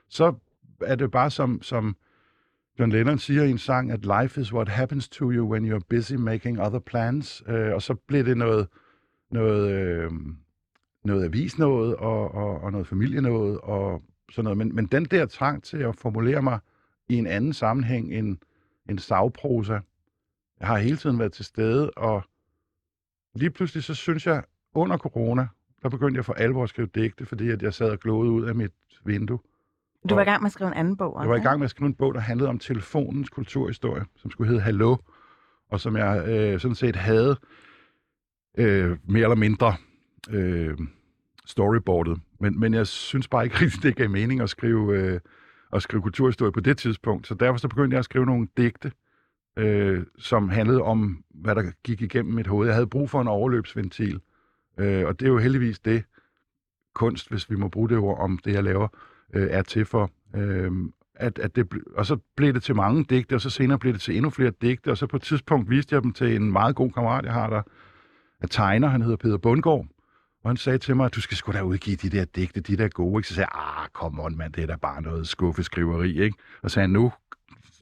Så 0.09 0.35
er 0.81 0.95
det 0.95 1.11
bare 1.11 1.31
som, 1.31 1.63
som 1.63 1.97
John 2.79 2.93
Lennon 2.93 3.19
siger 3.19 3.43
i 3.43 3.51
en 3.51 3.59
sang, 3.59 3.93
at 3.93 4.01
life 4.23 4.41
is 4.41 4.53
what 4.53 4.69
happens 4.69 5.09
to 5.09 5.33
you 5.33 5.53
when 5.53 5.73
you're 5.73 5.87
busy 5.91 6.13
making 6.13 6.61
other 6.61 6.79
plans. 6.79 7.43
Øh, 7.49 7.75
og 7.75 7.83
så 7.83 7.95
blev 7.95 8.25
det 8.25 8.37
noget, 8.37 8.69
noget, 9.31 9.71
øh, 9.71 10.11
noget 11.05 11.25
avis 11.25 11.59
noget, 11.59 11.97
og, 11.97 12.35
og, 12.35 12.61
og 12.61 12.73
noget 12.73 12.87
familie 12.87 13.21
noget, 13.21 13.61
og 13.61 14.03
sådan 14.31 14.45
noget. 14.45 14.59
Men, 14.59 14.75
men 14.75 14.87
den 14.87 15.05
der 15.05 15.27
trang 15.27 15.63
til 15.63 15.77
at 15.77 15.97
formulere 15.97 16.43
mig 16.43 16.59
i 17.09 17.15
en 17.15 17.27
anden 17.27 17.53
sammenhæng 17.53 18.15
end, 18.15 18.37
end 18.89 18.99
savprosa, 18.99 19.79
jeg 20.61 20.69
har 20.69 20.79
hele 20.79 20.97
tiden 20.97 21.19
været 21.19 21.33
til 21.33 21.45
stede, 21.45 21.91
og 21.91 22.23
lige 23.35 23.51
pludselig 23.51 23.85
så 23.85 23.95
synes 23.95 24.27
jeg, 24.27 24.43
under 24.75 24.99
corona, 24.99 25.47
der 25.83 25.89
begyndte 25.89 26.19
jeg 26.19 26.25
for 26.25 26.33
alvor 26.33 26.63
at 26.63 26.69
skrive 26.69 26.89
digte, 26.95 27.27
fordi 27.27 27.51
at 27.51 27.63
jeg 27.63 27.75
sad 27.75 27.91
og 27.91 27.99
glåede 27.99 28.31
ud 28.31 28.45
af 28.45 28.55
mit 28.55 28.73
vindue. 29.05 29.39
Du 30.09 30.15
var 30.15 30.23
i 30.23 30.25
gang 30.25 30.43
med 30.43 30.49
at 30.49 30.53
skrive 30.53 30.69
en 30.69 30.75
anden 30.75 30.97
bog 30.97 31.15
også, 31.15 31.23
Jeg 31.23 31.31
var 31.31 31.37
i 31.37 31.41
gang 31.41 31.59
med 31.59 31.65
at 31.65 31.71
skrive 31.71 31.87
en 31.87 31.95
bog, 31.95 32.15
der 32.15 32.21
handlede 32.21 32.49
om 32.49 32.59
telefonens 32.59 33.31
kulturhistorie, 33.31 34.05
som 34.17 34.31
skulle 34.31 34.49
hedde 34.49 34.63
Hallo, 34.63 34.97
og 35.69 35.81
som 35.81 35.97
jeg 35.97 36.29
øh, 36.29 36.61
sådan 36.61 36.75
set 36.75 36.97
havde 36.97 37.37
øh, 38.59 38.99
mere 39.05 39.23
eller 39.23 39.37
mindre 39.37 39.75
øh, 40.31 40.79
storyboardet. 41.45 42.21
Men, 42.41 42.61
men 42.61 42.75
jeg 42.75 42.87
synes 42.87 43.29
bare 43.29 43.45
ikke 43.45 43.57
rigtig, 43.63 43.83
det 43.83 43.97
gav 43.97 44.11
mening 44.11 44.41
at 44.41 44.51
skrive, 44.51 44.99
øh, 44.99 45.21
at 45.73 45.83
skrive 45.83 46.03
kulturhistorie 46.03 46.53
på 46.53 46.61
det 46.61 46.79
tidspunkt. 46.79 47.27
Så 47.27 47.35
derfor 47.35 47.59
så 47.59 47.69
begyndte 47.69 47.95
jeg 47.95 47.99
at 47.99 48.05
skrive 48.05 48.27
nogle 48.27 48.49
digte, 48.57 48.93
øh, 49.59 50.07
som 50.19 50.49
handlede 50.49 50.83
om, 50.83 51.25
hvad 51.31 51.55
der 51.55 51.73
gik 51.85 52.03
igennem 52.03 52.35
mit 52.35 52.47
hoved. 52.47 52.67
Jeg 52.67 52.75
havde 52.75 52.87
brug 52.87 53.11
for 53.11 53.21
en 53.21 53.29
overløbsventil, 53.29 54.21
øh, 54.79 55.07
og 55.07 55.21
det 55.21 55.27
er 55.27 55.31
jo 55.31 55.39
heldigvis 55.39 55.79
det, 55.79 56.05
kunst, 56.95 57.29
hvis 57.31 57.51
vi 57.51 57.57
må 57.57 57.69
bruge 57.69 57.89
det 57.89 57.99
ord 57.99 58.19
om 58.19 58.39
det, 58.39 58.53
jeg 58.53 58.65
laver, 58.65 58.89
øh, 59.35 59.49
er 59.51 59.63
til 59.63 59.85
for. 59.85 60.11
Øh, 60.35 60.73
at, 61.15 61.39
at 61.39 61.57
det, 61.57 61.69
og 61.97 62.07
så 62.07 62.17
blev 62.37 62.55
det 62.55 62.63
til 62.63 62.75
mange 62.75 63.05
digte, 63.05 63.35
og 63.35 63.41
så 63.41 63.51
senere 63.51 63.79
blev 63.79 63.93
det 63.93 64.01
til 64.01 64.17
endnu 64.17 64.31
flere 64.31 64.53
digte, 64.63 64.91
og 64.91 64.99
så 64.99 65.07
på 65.07 65.17
et 65.17 65.23
tidspunkt 65.23 65.71
viste 65.71 65.95
jeg 65.95 66.03
dem 66.03 66.13
til 66.13 66.37
en 66.37 66.53
meget 66.53 66.77
god 66.77 66.91
kammerat, 66.91 67.25
jeg 67.25 67.33
har 67.33 67.51
der, 67.51 67.63
at 68.41 68.51
tegner, 68.51 68.89
han 68.89 69.03
hedder 69.03 69.17
Peter 69.17 69.37
Bundgaard, 69.37 69.87
og 70.47 70.51
han 70.51 70.57
sagde 70.57 70.79
til 70.79 70.97
mig, 70.97 71.07
at 71.07 71.15
du 71.15 71.21
skal 71.21 71.37
sgu 71.37 71.53
da 71.53 71.63
udgive 71.63 71.97
de 71.97 72.11
der 72.11 72.25
digte, 72.25 72.61
de 72.61 72.77
der 72.77 72.89
gode, 72.89 73.21
ikke? 73.21 73.29
Så 73.29 73.35
sagde 73.35 73.49
jeg, 73.55 73.83
ah, 73.83 73.89
kom 73.93 74.21
on, 74.21 74.37
mand, 74.37 74.53
det 74.53 74.63
er 74.63 74.67
da 74.67 74.77
bare 74.77 75.03
noget 75.03 75.29
skuffeskriveri, 75.29 76.23
ikke? 76.23 76.37
Og 76.63 76.71
så 76.71 76.75
sagde 76.75 76.85
han, 76.85 76.91
nu, 76.91 77.13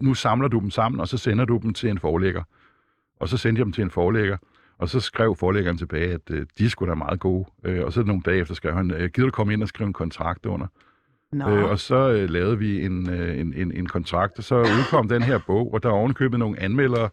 nu 0.00 0.14
samler 0.14 0.48
du 0.48 0.58
dem 0.58 0.70
sammen, 0.70 1.00
og 1.00 1.08
så 1.08 1.18
sender 1.18 1.44
du 1.44 1.60
dem 1.62 1.74
til 1.74 1.90
en 1.90 1.98
forlægger. 1.98 2.42
Og 3.20 3.28
så 3.28 3.36
sendte 3.36 3.60
jeg 3.60 3.64
dem 3.64 3.72
til 3.72 3.82
en 3.82 3.90
forlægger, 3.90 4.36
og 4.78 4.88
så 4.88 5.00
skrev 5.00 5.36
forlæggeren 5.36 5.78
tilbage, 5.78 6.12
at 6.12 6.30
øh, 6.30 6.46
de 6.58 6.70
skulle 6.70 6.90
da 6.90 6.94
meget 6.94 7.20
gode. 7.20 7.44
Øh, 7.64 7.84
og 7.84 7.92
så 7.92 8.02
nogle 8.02 8.22
dage 8.22 8.38
efter 8.38 8.54
skrev 8.54 8.74
han, 8.74 8.90
øh, 8.90 9.10
gider 9.10 9.26
du 9.26 9.30
komme 9.30 9.52
ind 9.52 9.62
og 9.62 9.68
skrive 9.68 9.86
en 9.86 9.92
kontrakt 9.92 10.46
under? 10.46 10.66
Nå, 11.32 11.48
Øh, 11.48 11.64
og 11.64 11.78
så 11.78 12.10
øh, 12.10 12.30
lavede 12.30 12.58
vi 12.58 12.84
en, 12.84 13.10
øh, 13.10 13.40
en, 13.40 13.54
en, 13.54 13.72
en 13.72 13.86
kontrakt, 13.86 14.38
og 14.38 14.44
så 14.44 14.60
udkom 14.60 15.08
den 15.08 15.22
her 15.22 15.38
bog, 15.46 15.74
og 15.74 15.82
der 15.82 15.88
er 15.88 15.92
ovenkøbet 15.92 16.38
nogle 16.38 16.60
anmeldere, 16.60 17.08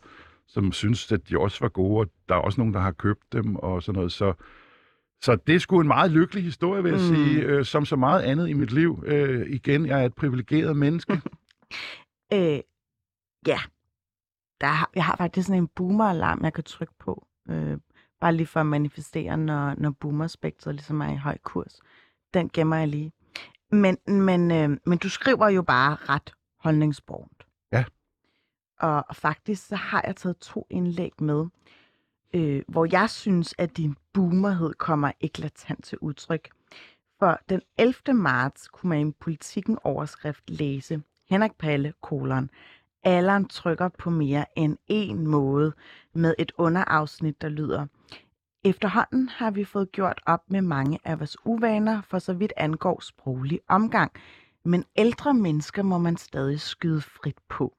som 0.47 0.71
synes, 0.71 1.11
at 1.11 1.29
de 1.29 1.39
også 1.39 1.57
var 1.61 1.69
gode, 1.69 1.99
og 1.99 2.07
der 2.29 2.35
er 2.35 2.39
også 2.39 2.61
nogen, 2.61 2.73
der 2.73 2.79
har 2.79 2.91
købt 2.91 3.33
dem 3.33 3.55
og 3.55 3.83
sådan 3.83 3.97
noget. 3.97 4.11
Så, 4.11 4.33
så 5.21 5.35
det 5.47 5.55
er 5.55 5.59
sgu 5.59 5.79
en 5.81 5.87
meget 5.87 6.11
lykkelig 6.11 6.43
historie, 6.43 6.83
vil 6.83 6.91
jeg 6.91 7.01
Mm. 7.01 7.15
sige, 7.15 7.41
øh, 7.41 7.65
som 7.65 7.85
så 7.85 7.95
meget 7.95 8.21
andet 8.21 8.49
i 8.49 8.53
mit 8.53 8.71
liv. 8.71 9.03
Øh, 9.07 9.49
igen, 9.49 9.85
jeg 9.85 10.01
er 10.01 10.05
et 10.05 10.15
privilegeret 10.15 10.77
menneske. 10.77 11.13
øh, 12.33 12.59
ja. 13.47 13.59
Der 14.61 14.67
har, 14.67 14.89
jeg 14.95 15.05
har 15.05 15.15
faktisk 15.17 15.47
sådan 15.47 15.61
en 15.61 15.67
boomer-alarm, 15.67 16.43
jeg 16.43 16.53
kan 16.53 16.63
trykke 16.63 16.93
på. 16.99 17.27
Øh, 17.49 17.77
bare 18.19 18.35
lige 18.35 18.47
for 18.47 18.59
at 18.59 18.65
manifestere, 18.65 19.37
når, 19.37 19.75
når 19.77 19.89
boomer-spektret 19.89 20.75
ligesom 20.75 21.01
er 21.01 21.13
i 21.13 21.15
høj 21.17 21.37
kurs. 21.43 21.79
Den 22.33 22.49
gemmer 22.49 22.75
jeg 22.75 22.87
lige. 22.87 23.11
Men, 23.71 23.97
men, 24.07 24.51
øh, 24.51 24.77
men 24.85 24.97
du 24.97 25.09
skriver 25.09 25.49
jo 25.49 25.61
bare 25.61 25.95
ret 25.95 26.33
holdningsborgt. 26.59 27.47
Ja. 27.71 27.83
Og, 28.79 29.05
og 29.09 29.15
faktisk 29.15 29.67
så 29.67 29.75
har 29.75 30.03
jeg 30.07 30.15
taget 30.15 30.37
to 30.37 30.67
indlæg 30.69 31.11
med, 31.21 31.45
øh, 32.33 32.63
hvor 32.67 32.87
jeg 32.91 33.09
synes, 33.09 33.55
at 33.57 33.77
din 33.77 33.95
boomerhed 34.13 34.73
kommer 34.73 35.11
eklatant 35.21 35.83
til 35.85 35.97
udtryk. 36.01 36.49
For 37.19 37.39
den 37.49 37.61
11. 37.77 37.95
marts 38.13 38.67
kunne 38.67 38.89
man 38.89 39.07
i 39.07 39.11
politikken 39.11 39.77
overskrift 39.83 40.49
læse 40.49 41.01
Henrik 41.29 41.55
Palle, 41.59 41.93
kolon, 42.01 42.49
alderen 43.03 43.47
trykker 43.47 43.89
på 43.89 44.09
mere 44.09 44.45
end 44.55 44.77
en 44.87 45.27
måde 45.27 45.73
med 46.13 46.35
et 46.39 46.51
underafsnit, 46.57 47.41
der 47.41 47.49
lyder 47.49 47.87
Efterhånden 48.63 49.29
har 49.29 49.51
vi 49.51 49.63
fået 49.63 49.91
gjort 49.91 50.21
op 50.25 50.51
med 50.51 50.61
mange 50.61 50.99
af 51.03 51.19
vores 51.19 51.37
uvaner, 51.45 52.01
for 52.01 52.19
så 52.19 52.33
vidt 52.33 52.53
angår 52.57 52.99
sproglig 53.01 53.59
omgang, 53.67 54.11
men 54.65 54.85
ældre 54.95 55.33
mennesker 55.33 55.83
må 55.83 55.97
man 55.97 56.17
stadig 56.17 56.61
skyde 56.61 57.01
frit 57.01 57.37
på. 57.49 57.73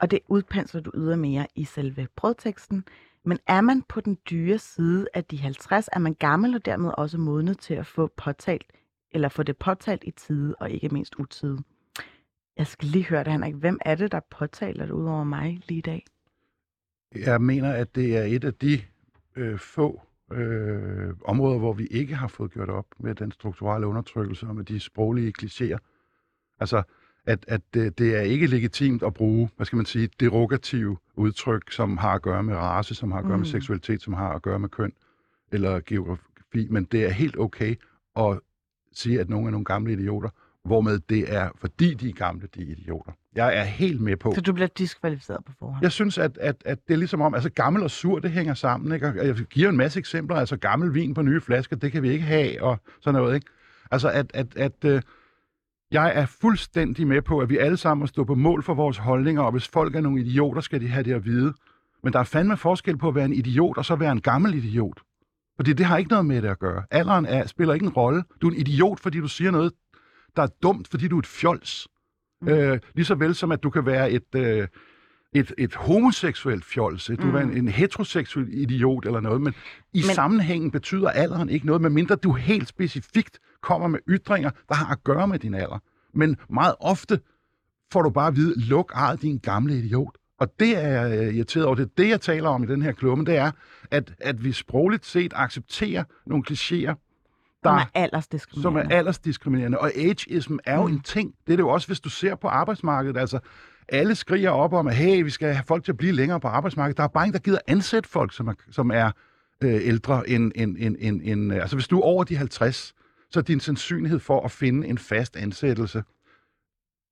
Og 0.00 0.10
det 0.10 0.20
udpensler 0.28 0.80
du 0.80 0.90
ydermere 0.94 1.46
i 1.54 1.64
selve 1.64 2.08
brødteksten, 2.16 2.84
men 3.28 3.38
er 3.46 3.60
man 3.60 3.82
på 3.82 4.00
den 4.00 4.18
dyre 4.30 4.58
side 4.58 5.08
af 5.14 5.24
de 5.24 5.38
50, 5.38 5.88
er 5.92 5.98
man 5.98 6.14
gammel 6.14 6.54
og 6.54 6.64
dermed 6.64 6.90
også 6.98 7.18
modnet 7.18 7.58
til 7.58 7.74
at 7.74 7.86
få 7.86 8.10
påtalt, 8.16 8.72
eller 9.10 9.28
få 9.28 9.42
det 9.42 9.56
påtalt 9.56 10.04
i 10.04 10.10
tide 10.10 10.54
og 10.54 10.70
ikke 10.70 10.88
mindst 10.88 11.14
utide. 11.14 11.58
Jeg 12.56 12.66
skal 12.66 12.88
lige 12.88 13.04
høre 13.04 13.24
det, 13.24 13.32
Henrik. 13.32 13.54
Hvem 13.54 13.78
er 13.84 13.94
det, 13.94 14.12
der 14.12 14.20
påtaler 14.30 14.86
det 14.86 14.92
ud 14.92 15.04
over 15.04 15.24
mig 15.24 15.60
lige 15.68 15.78
i 15.78 15.80
dag? 15.80 16.04
Jeg 17.14 17.42
mener, 17.42 17.72
at 17.72 17.94
det 17.94 18.16
er 18.16 18.22
et 18.22 18.44
af 18.44 18.54
de 18.54 18.80
øh, 19.36 19.58
få 19.58 20.02
øh, 20.32 21.14
områder, 21.24 21.58
hvor 21.58 21.72
vi 21.72 21.86
ikke 21.86 22.14
har 22.14 22.28
fået 22.28 22.52
gjort 22.52 22.68
op 22.68 22.86
med 22.98 23.14
den 23.14 23.32
strukturelle 23.32 23.86
undertrykkelse 23.86 24.46
og 24.46 24.56
med 24.56 24.64
de 24.64 24.80
sproglige 24.80 25.32
klichéer. 25.42 25.78
Altså, 26.60 26.82
at, 27.28 27.44
at 27.48 27.60
det, 27.74 27.98
det 27.98 28.16
er 28.16 28.20
ikke 28.20 28.46
legitimt 28.46 29.02
at 29.02 29.14
bruge, 29.14 29.50
hvad 29.56 29.66
skal 29.66 29.76
man 29.76 29.86
sige, 29.86 30.08
derogative 30.20 30.96
udtryk, 31.16 31.72
som 31.72 31.96
har 31.96 32.12
at 32.12 32.22
gøre 32.22 32.42
med 32.42 32.54
race, 32.54 32.94
som 32.94 33.12
har 33.12 33.18
at 33.18 33.24
gøre 33.24 33.36
mm. 33.36 33.40
med 33.40 33.48
seksualitet, 33.48 34.02
som 34.02 34.12
har 34.12 34.32
at 34.32 34.42
gøre 34.42 34.58
med 34.58 34.68
køn 34.68 34.92
eller 35.52 35.80
geografi, 35.86 36.66
men 36.70 36.84
det 36.84 37.04
er 37.04 37.10
helt 37.10 37.38
okay 37.38 37.74
at 38.16 38.40
sige, 38.92 39.20
at 39.20 39.28
nogle 39.28 39.46
er 39.46 39.50
nogle 39.50 39.64
gamle 39.64 39.92
idioter, 39.92 40.28
hvormed 40.64 40.98
det 40.98 41.34
er, 41.34 41.50
fordi 41.56 41.94
de 41.94 42.08
er 42.08 42.12
gamle, 42.12 42.48
de 42.54 42.60
er 42.62 42.66
idioter. 42.66 43.12
Jeg 43.34 43.56
er 43.56 43.64
helt 43.64 44.00
med 44.00 44.16
på. 44.16 44.32
Så 44.34 44.40
du 44.40 44.52
bliver 44.52 44.68
diskvalificeret 44.68 45.44
på 45.44 45.52
forhånd? 45.58 45.82
Jeg 45.82 45.92
synes, 45.92 46.18
at, 46.18 46.38
at, 46.38 46.56
at 46.64 46.78
det 46.88 46.94
er 46.94 46.98
ligesom 46.98 47.20
om, 47.20 47.34
altså 47.34 47.50
gammel 47.50 47.82
og 47.82 47.90
sur, 47.90 48.18
det 48.18 48.30
hænger 48.30 48.54
sammen. 48.54 48.92
Ikke? 48.92 49.06
Og 49.06 49.26
jeg 49.26 49.34
giver 49.34 49.68
en 49.68 49.76
masse 49.76 49.98
eksempler, 49.98 50.36
altså 50.36 50.56
gammel 50.56 50.94
vin 50.94 51.14
på 51.14 51.22
nye 51.22 51.40
flasker, 51.40 51.76
det 51.76 51.92
kan 51.92 52.02
vi 52.02 52.10
ikke 52.10 52.24
have, 52.24 52.62
og 52.62 52.80
sådan 53.00 53.20
noget. 53.20 53.34
Ikke? 53.34 53.46
Altså, 53.90 54.10
at, 54.10 54.30
at, 54.34 54.56
at 54.56 54.84
øh, 54.84 55.02
jeg 55.90 56.12
er 56.14 56.26
fuldstændig 56.26 57.06
med 57.06 57.22
på, 57.22 57.38
at 57.38 57.50
vi 57.50 57.56
alle 57.56 57.76
sammen 57.76 58.00
må 58.00 58.06
stå 58.06 58.24
på 58.24 58.34
mål 58.34 58.62
for 58.62 58.74
vores 58.74 58.96
holdninger, 58.96 59.42
og 59.42 59.52
hvis 59.52 59.68
folk 59.68 59.94
er 59.94 60.00
nogle 60.00 60.20
idioter, 60.20 60.60
skal 60.60 60.80
de 60.80 60.88
have 60.88 61.04
det 61.04 61.14
at 61.14 61.24
vide. 61.24 61.54
Men 62.02 62.12
der 62.12 62.18
er 62.18 62.24
fandme 62.24 62.56
forskel 62.56 62.98
på 62.98 63.08
at 63.08 63.14
være 63.14 63.24
en 63.24 63.32
idiot, 63.32 63.78
og 63.78 63.84
så 63.84 63.96
være 63.96 64.12
en 64.12 64.20
gammel 64.20 64.54
idiot. 64.54 65.00
Fordi 65.56 65.72
det 65.72 65.86
har 65.86 65.98
ikke 65.98 66.10
noget 66.10 66.26
med 66.26 66.42
det 66.42 66.48
at 66.48 66.58
gøre. 66.58 66.82
Alderen 66.90 67.26
er, 67.26 67.46
spiller 67.46 67.74
ikke 67.74 67.86
en 67.86 67.92
rolle. 67.92 68.24
Du 68.42 68.48
er 68.48 68.52
en 68.52 68.58
idiot, 68.58 69.00
fordi 69.00 69.20
du 69.20 69.28
siger 69.28 69.50
noget, 69.50 69.72
der 70.36 70.42
er 70.42 70.48
dumt, 70.62 70.88
fordi 70.88 71.08
du 71.08 71.16
er 71.16 71.18
et 71.18 71.26
fjols. 71.26 71.88
Mm. 72.40 72.48
Øh, 72.48 72.78
lige 72.94 73.04
så 73.04 73.14
vel 73.14 73.34
som, 73.34 73.52
at 73.52 73.62
du 73.62 73.70
kan 73.70 73.86
være 73.86 74.10
et, 74.10 74.34
øh, 74.36 74.68
et, 75.32 75.54
et 75.58 75.74
homoseksuelt 75.74 76.64
fjols. 76.64 77.04
Du 77.06 77.26
mm. 77.26 77.32
være 77.32 77.42
en, 77.42 77.56
en 77.56 77.68
heteroseksuel 77.68 78.48
idiot 78.50 79.06
eller 79.06 79.20
noget. 79.20 79.40
Men 79.40 79.54
i 79.92 80.02
men... 80.06 80.14
sammenhængen 80.14 80.70
betyder 80.70 81.10
alderen 81.10 81.48
ikke 81.48 81.66
noget, 81.66 81.82
medmindre 81.82 82.16
du 82.16 82.32
helt 82.32 82.68
specifikt 82.68 83.38
kommer 83.62 83.88
med 83.88 83.98
ytringer, 84.08 84.50
der 84.68 84.74
har 84.74 84.92
at 84.92 85.04
gøre 85.04 85.28
med 85.28 85.38
din 85.38 85.54
alder. 85.54 85.78
Men 86.14 86.36
meget 86.50 86.74
ofte 86.80 87.20
får 87.92 88.02
du 88.02 88.10
bare 88.10 88.26
at 88.26 88.36
vide, 88.36 88.54
luk 88.68 88.92
ejet 88.94 89.22
din 89.22 89.38
gamle 89.38 89.78
idiot. 89.78 90.16
Og 90.38 90.48
det 90.60 90.76
er 90.76 90.88
jeg 90.88 91.18
øh, 91.18 91.34
irriteret 91.34 91.66
over. 91.66 91.74
Det 91.74 91.84
er 91.84 91.90
det, 91.96 92.08
jeg 92.08 92.20
taler 92.20 92.48
om 92.48 92.62
i 92.62 92.66
den 92.66 92.82
her 92.82 92.92
klumme, 92.92 93.24
det 93.24 93.36
er, 93.36 93.50
at, 93.90 94.14
at 94.20 94.44
vi 94.44 94.52
sprogligt 94.52 95.06
set 95.06 95.32
accepterer 95.36 96.04
nogle 96.26 96.44
klichéer, 96.50 96.94
der, 97.64 97.70
som 97.70 97.76
er 97.76 97.84
aldersdiskriminerende. 97.94 98.82
Som 98.82 98.92
er 98.92 98.96
aldersdiskriminerende. 98.96 99.78
Og 99.78 99.90
ageism 99.96 100.56
er 100.64 100.76
jo 100.76 100.86
mm. 100.86 100.92
en 100.92 101.00
ting. 101.00 101.34
Det 101.46 101.52
er 101.52 101.56
det 101.56 101.62
jo 101.62 101.68
også, 101.68 101.86
hvis 101.86 102.00
du 102.00 102.08
ser 102.08 102.34
på 102.34 102.48
arbejdsmarkedet. 102.48 103.16
Altså, 103.16 103.38
alle 103.88 104.14
skriger 104.14 104.50
op 104.50 104.72
om, 104.72 104.86
at 104.86 104.94
hey, 104.94 105.22
vi 105.22 105.30
skal 105.30 105.52
have 105.52 105.64
folk 105.66 105.84
til 105.84 105.92
at 105.92 105.96
blive 105.96 106.12
længere 106.12 106.40
på 106.40 106.48
arbejdsmarkedet. 106.48 106.96
Der 106.96 107.02
er 107.02 107.08
bare 107.08 107.24
ingen, 107.24 107.32
der 107.32 107.38
gider 107.38 107.58
ansætte 107.66 108.08
folk, 108.08 108.32
som 108.32 108.48
er, 108.48 108.54
som 108.70 108.90
er 108.90 109.10
øh, 109.64 109.86
ældre 109.86 110.28
end, 110.28 110.52
end, 110.54 110.76
end, 110.78 110.96
end, 111.00 111.22
end... 111.24 111.52
Altså, 111.52 111.76
hvis 111.76 111.88
du 111.88 111.98
er 111.98 112.04
over 112.04 112.24
de 112.24 112.36
50, 112.36 112.94
så 113.30 113.40
er 113.40 113.42
din 113.42 113.60
sandsynlighed 113.60 114.18
for 114.18 114.44
at 114.44 114.50
finde 114.50 114.88
en 114.88 114.98
fast 114.98 115.36
ansættelse 115.36 116.02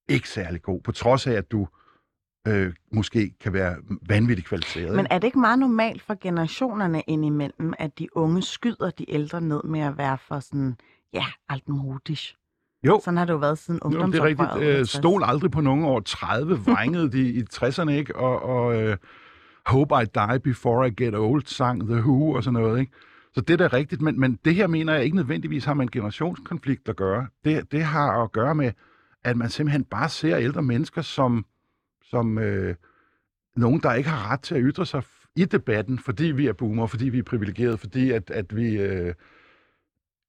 ikke 0.09 0.29
særlig 0.29 0.63
god, 0.63 0.81
på 0.81 0.93
trods 0.93 1.27
af, 1.27 1.33
at 1.33 1.51
du 1.51 1.69
øh, 2.49 2.75
måske 2.93 3.35
kan 3.41 3.53
være 3.53 3.77
vanvittigt 4.09 4.49
kvalificeret. 4.49 4.97
Men 4.97 5.07
er 5.11 5.19
det 5.19 5.27
ikke 5.27 5.39
meget 5.39 5.59
normalt 5.59 6.03
for 6.03 6.17
generationerne 6.21 7.03
indimellem, 7.07 7.75
at 7.79 7.99
de 7.99 8.17
unge 8.17 8.43
skyder 8.43 8.91
de 8.91 9.11
ældre 9.11 9.41
ned 9.41 9.63
med 9.63 9.81
at 9.81 9.99
være 9.99 10.19
for 10.19 10.41
sådan, 10.41 10.77
ja, 11.13 11.25
altmodisk? 11.49 12.35
Jo. 12.83 13.01
Sådan 13.05 13.19
har 13.19 13.25
det 13.25 13.33
jo 13.33 13.39
været 13.39 13.59
siden 13.59 13.81
ungdomsoprøret. 13.81 14.39
Jo, 14.39 14.45
det 14.45 14.51
er 14.51 14.57
rigtigt. 14.57 14.79
Øh, 14.81 14.87
stol 14.87 15.23
aldrig 15.25 15.51
på 15.51 15.61
nogen 15.61 15.85
over 15.85 16.01
30, 16.01 16.57
vrængede 16.67 17.13
de 17.13 17.29
i 17.29 17.43
60'erne, 17.55 17.91
ikke? 17.91 18.17
Og, 18.17 18.43
og 18.43 18.83
øh, 18.83 18.97
Hope 19.67 19.95
I 20.03 20.05
Die 20.15 20.41
Before 20.41 20.89
I 20.89 20.91
Get 20.91 21.15
Old 21.15 21.43
sang 21.47 21.89
The 21.89 21.97
Who 21.97 22.33
og 22.33 22.45
sådan 22.45 22.61
noget, 22.61 22.81
ikke? 22.81 22.93
Så 23.35 23.41
det 23.41 23.61
er 23.61 23.69
da 23.69 23.77
rigtigt, 23.77 24.03
men, 24.03 24.21
men 24.21 24.39
det 24.45 24.55
her 24.55 24.67
mener 24.67 24.95
jeg 24.95 25.05
ikke 25.05 25.17
nødvendigvis 25.17 25.65
har 25.65 25.75
med 25.75 25.83
en 25.83 25.91
generationskonflikt 25.91 26.89
at 26.89 26.97
gøre. 26.97 27.27
Det, 27.45 27.73
det 27.73 27.83
har 27.83 28.23
at 28.23 28.33
gøre 28.33 28.55
med, 28.55 28.73
at 29.25 29.37
man 29.37 29.49
simpelthen 29.49 29.85
bare 29.85 30.09
ser 30.09 30.39
ældre 30.39 30.63
mennesker 30.63 31.03
som 31.03 31.47
som 32.11 32.39
øh, 32.39 32.75
nogen, 33.57 33.81
der 33.81 33.93
ikke 33.95 34.09
har 34.09 34.33
ret 34.33 34.41
til 34.41 34.55
at 34.55 34.61
ytre 34.65 34.87
sig 34.87 35.03
i 35.37 35.45
debatten, 35.45 35.99
fordi 35.99 36.25
vi 36.25 36.47
er 36.47 36.53
boomer, 36.53 36.87
fordi 36.87 37.09
vi 37.09 37.19
er 37.19 37.23
privilegerede, 37.23 37.79
fordi 37.79 38.11
at, 38.11 38.31
at 38.31 38.57
vi 38.57 38.79
øh, 38.79 39.15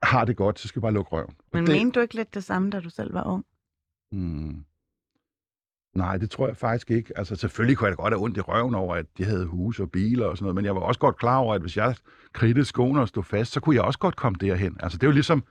har 0.04 0.26
det 0.26 0.36
godt, 0.36 0.60
så 0.60 0.68
skal 0.68 0.80
vi 0.80 0.82
bare 0.82 0.94
lukke 0.94 1.12
røven. 1.12 1.36
Men 1.54 1.66
det, 1.68 1.76
mente 1.76 2.00
du 2.00 2.02
ikke 2.02 2.16
lidt 2.16 2.34
det 2.34 2.44
samme, 2.44 2.70
da 2.70 2.80
du 2.80 2.90
selv 2.90 3.14
var 3.14 3.24
ung? 3.24 3.46
Hmm, 4.12 4.66
nej, 5.96 6.18
det 6.18 6.32
tror 6.32 6.48
jeg 6.48 6.58
faktisk 6.58 6.92
ikke. 6.92 7.18
Altså 7.18 7.36
selvfølgelig 7.36 7.78
kunne 7.78 7.88
jeg 7.88 7.98
da 7.98 8.02
godt 8.02 8.14
have 8.14 8.24
ondt 8.24 8.38
i 8.38 8.42
røven 8.42 8.76
over, 8.76 8.96
at 8.96 9.06
de 9.18 9.26
havde 9.26 9.46
huse 9.46 9.84
og 9.84 9.92
biler 9.92 10.26
og 10.26 10.38
sådan 10.38 10.44
noget, 10.44 10.56
men 10.56 10.66
jeg 10.66 10.76
var 10.76 10.82
også 10.82 11.00
godt 11.00 11.18
klar 11.18 11.38
over, 11.38 11.56
at 11.56 11.62
hvis 11.62 11.78
jeg 11.78 11.96
kridtede 12.34 12.66
skoene 12.66 13.02
og 13.02 13.08
stod 13.08 13.24
fast, 13.24 13.52
så 13.52 13.60
kunne 13.60 13.76
jeg 13.76 13.84
også 13.84 14.00
godt 14.00 14.16
komme 14.16 14.38
derhen. 14.42 14.78
Altså 14.80 14.98
det 14.98 15.04
er 15.04 15.08
jo 15.08 15.14
ligesom, 15.14 15.44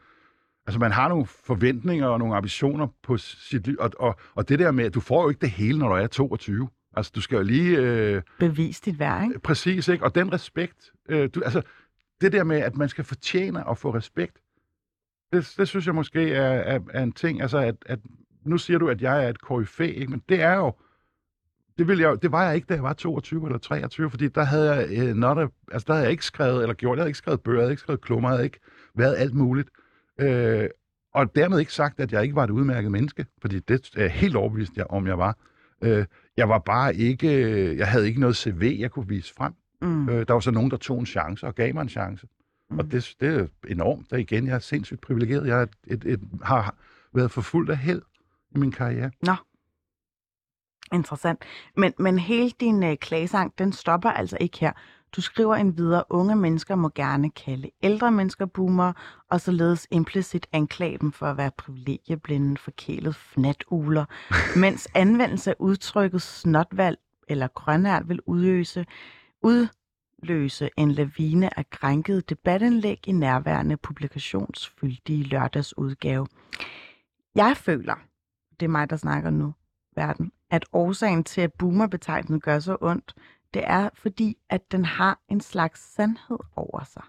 Altså, 0.67 0.79
man 0.79 0.93
har 0.93 1.09
nogle 1.09 1.27
forventninger 1.27 2.07
og 2.07 2.19
nogle 2.19 2.37
ambitioner 2.37 2.87
på 3.03 3.17
sit 3.17 3.67
liv, 3.67 3.77
og, 3.81 3.91
og, 3.99 4.17
og 4.35 4.49
det 4.49 4.59
der 4.59 4.71
med, 4.71 4.85
at 4.85 4.95
du 4.95 5.01
får 5.01 5.23
jo 5.23 5.29
ikke 5.29 5.41
det 5.41 5.51
hele, 5.51 5.79
når 5.79 5.89
du 5.89 5.95
er 5.95 6.07
22. 6.07 6.69
Altså, 6.97 7.13
du 7.15 7.21
skal 7.21 7.37
jo 7.37 7.43
lige... 7.43 7.79
Øh, 7.79 8.23
Bevise 8.39 8.83
dit 8.85 8.99
værd, 8.99 9.25
ikke? 9.25 9.39
Præcis, 9.39 9.89
ikke? 9.89 10.05
Og 10.05 10.15
den 10.15 10.33
respekt, 10.33 10.93
øh, 11.09 11.31
du, 11.35 11.41
altså, 11.41 11.63
det 12.21 12.33
der 12.33 12.45
med, 12.45 12.57
at 12.57 12.77
man 12.77 12.89
skal 12.89 13.05
fortjene 13.05 13.71
at 13.71 13.79
få 13.79 13.95
respekt, 13.95 14.37
det, 15.33 15.55
det 15.59 15.69
synes 15.69 15.87
jeg 15.87 15.95
måske 15.95 16.35
er, 16.35 16.53
er, 16.53 16.81
er 16.91 17.03
en 17.03 17.13
ting, 17.13 17.43
altså, 17.43 17.59
at, 17.59 17.77
at 17.87 17.99
nu 18.45 18.59
siger 18.59 18.79
du, 18.79 18.89
at 18.89 19.03
jeg 19.03 19.25
er 19.25 19.29
et 19.29 19.41
KFA, 19.41 19.85
ikke? 19.85 20.11
Men 20.11 20.23
det 20.29 20.43
er 20.43 20.55
jo, 20.55 20.73
det, 21.79 21.89
vil 21.89 21.99
jeg, 21.99 22.23
det 22.23 22.33
var 22.33 22.45
jeg 22.47 22.55
ikke, 22.55 22.67
da 22.67 22.75
jeg 22.75 22.83
var 22.83 22.93
22 22.93 23.47
eller 23.47 23.59
23, 23.59 24.11
fordi 24.11 24.29
der 24.29 24.45
havde 24.45 24.73
jeg, 24.75 25.11
uh, 25.11 25.17
not 25.17 25.39
a, 25.39 25.47
altså, 25.73 25.85
der 25.87 25.93
havde 25.93 26.05
jeg 26.05 26.13
ikke 26.13 26.25
skrevet, 26.25 26.63
eller 26.63 26.75
gjort, 26.75 26.97
jeg 26.97 27.03
havde 27.03 27.09
ikke 27.09 27.19
skrevet 27.19 27.41
bøger, 27.43 27.59
jeg 27.59 27.65
havde 27.65 27.73
ikke 27.73 27.81
skrevet 27.81 28.01
klummer, 28.01 28.29
jeg 28.29 28.37
havde 28.37 28.45
ikke 28.45 28.61
været 28.95 29.17
alt 29.17 29.35
muligt. 29.35 29.69
Øh, 30.21 30.69
og 31.15 31.37
dermed 31.37 31.59
ikke 31.59 31.73
sagt, 31.73 32.01
at 32.01 32.13
jeg 32.13 32.23
ikke 32.23 32.35
var 32.35 32.45
et 32.45 32.51
udmærket 32.51 32.91
menneske, 32.91 33.27
fordi 33.41 33.59
det 33.59 33.91
er 33.97 34.09
helt 34.09 34.37
overbevist, 34.37 34.77
jeg, 34.77 34.87
om 34.91 35.07
jeg 35.07 35.19
var. 35.19 35.37
Øh, 35.83 36.05
jeg 36.37 36.49
var 36.49 36.59
bare 36.59 36.95
ikke, 36.95 37.29
jeg 37.77 37.89
havde 37.89 38.07
ikke 38.07 38.21
noget 38.21 38.37
CV, 38.37 38.77
jeg 38.81 38.91
kunne 38.91 39.09
vise 39.09 39.35
frem. 39.35 39.53
Mm. 39.81 40.09
Øh, 40.09 40.29
der 40.29 40.33
var 40.33 40.41
så 40.41 40.51
nogen, 40.51 40.71
der 40.71 40.77
tog 40.77 40.99
en 40.99 41.07
chance 41.07 41.47
og 41.47 41.55
gav 41.55 41.75
mig 41.75 41.83
en 41.83 41.89
chance. 41.89 42.27
Mm. 42.71 42.79
Og 42.79 42.93
det, 42.93 43.15
det 43.21 43.41
er 43.41 43.47
enormt. 43.69 44.11
Der 44.11 44.17
igen, 44.17 44.47
jeg 44.47 44.55
er 44.55 44.59
sindssygt 44.59 45.01
privilegeret. 45.01 45.47
Jeg 45.47 45.59
er 45.59 45.63
et, 45.63 45.77
et, 45.87 46.05
et, 46.05 46.21
har 46.43 46.75
været 47.13 47.31
forfulgt 47.31 47.71
af 47.71 47.77
held 47.77 48.03
i 48.55 48.59
min 48.59 48.73
karriere. 48.73 49.11
Nå. 49.23 49.35
Interessant. 50.93 51.45
Men, 51.77 51.93
men 51.99 52.19
hele 52.19 52.51
din 52.61 52.83
øh, 52.83 52.97
klagesang, 52.97 53.53
den 53.59 53.73
stopper 53.73 54.11
altså 54.11 54.37
ikke 54.41 54.59
her. 54.61 54.73
Du 55.17 55.21
skriver 55.21 55.55
en 55.55 55.77
videre, 55.79 56.05
unge 56.11 56.37
mennesker 56.37 56.75
må 56.75 56.91
gerne 56.95 57.31
kalde 57.31 57.71
ældre 57.83 58.13
mennesker 58.13 58.47
boomer, 58.47 58.93
og 59.31 59.41
således 59.41 59.87
implicit 59.91 60.47
anklage 60.53 60.99
dem 60.99 61.13
for 61.13 61.27
at 61.27 61.37
være 61.37 61.51
privilegieblinde, 61.59 62.57
forkælet 62.57 63.17
fnatuler, 63.17 64.05
mens 64.61 64.89
anvendelse 64.95 65.51
af 65.51 65.55
udtrykket 65.59 66.23
snotvalg 66.23 66.99
eller 67.29 67.49
grønærd 67.49 68.07
vil 68.07 68.21
udøse, 68.27 68.87
udløse 69.47 70.71
en 70.77 70.91
lavine 70.91 71.59
af 71.59 71.71
krænkede 71.71 72.21
debatindlæg 72.21 73.09
i 73.09 73.13
nærværende 73.13 73.77
publikationsfyldige 73.77 75.25
lørdagsudgave. 75.25 76.27
Jeg 77.35 77.57
føler, 77.57 77.95
det 78.61 78.67
er 78.67 78.71
mig, 78.71 78.91
der 78.91 78.97
snakker 78.97 79.31
nu, 79.31 79.55
verden, 79.97 80.33
at 80.51 80.65
årsagen 80.73 81.25
til, 81.25 81.41
at 81.41 81.53
boomerbetegnelsen 81.53 82.41
gør 82.41 82.59
så 82.59 82.77
ondt, 82.81 83.15
det 83.55 83.63
er 83.67 83.91
fordi, 83.95 84.37
at 84.49 84.73
den 84.73 84.85
har 84.85 85.21
en 85.29 85.41
slags 85.41 85.95
sandhed 85.95 86.39
over 86.57 86.85
sig. 86.85 87.05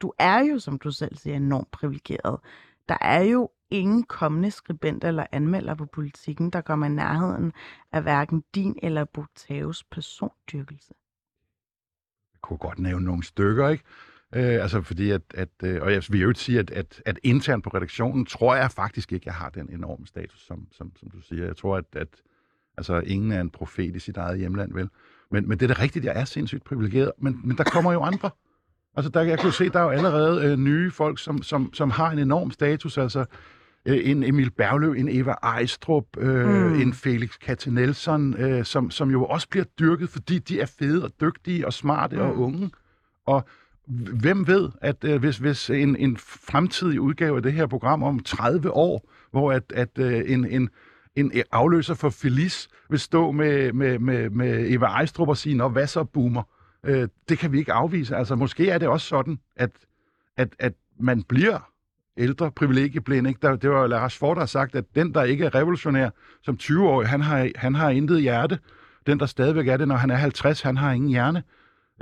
Du 0.00 0.12
er 0.18 0.38
jo, 0.38 0.58
som 0.58 0.78
du 0.78 0.90
selv 0.90 1.16
siger, 1.16 1.36
enormt 1.36 1.70
privilegeret. 1.70 2.40
Der 2.88 2.96
er 3.00 3.22
jo 3.22 3.50
ingen 3.70 4.02
kommende 4.02 4.50
skribent 4.50 5.04
eller 5.04 5.26
anmelder 5.32 5.74
på 5.74 5.86
politikken, 5.86 6.50
der 6.50 6.60
kommer 6.60 6.86
i 6.86 6.88
nærheden 6.88 7.52
af 7.92 8.02
hverken 8.02 8.44
din 8.54 8.78
eller 8.82 9.04
Botaves 9.04 9.84
persondyrkelse. 9.84 10.94
Kunne 12.44 12.58
godt 12.58 12.78
nævne 12.78 13.04
nogle 13.04 13.24
stykker, 13.24 13.68
ikke? 13.68 13.84
Øh, 14.34 14.62
altså 14.62 14.82
fordi 14.82 15.10
at, 15.10 15.22
at 15.34 15.48
øh, 15.64 15.82
og 15.82 15.92
jeg 15.92 16.02
vil 16.10 16.20
jo 16.20 16.32
sige, 16.34 16.58
at, 16.58 16.70
at, 16.70 17.02
at 17.06 17.18
internt 17.22 17.64
på 17.64 17.70
redaktionen, 17.70 18.26
tror 18.26 18.54
jeg 18.54 18.70
faktisk 18.70 19.12
ikke, 19.12 19.24
jeg 19.26 19.34
har 19.34 19.48
den 19.48 19.68
enorme 19.72 20.06
status, 20.06 20.46
som, 20.46 20.66
som, 20.72 20.92
som 20.96 21.10
du 21.10 21.20
siger. 21.20 21.46
Jeg 21.46 21.56
tror, 21.56 21.76
at, 21.76 21.84
at 21.96 22.08
altså, 22.76 23.00
ingen 23.00 23.32
er 23.32 23.40
en 23.40 23.50
profet 23.50 23.96
i 23.96 23.98
sit 23.98 24.16
eget 24.16 24.38
hjemland, 24.38 24.72
vel? 24.74 24.88
Men, 25.30 25.48
men 25.48 25.58
det 25.58 25.70
er 25.70 25.74
da 25.74 25.82
rigtigt, 25.82 26.04
jeg 26.04 26.20
er 26.20 26.24
sindssygt 26.24 26.64
privilegeret. 26.64 27.12
Men, 27.18 27.40
men 27.44 27.56
der 27.56 27.64
kommer 27.64 27.92
jo 27.92 28.02
andre. 28.02 28.30
Altså, 28.96 29.10
der, 29.10 29.22
jeg 29.22 29.38
kunne 29.38 29.52
se, 29.52 29.68
der 29.68 29.78
er 29.78 29.84
jo 29.84 29.90
allerede 29.90 30.44
øh, 30.44 30.58
nye 30.58 30.90
folk, 30.90 31.18
som, 31.18 31.42
som, 31.42 31.74
som 31.74 31.90
har 31.90 32.10
en 32.10 32.18
enorm 32.18 32.50
status. 32.50 32.98
Altså, 32.98 33.24
øh, 33.86 34.10
en 34.10 34.22
Emil 34.22 34.50
Bergløv, 34.50 34.92
en 34.92 35.08
Eva 35.08 35.34
Ejstrup, 35.42 36.04
øh, 36.18 36.48
mm. 36.48 36.80
en 36.80 36.92
Felix 36.92 37.38
Katzenelson, 37.38 38.34
øh, 38.34 38.64
som, 38.64 38.90
som 38.90 39.10
jo 39.10 39.24
også 39.24 39.48
bliver 39.48 39.64
dyrket, 39.64 40.08
fordi 40.08 40.38
de 40.38 40.60
er 40.60 40.66
fede 40.66 41.04
og 41.04 41.10
dygtige 41.20 41.66
og 41.66 41.72
smarte 41.72 42.16
mm. 42.16 42.22
og 42.22 42.38
unge. 42.38 42.70
Og 43.26 43.44
hvem 44.20 44.46
ved, 44.46 44.70
at 44.80 45.04
øh, 45.04 45.20
hvis, 45.20 45.38
hvis 45.38 45.70
en, 45.70 45.96
en 45.96 46.16
fremtidig 46.16 47.00
udgave 47.00 47.36
af 47.36 47.42
det 47.42 47.52
her 47.52 47.66
program 47.66 48.02
om 48.02 48.20
30 48.20 48.70
år, 48.70 49.10
hvor 49.30 49.52
at, 49.52 49.72
at 49.74 49.98
øh, 49.98 50.22
en, 50.26 50.46
en 50.46 50.70
en 51.16 51.32
afløser 51.52 51.94
for 51.94 52.10
Felice 52.10 52.68
vil 52.90 52.98
stå 52.98 53.30
med, 53.30 53.72
med, 53.72 53.98
med, 53.98 54.30
med 54.30 54.70
Eva 54.70 54.86
Ejstrup 54.86 55.28
og 55.28 55.36
sige, 55.36 55.56
Nå, 55.56 55.68
hvad 55.68 55.86
så, 55.86 56.04
boomer? 56.04 56.42
Øh, 56.84 57.08
det 57.28 57.38
kan 57.38 57.52
vi 57.52 57.58
ikke 57.58 57.72
afvise. 57.72 58.16
Altså, 58.16 58.36
måske 58.36 58.70
er 58.70 58.78
det 58.78 58.88
også 58.88 59.06
sådan, 59.06 59.38
at, 59.56 59.70
at, 60.36 60.48
at 60.58 60.72
man 61.00 61.22
bliver 61.22 61.70
ældre 62.18 62.50
privilegieblind. 62.50 63.28
Ikke? 63.28 63.40
Der, 63.42 63.56
det 63.56 63.70
var 63.70 63.86
Lars 63.86 64.18
Ford, 64.18 64.36
der 64.36 64.40
har 64.40 64.46
sagt, 64.46 64.74
at 64.74 64.84
den, 64.94 65.14
der 65.14 65.22
ikke 65.22 65.44
er 65.44 65.54
revolutionær 65.54 66.10
som 66.42 66.58
20-årig, 66.62 67.08
han 67.08 67.20
har, 67.20 67.48
han 67.56 67.74
har 67.74 67.90
intet 67.90 68.22
hjerte. 68.22 68.58
Den, 69.06 69.20
der 69.20 69.26
stadigvæk 69.26 69.68
er 69.68 69.76
det, 69.76 69.88
når 69.88 69.96
han 69.96 70.10
er 70.10 70.16
50, 70.16 70.62
han 70.62 70.76
har 70.76 70.92
ingen 70.92 71.10
hjerne. 71.10 71.42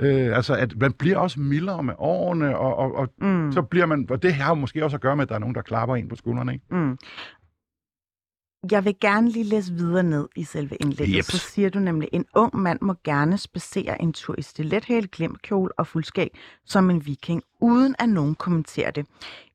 Øh, 0.01 0.35
altså, 0.35 0.55
at 0.55 0.73
man 0.77 0.93
bliver 0.93 1.17
også 1.17 1.39
mildere 1.39 1.83
med 1.83 1.93
årene, 1.97 2.57
og, 2.57 2.75
og, 2.75 2.95
og 2.95 3.09
mm. 3.21 3.51
så 3.51 3.61
bliver 3.61 3.85
man, 3.85 4.07
og 4.09 4.23
det 4.23 4.33
har 4.33 4.49
jo 4.49 4.55
måske 4.55 4.83
også 4.83 4.97
at 4.97 5.01
gøre 5.01 5.15
med, 5.15 5.23
at 5.23 5.29
der 5.29 5.35
er 5.35 5.39
nogen, 5.39 5.55
der 5.55 5.61
klapper 5.61 5.95
ind 5.95 6.09
på 6.09 6.15
skuldrene, 6.15 6.53
ikke? 6.53 6.65
Mm. 6.69 6.97
Jeg 8.71 8.85
vil 8.85 8.95
gerne 9.01 9.29
lige 9.29 9.43
læse 9.43 9.73
videre 9.73 10.03
ned 10.03 10.27
i 10.35 10.43
selve 10.43 10.75
indlægget. 10.75 11.17
Jeps. 11.17 11.27
Så 11.27 11.37
siger 11.37 11.69
du 11.69 11.79
nemlig, 11.79 12.09
en 12.11 12.25
ung 12.35 12.55
mand 12.55 12.79
må 12.81 12.95
gerne 13.03 13.37
spacere 13.37 14.01
en 14.01 14.13
tur 14.13 14.35
i 14.37 14.41
stilethæl, 14.41 15.07
glimtkjole 15.07 15.79
og 15.79 15.87
fuldskæg 15.87 16.37
som 16.65 16.89
en 16.89 17.05
viking, 17.05 17.43
uden 17.59 17.95
at 17.99 18.09
nogen 18.09 18.35
kommenterer 18.35 18.91
det. 18.91 19.05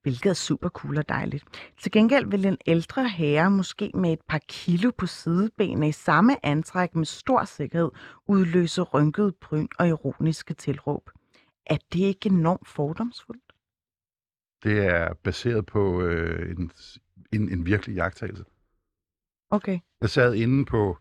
Hvilket 0.02 0.30
er 0.30 0.34
super 0.34 0.68
cool 0.68 0.98
og 0.98 1.08
dejligt. 1.08 1.44
Til 1.80 1.92
gengæld 1.92 2.26
vil 2.30 2.46
en 2.46 2.56
ældre 2.66 3.08
herre, 3.08 3.50
måske 3.50 3.90
med 3.94 4.12
et 4.12 4.20
par 4.28 4.40
kilo 4.48 4.90
på 4.98 5.06
sidebenene 5.06 5.88
i 5.88 5.92
samme 5.92 6.46
antræk 6.46 6.94
med 6.94 7.04
stor 7.04 7.44
sikkerhed, 7.44 7.90
udløse 8.26 8.82
rynket 8.82 9.34
bryn 9.34 9.66
og 9.78 9.88
ironiske 9.88 10.54
tilråb. 10.54 11.10
Er 11.66 11.76
det 11.92 12.00
ikke 12.00 12.28
enormt 12.28 12.68
fordomsfuldt? 12.68 13.42
Det 14.64 14.86
er 14.86 15.14
baseret 15.14 15.66
på 15.66 16.02
øh, 16.02 16.50
en, 16.50 16.70
en, 17.32 17.52
en 17.52 17.66
virkelig 17.66 17.96
jagttagelse. 17.96 18.44
Okay. 19.50 19.78
Jeg 20.00 20.10
sad 20.10 20.34
inde 20.34 20.64
på, 20.64 20.98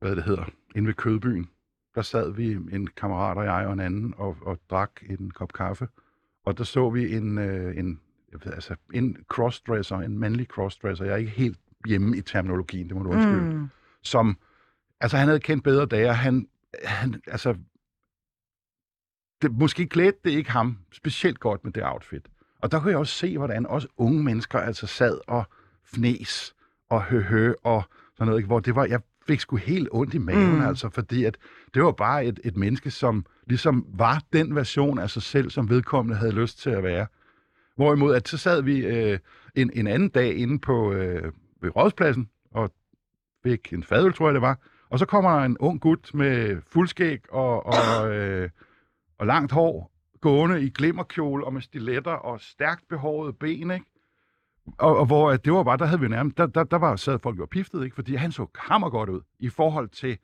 hvad 0.00 0.16
det 0.16 0.24
hedder, 0.24 0.44
inde 0.74 0.86
ved 0.86 0.94
Kødbyen. 0.94 1.50
Der 1.94 2.02
sad 2.02 2.32
vi, 2.32 2.52
en 2.52 2.86
kammerat 2.86 3.36
og 3.36 3.44
jeg 3.44 3.66
og 3.66 3.72
en 3.72 3.80
anden, 3.80 4.14
og, 4.16 4.36
og 4.42 4.58
drak 4.70 4.90
en 5.10 5.30
kop 5.30 5.52
kaffe. 5.52 5.88
Og 6.44 6.58
der 6.58 6.64
så 6.64 6.90
vi 6.90 7.16
en, 7.16 7.38
øh, 7.38 7.76
en, 7.76 8.00
jeg 8.32 8.40
ved, 8.44 8.52
altså, 8.52 8.76
en 8.94 9.24
crossdresser, 9.28 9.96
en 9.96 10.18
mandlig 10.18 10.46
crossdresser. 10.46 11.04
Jeg 11.04 11.12
er 11.12 11.16
ikke 11.16 11.30
helt 11.30 11.58
hjemme 11.86 12.16
i 12.16 12.20
terminologien, 12.20 12.88
det 12.88 12.96
må 12.96 13.02
du 13.02 13.10
undskylde. 13.10 13.54
Mm. 13.54 13.68
Som, 14.02 14.38
altså 15.00 15.16
han 15.16 15.28
havde 15.28 15.40
kendt 15.40 15.64
bedre 15.64 15.86
dage, 15.86 16.14
han, 16.14 16.48
han 16.84 17.22
altså, 17.26 17.56
det, 19.42 19.52
måske 19.52 19.86
klædte 19.86 20.18
det 20.24 20.30
ikke 20.30 20.50
ham 20.50 20.78
specielt 20.92 21.40
godt 21.40 21.64
med 21.64 21.72
det 21.72 21.84
outfit. 21.84 22.28
Og 22.58 22.72
der 22.72 22.80
kunne 22.80 22.90
jeg 22.90 22.98
også 22.98 23.14
se, 23.14 23.38
hvordan 23.38 23.66
også 23.66 23.88
unge 23.96 24.22
mennesker 24.24 24.58
altså 24.58 24.86
sad 24.86 25.20
og 25.26 25.44
fnes 25.84 26.54
og 26.90 27.02
høhø 27.02 27.54
og 27.62 27.84
sådan 28.14 28.26
noget, 28.26 28.38
ikke? 28.38 28.46
hvor 28.46 28.60
det 28.60 28.74
var, 28.74 28.84
jeg 28.84 29.00
fik 29.26 29.40
sgu 29.40 29.56
helt 29.56 29.88
ondt 29.92 30.14
i 30.14 30.18
maven, 30.18 30.54
mm. 30.54 30.62
altså, 30.62 30.88
fordi 30.88 31.24
at 31.24 31.36
det 31.74 31.82
var 31.82 31.92
bare 31.92 32.24
et, 32.24 32.40
et 32.44 32.56
menneske, 32.56 32.90
som 32.90 33.26
ligesom 33.46 33.86
var 33.88 34.22
den 34.32 34.54
version 34.54 34.98
af 34.98 35.10
sig 35.10 35.22
selv, 35.22 35.50
som 35.50 35.70
vedkommende 35.70 36.18
havde 36.18 36.32
lyst 36.32 36.58
til 36.58 36.70
at 36.70 36.82
være. 36.82 37.06
Hvorimod, 37.76 38.14
at 38.14 38.28
så 38.28 38.38
sad 38.38 38.62
vi 38.62 38.78
øh, 38.78 39.18
en, 39.54 39.70
en 39.74 39.86
anden 39.86 40.08
dag 40.08 40.34
inde 40.36 40.58
på 40.58 40.92
øh, 40.92 41.32
ved 41.62 41.76
Rådspladsen, 41.76 42.28
og 42.50 42.72
fik 43.42 43.72
en 43.72 43.82
fadøl, 43.82 44.12
tror 44.12 44.26
jeg 44.26 44.34
det 44.34 44.42
var, 44.42 44.58
og 44.90 44.98
så 44.98 45.06
kommer 45.06 45.30
der 45.30 45.44
en 45.44 45.58
ung 45.58 45.80
gut 45.80 46.10
med 46.14 46.60
fuldskæg 46.66 47.32
og, 47.32 47.66
og, 47.66 48.08
øh, 48.14 48.50
og 49.18 49.26
langt 49.26 49.52
hår, 49.52 49.92
gående 50.20 50.62
i 50.62 50.70
glimmerkjole 50.70 51.44
og 51.44 51.52
med 51.52 51.62
stiletter 51.62 52.12
og 52.12 52.40
stærkt 52.40 52.88
behårede 52.88 53.32
ben, 53.32 53.70
ikke? 53.70 53.86
Og, 54.78 54.96
og 54.98 55.06
hvor 55.06 55.30
at 55.30 55.44
det 55.44 55.52
var 55.52 55.62
bare, 55.62 55.76
der 55.76 55.84
havde 55.84 56.00
vi 56.00 56.08
nærmest, 56.08 56.36
der, 56.36 56.46
der, 56.46 56.64
der 56.64 56.76
var, 56.76 56.96
sad 56.96 57.18
folk 57.18 57.38
jo 57.38 57.46
piftet, 57.50 57.84
ikke? 57.84 57.94
fordi 57.94 58.14
han 58.14 58.32
så 58.32 58.46
hammer 58.58 58.90
godt 58.90 59.08
ud 59.08 59.20
i 59.38 59.48
forhold 59.48 59.88
til 59.88 60.18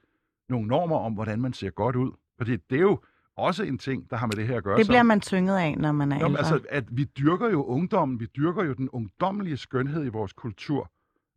nogle 0.49 0.69
normer 0.69 0.97
om, 0.97 1.13
hvordan 1.13 1.41
man 1.41 1.53
ser 1.53 1.71
godt 1.71 1.97
ud. 1.97 2.13
Fordi 2.39 2.57
det 2.57 2.77
er 2.77 2.81
jo 2.83 3.01
også 3.37 3.63
en 3.63 3.79
ting, 3.79 4.11
der 4.11 4.17
har 4.17 4.27
med 4.27 4.35
det 4.35 4.47
her 4.47 4.57
at 4.57 4.65
gøre. 4.65 4.79
Det 4.79 4.87
bliver 4.87 5.01
så- 5.01 5.05
man 5.05 5.21
tynget 5.21 5.57
af, 5.59 5.75
når 5.79 5.93
man 5.93 6.13
er 6.13 6.17
Jamen, 6.17 6.31
ældre. 6.31 6.39
altså, 6.39 6.61
at 6.69 6.85
vi 6.91 7.05
dyrker 7.05 7.51
jo 7.51 7.65
ungdommen, 7.65 8.21
vi 8.21 8.27
dyrker 8.37 8.65
jo 8.65 8.73
den 8.73 8.89
ungdommelige 8.89 9.57
skønhed 9.57 10.05
i 10.05 10.09
vores 10.09 10.33
kultur. 10.33 10.91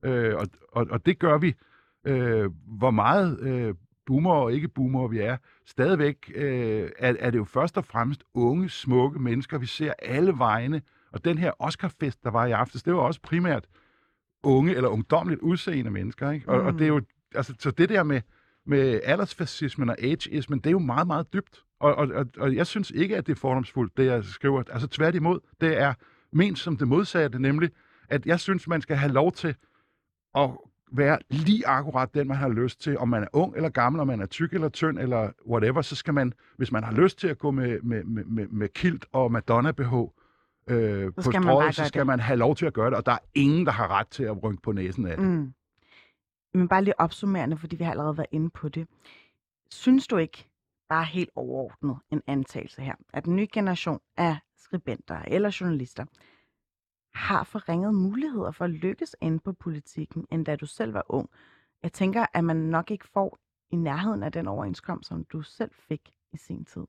Øh, 0.03 0.36
og, 0.36 0.47
og, 0.72 0.88
og 0.89 1.05
det 1.05 1.20
gør 1.20 1.38
vi, 1.38 1.53
øh, 2.07 2.49
hvor 2.78 2.91
meget 2.91 3.39
øh, 3.39 3.74
boomer 4.05 4.32
og 4.34 4.53
ikke 4.53 4.68
boomer 4.68 5.07
vi 5.07 5.20
er. 5.20 5.38
Stadigvæk 5.66 6.32
øh, 6.36 6.89
er, 6.99 7.16
er 7.20 7.32
det 7.32 7.38
jo 7.38 7.43
først 7.43 7.78
og 7.78 7.86
fremmest 7.86 8.24
unge, 8.34 8.70
smukke 8.70 9.20
mennesker, 9.20 9.57
vi 9.57 9.66
ser 9.66 9.93
alle 10.01 10.34
vegne. 10.38 10.82
Og 11.12 11.26
den 11.26 11.38
her 11.38 11.51
Oscarfest, 11.60 12.24
der 12.24 12.32
var 12.32 12.45
i 12.45 12.51
aftes, 12.51 12.84
det 12.84 12.93
var 12.93 12.99
også 12.99 13.22
primært 13.22 13.66
unge 14.43 14.76
eller 14.76 14.89
ungdomligt 14.89 15.39
udseende 15.39 15.91
mennesker. 15.91 16.32
Ikke? 16.32 16.49
Og, 16.49 16.62
mm. 16.62 16.68
og 16.68 16.74
det 16.74 16.82
er 16.82 16.88
jo, 16.88 17.01
altså, 17.36 17.53
så 17.60 17.72
det 17.72 17.89
der 17.89 18.03
med, 18.03 18.22
med 18.66 18.99
aldersfascismen 19.03 19.89
og 19.89 19.95
ageismen, 19.99 20.60
det 20.60 20.68
er 20.68 20.72
jo 20.72 20.80
meget, 20.80 21.07
meget 21.07 21.34
dybt. 21.34 21.64
Og, 21.80 21.95
og, 21.95 22.07
og, 22.07 22.26
og 22.38 22.55
jeg 22.55 22.68
synes 22.68 22.91
ikke, 22.91 23.18
at 23.18 23.28
det 23.28 23.32
er 23.32 23.39
fordomsfuldt, 23.39 23.97
det 23.97 24.05
jeg 24.05 24.24
skriver. 24.24 24.64
Altså 24.72 24.88
tværtimod, 24.88 25.39
det 25.62 25.82
er 25.82 25.93
ment 26.32 26.60
som 26.60 26.78
det 26.78 26.88
modsatte, 26.88 27.39
nemlig, 27.39 27.70
at 28.10 28.26
jeg 28.26 28.39
synes, 28.39 28.68
man 28.68 28.82
skal 28.82 28.97
have 28.97 29.12
lov 29.12 29.32
til 29.32 29.55
at 30.36 30.49
være 30.91 31.20
lige 31.30 31.68
akkurat 31.68 32.14
den, 32.14 32.28
man 32.28 32.38
har 32.38 32.49
lyst 32.49 32.82
til. 32.82 32.97
Om 32.97 33.10
man 33.10 33.24
er 33.24 33.28
ung 33.34 33.55
eller 33.55 33.70
gammel, 33.70 34.01
om 34.01 34.07
man 34.07 34.22
er 34.22 34.26
tyk 34.26 34.53
eller 34.53 34.70
tynd 34.70 34.99
eller 34.99 35.32
whatever, 35.49 35.82
så 35.82 35.95
skal 35.95 36.14
man, 36.14 36.34
hvis 36.57 36.72
man 36.72 36.84
har 36.84 36.93
lyst 36.93 37.20
til 37.20 37.28
at 37.28 37.38
gå 37.38 37.51
med, 37.51 37.82
med, 37.82 38.03
med, 38.03 38.26
med, 38.26 38.47
med 38.47 38.70
kilt 38.70 39.05
og 39.12 39.32
Madonna-BH 39.32 40.18
øh, 40.70 41.13
på 41.13 41.22
strået, 41.22 41.76
så 41.76 41.86
skal 41.86 41.99
det. 41.99 42.07
man 42.07 42.20
have 42.20 42.38
lov 42.38 42.55
til 42.55 42.65
at 42.65 42.74
gøre 42.74 42.89
det, 42.89 42.97
og 42.97 43.05
der 43.05 43.11
er 43.11 43.20
ingen, 43.34 43.65
der 43.65 43.72
har 43.72 43.88
ret 43.88 44.07
til 44.07 44.24
at 44.24 44.43
rynke 44.43 44.61
på 44.61 44.72
næsen 44.72 45.07
af 45.07 45.17
det. 45.17 45.26
Mm. 45.28 45.53
Men 46.53 46.67
bare 46.67 46.84
lige 46.84 46.99
opsummerende, 46.99 47.57
fordi 47.57 47.76
vi 47.76 47.84
har 47.84 47.91
allerede 47.91 48.17
været 48.17 48.28
inde 48.32 48.49
på 48.49 48.70
det. 48.70 48.88
Synes 49.72 50.07
du 50.07 50.17
ikke, 50.17 50.49
bare 50.89 51.05
helt 51.05 51.30
overordnet 51.36 51.97
en 52.11 52.22
antagelse 52.28 52.82
her, 52.82 52.95
at 53.13 53.26
den 53.26 53.36
nye 53.36 53.47
generation 53.53 53.99
af 54.17 54.38
skribenter 54.57 55.22
eller 55.28 55.57
journalister 55.61 56.05
har 57.13 57.43
forringet 57.43 57.93
muligheder 57.93 58.51
for 58.51 58.65
at 58.65 58.72
lykkes 58.72 59.15
inde 59.22 59.39
på 59.39 59.53
politikken, 59.53 60.26
end 60.32 60.45
da 60.45 60.55
du 60.55 60.65
selv 60.65 60.93
var 60.93 61.05
ung? 61.09 61.30
Jeg 61.84 61.93
tænker, 61.93 62.26
at 62.34 62.43
man 62.43 62.55
nok 62.55 62.91
ikke 62.91 63.07
får 63.07 63.38
i 63.72 63.76
nærheden 63.76 64.24
af 64.24 64.32
den 64.32 64.47
overenskomst, 64.47 65.07
som 65.07 65.24
du 65.24 65.41
selv 65.41 65.72
fik 65.74 66.13
i 66.34 66.38
sin 66.38 66.65
tid. 66.65 66.86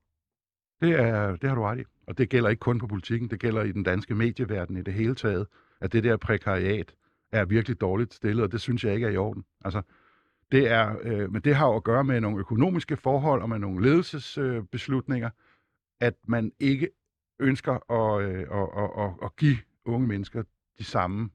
Det, 0.81 0.91
er, 0.91 1.37
det 1.37 1.49
har 1.49 1.57
du 1.57 1.63
ret 1.63 1.81
i. 1.81 1.85
Og 2.07 2.19
det 2.19 2.29
gælder 2.29 2.49
ikke 2.49 2.61
kun 2.61 2.79
på 2.79 2.87
politikken, 2.87 3.31
det 3.31 3.41
gælder 3.41 3.63
i 3.63 3.73
den 3.73 3.83
danske 3.83 4.15
medieverden 4.15 4.77
i 4.77 4.83
det 4.83 4.95
hele 4.95 5.15
taget, 5.15 5.47
at 5.81 5.93
det 5.93 6.05
der 6.05 6.17
prekariat 6.17 6.95
er 7.33 7.45
virkelig 7.45 7.81
dårligt 7.81 8.15
stillet, 8.15 8.45
og 8.45 8.53
det 8.53 8.61
synes 8.61 8.85
jeg 8.85 8.95
ikke 8.95 9.07
er 9.07 9.11
i 9.11 9.17
orden. 9.17 9.45
Altså, 9.65 9.83
det 10.53 10.71
er, 10.71 10.97
øh, 11.03 11.33
men 11.33 11.43
det 11.43 11.55
har 11.55 11.67
jo 11.67 11.77
at 11.77 11.85
gøre 11.85 12.05
med 12.05 12.21
nogle 12.21 12.39
økonomiske 12.39 12.97
forhold 12.97 13.43
og 13.43 13.49
med 13.49 13.59
nogle 13.59 13.83
ledelsesbeslutninger, 13.83 15.29
øh, 15.29 15.33
at 16.01 16.15
man 16.29 16.53
ikke 16.59 16.91
ønsker 17.39 17.93
at, 17.93 18.23
øh, 18.23 18.41
at, 18.41 18.69
at, 18.77 19.05
at, 19.05 19.11
at 19.23 19.37
give 19.37 19.57
unge 19.85 20.07
mennesker 20.09 20.43
de 20.79 20.85
samme 20.85 21.31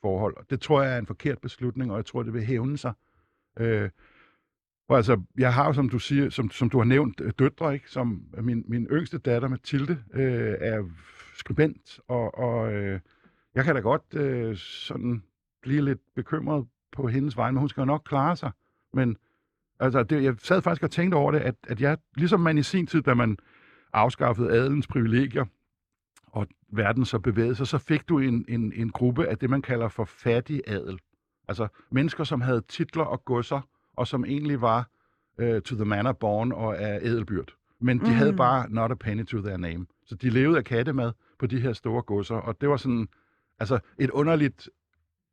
forhold. 0.00 0.36
Det 0.50 0.60
tror 0.60 0.82
jeg 0.82 0.94
er 0.94 0.98
en 0.98 1.06
forkert 1.06 1.40
beslutning, 1.40 1.90
og 1.90 1.96
jeg 1.96 2.06
tror, 2.06 2.22
det 2.22 2.32
vil 2.32 2.44
hævne 2.44 2.78
sig. 2.78 2.92
Øh, 3.60 3.90
og 4.88 4.96
altså, 4.96 5.22
jeg 5.38 5.54
har 5.54 5.66
jo, 5.66 5.72
som 5.72 5.88
du 5.88 5.98
siger, 5.98 6.30
som, 6.30 6.50
som 6.50 6.70
du 6.70 6.78
har 6.78 6.84
nævnt, 6.84 7.20
øh, 7.20 7.32
døtre, 7.38 7.74
ikke? 7.74 7.90
Som 7.90 8.22
øh, 8.36 8.44
min, 8.44 8.64
min 8.68 8.86
yngste 8.86 9.18
datter, 9.18 9.48
Mathilde, 9.48 9.98
øh, 10.14 10.54
er 10.60 10.84
skribent, 11.34 12.00
og, 12.08 12.38
og 12.38 12.72
øh, 12.72 13.00
jeg 13.54 13.64
kan 13.64 13.74
da 13.74 13.80
godt 13.80 14.14
øh, 14.14 14.56
sådan 14.56 15.22
blive 15.62 15.84
lidt 15.84 16.00
bekymret 16.16 16.66
på 16.92 17.08
hendes 17.08 17.36
vej, 17.36 17.50
men 17.50 17.58
hun 17.58 17.68
skal 17.68 17.80
jo 17.80 17.84
nok 17.84 18.02
klare 18.04 18.36
sig. 18.36 18.50
Men 18.92 19.16
altså, 19.80 20.02
det, 20.02 20.22
jeg 20.22 20.34
sad 20.38 20.62
faktisk 20.62 20.82
og 20.82 20.90
tænkte 20.90 21.16
over 21.16 21.32
det, 21.32 21.40
at, 21.40 21.54
at 21.68 21.80
jeg, 21.80 21.98
ligesom 22.16 22.40
man 22.40 22.58
i 22.58 22.62
sin 22.62 22.86
tid, 22.86 23.02
da 23.02 23.14
man 23.14 23.38
afskaffede 23.92 24.50
adelens 24.50 24.86
privilegier, 24.86 25.44
og 26.26 26.46
verden 26.72 27.04
så 27.04 27.18
bevægede 27.18 27.54
sig, 27.54 27.66
så 27.66 27.78
fik 27.78 28.08
du 28.08 28.18
en, 28.18 28.44
en, 28.48 28.72
en 28.72 28.90
gruppe 28.90 29.26
af 29.26 29.38
det, 29.38 29.50
man 29.50 29.62
kalder 29.62 29.88
for 29.88 30.04
fattig 30.04 30.62
adel. 30.66 30.98
Altså 31.48 31.68
mennesker, 31.90 32.24
som 32.24 32.40
havde 32.40 32.60
titler 32.60 33.04
og 33.04 33.24
godser, 33.24 33.60
og 33.98 34.06
som 34.06 34.24
egentlig 34.24 34.60
var 34.60 34.88
uh, 35.42 35.60
to 35.60 35.74
the 35.74 35.84
manor 35.84 36.12
born 36.12 36.52
og 36.52 36.78
af 36.80 36.98
edelbyrd. 37.02 37.54
Men 37.80 37.98
de 37.98 38.04
mm. 38.04 38.10
havde 38.10 38.32
bare 38.32 38.70
not 38.70 38.90
a 38.90 38.94
penny 38.94 39.26
to 39.26 39.38
their 39.42 39.56
name. 39.56 39.86
Så 40.06 40.14
de 40.14 40.30
levede 40.30 40.58
af 40.58 40.64
kattemad 40.64 41.12
på 41.38 41.46
de 41.46 41.60
her 41.60 41.72
store 41.72 42.02
godser, 42.02 42.34
og 42.34 42.60
det 42.60 42.68
var 42.68 42.76
sådan, 42.76 43.08
altså 43.60 43.78
et 43.98 44.10
underligt, 44.10 44.68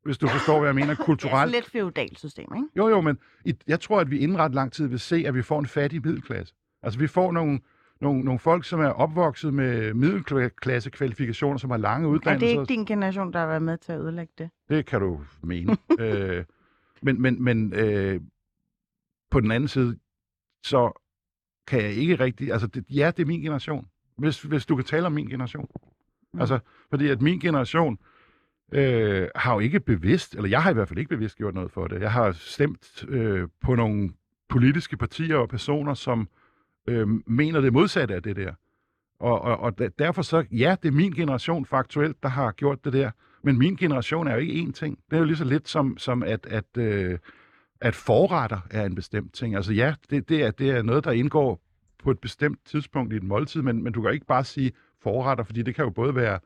hvis 0.03 0.17
du 0.17 0.27
forstår, 0.27 0.59
hvad 0.59 0.67
jeg 0.67 0.75
mener, 0.75 0.87
Det 0.93 0.99
er 0.99 1.05
kulturelt. 1.05 1.51
lidt 1.51 1.65
feudalt 1.65 2.19
system, 2.19 2.45
ikke? 2.55 2.67
Jo, 2.77 2.87
jo, 2.89 3.01
men 3.01 3.17
i, 3.45 3.55
jeg 3.67 3.79
tror, 3.79 3.99
at 3.99 4.11
vi 4.11 4.17
inden 4.19 4.37
ret 4.37 4.53
lang 4.55 4.71
tid 4.71 4.87
vil 4.87 4.99
se, 4.99 5.23
at 5.27 5.35
vi 5.35 5.41
får 5.41 5.59
en 5.59 5.65
fattig 5.65 6.01
middelklasse. 6.05 6.53
Altså, 6.83 6.99
vi 6.99 7.07
får 7.07 7.31
nogle, 7.31 7.59
nogle, 8.01 8.21
nogle 8.21 8.39
folk, 8.39 8.65
som 8.65 8.79
er 8.79 8.89
opvokset 8.89 9.53
med 9.53 9.93
middelklasse 9.93 10.89
kvalifikationer, 10.89 11.57
som 11.57 11.69
har 11.69 11.77
lange 11.77 12.07
Er 12.07 12.11
uddannelser. 12.11 12.47
det 12.47 12.61
ikke 12.61 12.65
din 12.73 12.85
generation, 12.85 13.33
der 13.33 13.39
har 13.39 13.47
været 13.47 13.61
med 13.61 13.77
til 13.77 13.91
at 13.91 13.99
ødelægge 13.99 14.33
det? 14.37 14.49
Det 14.69 14.85
kan 14.85 15.01
du 15.01 15.21
mene. 15.43 15.77
øh, 15.99 16.43
men 17.01 17.21
men, 17.21 17.43
men 17.43 17.73
øh, 17.73 18.21
på 19.31 19.39
den 19.39 19.51
anden 19.51 19.67
side, 19.67 19.97
så 20.63 21.01
kan 21.67 21.81
jeg 21.81 21.91
ikke 21.91 22.15
rigtig... 22.15 22.51
Altså, 22.51 22.67
det, 22.67 22.85
ja, 22.89 23.11
det 23.17 23.23
er 23.23 23.27
min 23.27 23.41
generation. 23.41 23.87
Hvis, 24.17 24.41
hvis 24.41 24.65
du 24.65 24.75
kan 24.75 24.85
tale 24.85 25.05
om 25.05 25.11
min 25.11 25.27
generation. 25.27 25.69
Mm. 26.33 26.39
Altså, 26.39 26.59
fordi 26.89 27.07
at 27.07 27.21
min 27.21 27.39
generation 27.39 27.97
øh, 28.73 29.27
har 29.35 29.53
jo 29.53 29.59
ikke 29.59 29.79
bevidst, 29.79 30.35
eller 30.35 30.49
jeg 30.49 30.63
har 30.63 30.71
i 30.71 30.73
hvert 30.73 30.87
fald 30.87 30.99
ikke 30.99 31.09
bevidst 31.09 31.37
gjort 31.37 31.53
noget 31.53 31.71
for 31.71 31.87
det. 31.87 32.01
Jeg 32.01 32.11
har 32.11 32.31
stemt 32.31 33.05
øh, 33.07 33.47
på 33.61 33.75
nogle 33.75 34.13
politiske 34.49 34.97
partier 34.97 35.35
og 35.37 35.49
personer, 35.49 35.93
som 35.93 36.29
øh, 36.87 37.07
mener 37.27 37.61
det 37.61 37.73
modsatte 37.73 38.15
af 38.15 38.23
det 38.23 38.35
der. 38.35 38.53
Og, 39.19 39.41
og, 39.41 39.57
og 39.57 39.79
derfor 39.99 40.21
så, 40.21 40.45
ja, 40.51 40.75
det 40.83 40.87
er 40.87 40.93
min 40.93 41.11
generation 41.11 41.65
faktuelt, 41.65 42.23
der 42.23 42.29
har 42.29 42.51
gjort 42.51 42.85
det 42.85 42.93
der. 42.93 43.11
Men 43.43 43.57
min 43.57 43.75
generation 43.75 44.27
er 44.27 44.33
jo 44.33 44.39
ikke 44.39 44.53
én 44.53 44.71
ting. 44.71 44.99
Det 45.09 45.15
er 45.15 45.19
jo 45.19 45.25
lige 45.25 45.37
så 45.37 45.45
lidt 45.45 45.69
som, 45.69 45.97
som 45.97 46.23
at, 46.23 46.45
at, 46.45 46.77
øh, 46.77 47.19
at 47.81 47.95
forretter 47.95 48.59
er 48.71 48.85
en 48.85 48.95
bestemt 48.95 49.33
ting. 49.33 49.55
Altså 49.55 49.73
ja, 49.73 49.95
det, 50.09 50.29
det, 50.29 50.43
er, 50.43 50.51
det 50.51 50.69
er 50.69 50.81
noget, 50.81 51.03
der 51.03 51.11
indgår 51.11 51.59
på 51.97 52.11
et 52.11 52.19
bestemt 52.19 52.59
tidspunkt 52.65 53.13
i 53.13 53.15
et 53.15 53.23
måltid, 53.23 53.61
men, 53.61 53.83
men 53.83 53.93
du 53.93 54.01
kan 54.01 54.13
ikke 54.13 54.25
bare 54.25 54.43
sige 54.43 54.71
forretter, 54.99 55.43
fordi 55.43 55.61
det 55.61 55.75
kan 55.75 55.83
jo 55.85 55.89
både 55.89 56.15
være 56.15 56.39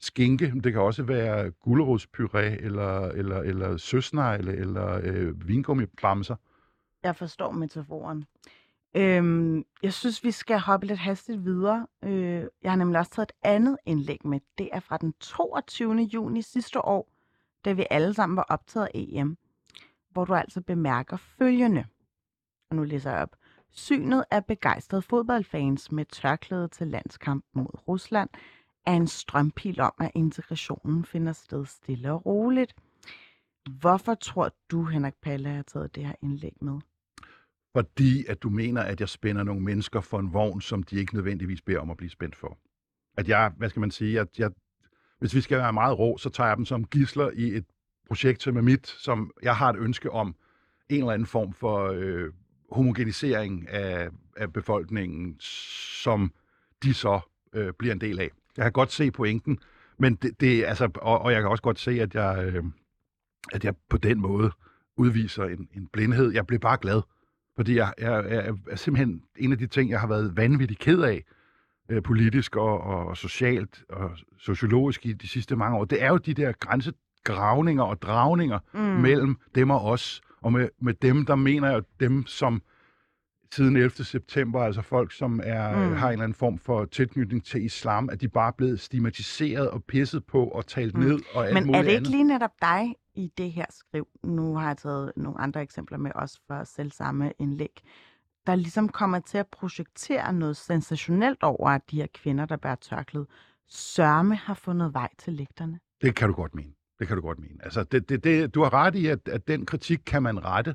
skinke, 0.00 0.50
men 0.52 0.64
det 0.64 0.72
kan 0.72 0.82
også 0.82 1.02
være 1.02 1.52
gulerodspuré, 1.66 2.64
eller, 2.64 3.00
eller, 3.00 3.40
eller 3.40 3.76
søsnegle, 3.76 4.56
eller 4.56 5.00
øh, 5.02 5.48
vingummibamser. 5.48 6.36
Jeg 7.02 7.16
forstår 7.16 7.50
metaforen. 7.50 8.24
Øhm, 8.96 9.64
jeg 9.82 9.92
synes, 9.92 10.24
vi 10.24 10.30
skal 10.30 10.58
hoppe 10.58 10.86
lidt 10.86 10.98
hastigt 10.98 11.44
videre. 11.44 11.86
Øh, 12.04 12.44
jeg 12.62 12.72
har 12.72 12.76
nemlig 12.76 12.98
også 12.98 13.10
taget 13.10 13.28
et 13.28 13.36
andet 13.42 13.76
indlæg 13.86 14.26
med. 14.26 14.40
Det 14.58 14.68
er 14.72 14.80
fra 14.80 14.96
den 14.96 15.12
22. 15.20 15.94
juni 15.94 16.42
sidste 16.42 16.84
år, 16.84 17.08
da 17.64 17.72
vi 17.72 17.86
alle 17.90 18.14
sammen 18.14 18.36
var 18.36 18.46
optaget 18.48 18.86
af 18.86 18.90
EM, 18.94 19.36
hvor 20.14 20.24
du 20.24 20.34
altså 20.34 20.60
bemærker 20.60 21.16
følgende. 21.16 21.84
Og 22.70 22.76
nu 22.76 22.82
læser 22.82 23.10
jeg 23.10 23.22
op. 23.22 23.36
Synet 23.70 24.24
af 24.30 24.44
begejstrede 24.44 25.02
fodboldfans 25.02 25.92
med 25.92 26.04
tørklæde 26.04 26.68
til 26.68 26.86
landskamp 26.86 27.44
mod 27.54 27.88
Rusland 27.88 28.30
er 28.86 28.92
en 28.92 29.06
strømpil 29.06 29.80
om, 29.80 29.92
at 30.00 30.10
integrationen 30.14 31.04
finder 31.04 31.32
sted 31.32 31.66
stille 31.66 32.12
og 32.12 32.26
roligt. 32.26 32.74
Hvorfor 33.80 34.14
tror 34.14 34.50
du, 34.70 34.84
Henrik 34.84 35.14
Palle, 35.22 35.48
har 35.48 35.62
taget 35.62 35.94
det 35.94 36.06
her 36.06 36.14
indlæg 36.22 36.56
med? 36.60 36.80
Fordi 37.76 38.26
at 38.28 38.42
du 38.42 38.50
mener, 38.50 38.82
at 38.82 39.00
jeg 39.00 39.08
spænder 39.08 39.42
nogle 39.42 39.62
mennesker 39.62 40.00
for 40.00 40.18
en 40.18 40.32
vogn, 40.32 40.60
som 40.60 40.82
de 40.82 40.96
ikke 40.96 41.14
nødvendigvis 41.14 41.62
beder 41.62 41.80
om 41.80 41.90
at 41.90 41.96
blive 41.96 42.10
spændt 42.10 42.36
for. 42.36 42.58
At 43.16 43.28
jeg, 43.28 43.52
hvad 43.56 43.68
skal 43.68 43.80
man 43.80 43.90
sige, 43.90 44.20
at 44.20 44.38
jeg, 44.38 44.50
hvis 45.18 45.34
vi 45.34 45.40
skal 45.40 45.58
være 45.58 45.72
meget 45.72 45.98
rå, 45.98 46.18
så 46.18 46.30
tager 46.30 46.48
jeg 46.48 46.56
dem 46.56 46.64
som 46.64 46.84
gisler 46.84 47.30
i 47.30 47.56
et 47.56 47.66
projekt 48.08 48.42
som 48.42 48.56
er 48.56 48.62
mit, 48.62 48.86
som 48.86 49.30
jeg 49.42 49.56
har 49.56 49.70
et 49.70 49.78
ønske 49.78 50.10
om 50.10 50.34
en 50.88 50.98
eller 50.98 51.12
anden 51.12 51.26
form 51.26 51.52
for 51.52 51.92
øh, 51.94 52.32
homogenisering 52.70 53.68
af, 53.68 54.08
af 54.36 54.52
befolkningen, 54.52 55.36
som 56.02 56.32
de 56.82 56.94
så 56.94 57.20
øh, 57.52 57.72
bliver 57.78 57.92
en 57.92 58.00
del 58.00 58.20
af. 58.20 58.30
Jeg 58.56 58.64
kan 58.64 58.72
godt 58.72 58.92
se 58.92 59.10
pointen, 59.10 59.58
men 59.98 60.14
det, 60.14 60.40
det 60.40 60.64
altså, 60.64 60.90
og, 60.94 61.18
og 61.20 61.32
jeg 61.32 61.42
kan 61.42 61.50
også 61.50 61.62
godt 61.62 61.78
se, 61.78 61.90
at 61.90 62.14
jeg, 62.14 62.44
øh, 62.46 62.64
at 63.52 63.64
jeg 63.64 63.74
på 63.88 63.96
den 63.96 64.20
måde 64.20 64.50
udviser 64.96 65.44
en, 65.44 65.68
en 65.74 65.86
blindhed. 65.92 66.32
Jeg 66.32 66.46
blev 66.46 66.60
bare 66.60 66.78
glad, 66.80 67.02
fordi 67.56 67.76
jeg, 67.76 67.92
jeg, 67.98 68.24
jeg 68.30 68.54
er 68.70 68.76
simpelthen 68.76 69.22
en 69.36 69.52
af 69.52 69.58
de 69.58 69.66
ting, 69.66 69.90
jeg 69.90 70.00
har 70.00 70.06
været 70.06 70.36
vanvittigt 70.36 70.80
ked 70.80 71.02
af, 71.02 71.24
øh, 71.88 72.02
politisk 72.02 72.56
og, 72.56 72.80
og 72.80 73.16
socialt 73.16 73.84
og 73.88 74.10
sociologisk 74.38 75.06
i 75.06 75.12
de 75.12 75.28
sidste 75.28 75.56
mange 75.56 75.76
år. 75.78 75.84
Det 75.84 76.02
er 76.02 76.08
jo 76.08 76.16
de 76.16 76.34
der 76.34 76.52
grænse 76.52 76.92
grænsegravninger 77.24 77.82
og 77.82 78.02
dragninger 78.02 78.58
mm. 78.72 78.80
mellem 78.80 79.36
dem 79.54 79.70
og 79.70 79.84
os. 79.84 80.22
Og 80.42 80.52
med, 80.52 80.68
med 80.80 80.94
dem, 80.94 81.26
der 81.26 81.34
mener 81.34 81.70
jeg 81.70 81.82
dem, 82.00 82.26
som 82.26 82.62
siden 83.52 83.76
11. 83.76 83.90
september, 83.90 84.60
altså 84.60 84.82
folk, 84.82 85.12
som 85.12 85.40
er, 85.44 85.76
mm. 85.76 85.94
har 85.94 86.06
en 86.06 86.12
eller 86.12 86.24
anden 86.24 86.34
form 86.34 86.58
for 86.58 86.84
tilknytning 86.84 87.44
til 87.44 87.64
islam, 87.64 88.08
at 88.12 88.20
de 88.20 88.28
bare 88.28 88.48
er 88.48 88.52
blevet 88.52 88.80
stigmatiseret 88.80 89.70
og 89.70 89.84
pisset 89.84 90.24
på 90.26 90.44
og 90.44 90.66
talt 90.66 90.94
mm. 90.94 91.00
ned 91.00 91.20
og 91.34 91.46
alt 91.46 91.54
Men 91.54 91.66
muligt 91.66 91.78
er 91.78 91.82
det 91.82 91.88
ikke 91.88 91.96
andet. 91.96 92.10
lige 92.10 92.24
netop 92.24 92.50
dig 92.62 92.94
i 93.14 93.32
det 93.38 93.52
her 93.52 93.66
skriv? 93.70 94.06
Nu 94.24 94.56
har 94.56 94.66
jeg 94.66 94.76
taget 94.76 95.12
nogle 95.16 95.40
andre 95.40 95.62
eksempler 95.62 95.98
med 95.98 96.10
også 96.14 96.40
for 96.46 96.64
selv 96.64 96.92
samme 96.92 97.32
indlæg, 97.38 97.82
der 98.46 98.54
ligesom 98.54 98.88
kommer 98.88 99.18
til 99.18 99.38
at 99.38 99.46
projektere 99.46 100.32
noget 100.32 100.56
sensationelt 100.56 101.42
over, 101.42 101.70
at 101.70 101.90
de 101.90 101.96
her 101.96 102.06
kvinder, 102.14 102.46
der 102.46 102.56
bærer 102.56 102.74
tørklæde, 102.74 103.26
sørme 103.68 104.36
har 104.36 104.54
fundet 104.54 104.94
vej 104.94 105.08
til 105.18 105.32
lægterne. 105.32 105.80
Det 106.02 106.14
kan 106.14 106.28
du 106.28 106.34
godt 106.34 106.54
mene. 106.54 106.72
Det 106.98 107.08
kan 107.08 107.16
du 107.16 107.22
godt 107.22 107.38
mene. 107.38 107.64
Altså, 107.64 107.82
det, 107.82 108.08
det, 108.08 108.24
det, 108.24 108.54
du 108.54 108.62
har 108.62 108.74
ret 108.74 108.94
i, 108.94 109.06
at, 109.06 109.28
at 109.28 109.48
den 109.48 109.66
kritik 109.66 110.00
kan 110.06 110.22
man 110.22 110.44
rette, 110.44 110.74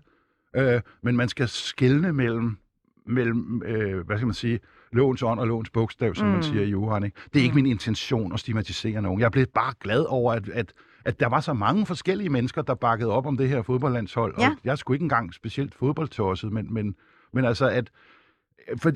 øh, 0.56 0.82
men 1.02 1.16
man 1.16 1.30
skal 1.30 1.48
skelne 1.48 2.14
mellem, 2.14 2.58
mellem 3.06 3.64
øh, 3.66 4.06
hvad 4.06 4.18
skal 4.18 4.28
man 4.28 4.34
sige, 4.34 4.60
lovens 4.92 5.24
ånd 5.24 5.40
og 5.40 5.48
lovens 5.48 5.70
bogstav, 5.70 6.16
som 6.16 6.28
mm. 6.28 6.34
man 6.34 6.44
siger 6.44 6.62
i 6.62 6.70
juraen. 6.70 7.04
Ikke? 7.04 7.18
Det 7.34 7.40
er 7.40 7.44
ikke 7.44 7.56
min 7.56 7.66
intention 7.66 8.34
at 8.34 8.40
stigmatisere 8.40 9.02
nogen. 9.02 9.20
Jeg 9.20 9.32
blev 9.32 9.46
bare 9.46 9.74
glad 9.80 10.06
over, 10.08 10.34
at, 10.34 10.50
at, 10.50 10.74
at 11.06 11.20
der 11.20 11.28
var 11.28 11.40
så 11.40 11.54
mange 11.54 11.86
forskellige 11.86 12.30
mennesker, 12.30 12.62
der 12.62 12.76
bakkede 12.76 13.12
op 13.12 13.26
om 13.26 13.38
det 13.38 13.50
her 13.50 13.62
fodboldlandshold. 13.62 14.36
Ja. 14.40 14.50
Og 14.50 14.58
jeg 14.64 14.78
sgu 14.78 14.94
ikke 14.94 15.04
engang 15.04 15.34
specielt 15.34 15.76
fodboldtosset, 15.76 16.52
men, 16.52 16.74
men, 16.74 16.96
men 17.34 17.46
altså, 17.46 17.70
at... 17.70 17.90
For, 18.82 18.92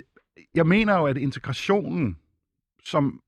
jeg 0.56 0.68
mener 0.68 0.98
jo, 0.98 1.06
at 1.06 1.18
integrationen, 1.18 2.18
som 2.84 3.22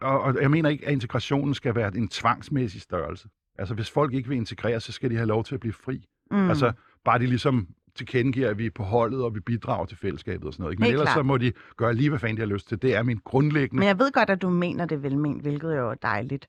og, 0.00 0.20
og 0.20 0.42
jeg 0.42 0.50
mener 0.50 0.70
ikke, 0.70 0.86
at 0.86 0.92
integrationen 0.92 1.54
skal 1.54 1.74
være 1.74 1.96
en 1.96 2.08
tvangsmæssig 2.08 2.80
størrelse. 2.80 3.28
Altså, 3.58 3.74
hvis 3.74 3.90
folk 3.90 4.14
ikke 4.14 4.28
vil 4.28 4.36
integreres, 4.36 4.84
så 4.84 4.92
skal 4.92 5.10
de 5.10 5.16
have 5.16 5.26
lov 5.26 5.44
til 5.44 5.54
at 5.54 5.60
blive 5.60 5.72
fri. 5.72 6.06
Mm. 6.30 6.48
Altså, 6.48 6.72
bare 7.04 7.18
de 7.18 7.26
ligesom 7.26 7.68
tilkendegiver, 7.94 8.50
at 8.50 8.58
vi 8.58 8.66
er 8.66 8.70
på 8.74 8.82
holdet, 8.82 9.22
og 9.22 9.34
vi 9.34 9.40
bidrager 9.40 9.86
til 9.86 9.98
fællesskabet 9.98 10.44
og 10.44 10.52
sådan 10.52 10.62
noget. 10.62 10.72
Ikke? 10.72 10.80
Men 10.80 10.86
Helt 10.86 10.94
ellers 10.94 11.06
klart. 11.06 11.16
så 11.16 11.22
må 11.22 11.36
de 11.36 11.52
gøre 11.76 11.94
lige, 11.94 12.08
hvad 12.08 12.18
fanden 12.18 12.36
de 12.36 12.40
har 12.40 12.46
lyst 12.46 12.68
til. 12.68 12.82
Det 12.82 12.94
er 12.94 13.02
min 13.02 13.18
grundlæggende... 13.24 13.80
Men 13.80 13.88
jeg 13.88 13.98
ved 13.98 14.12
godt, 14.12 14.30
at 14.30 14.42
du 14.42 14.50
mener 14.50 14.86
det 14.86 15.02
velment, 15.02 15.42
hvilket 15.42 15.76
jo 15.76 15.90
er 15.90 15.94
dejligt. 15.94 16.46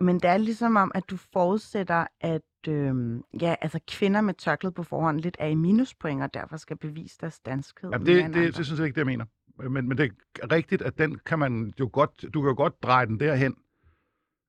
Men 0.00 0.14
det 0.14 0.24
er 0.24 0.36
ligesom 0.36 0.76
om, 0.76 0.92
at 0.94 1.02
du 1.10 1.16
forudsætter, 1.32 2.06
at 2.20 2.42
øhm, 2.68 3.22
ja, 3.40 3.54
altså 3.60 3.80
kvinder 3.88 4.20
med 4.20 4.34
tørklæde 4.34 4.72
på 4.72 4.82
forhånd 4.82 5.20
lidt 5.20 5.36
er 5.38 5.46
i 5.46 5.54
minuspoint, 5.54 6.22
og 6.22 6.34
derfor 6.34 6.56
skal 6.56 6.76
bevise 6.76 7.18
deres 7.20 7.38
danskhed. 7.38 7.90
Jamen, 7.90 8.06
det, 8.06 8.24
det, 8.24 8.34
det, 8.34 8.56
det 8.56 8.66
synes 8.66 8.78
jeg 8.78 8.86
ikke, 8.86 8.94
det 8.94 9.00
jeg 9.00 9.06
mener. 9.06 9.24
Men, 9.68 9.88
men 9.88 9.98
det 9.98 10.12
er 10.42 10.52
rigtigt, 10.52 10.82
at 10.82 10.98
den 10.98 11.18
kan 11.26 11.38
man 11.38 11.72
jo 11.80 11.90
godt, 11.92 12.24
du 12.34 12.40
kan 12.40 12.48
jo 12.48 12.54
godt 12.56 12.82
dreje 12.82 13.06
den 13.06 13.20
derhen. 13.20 13.56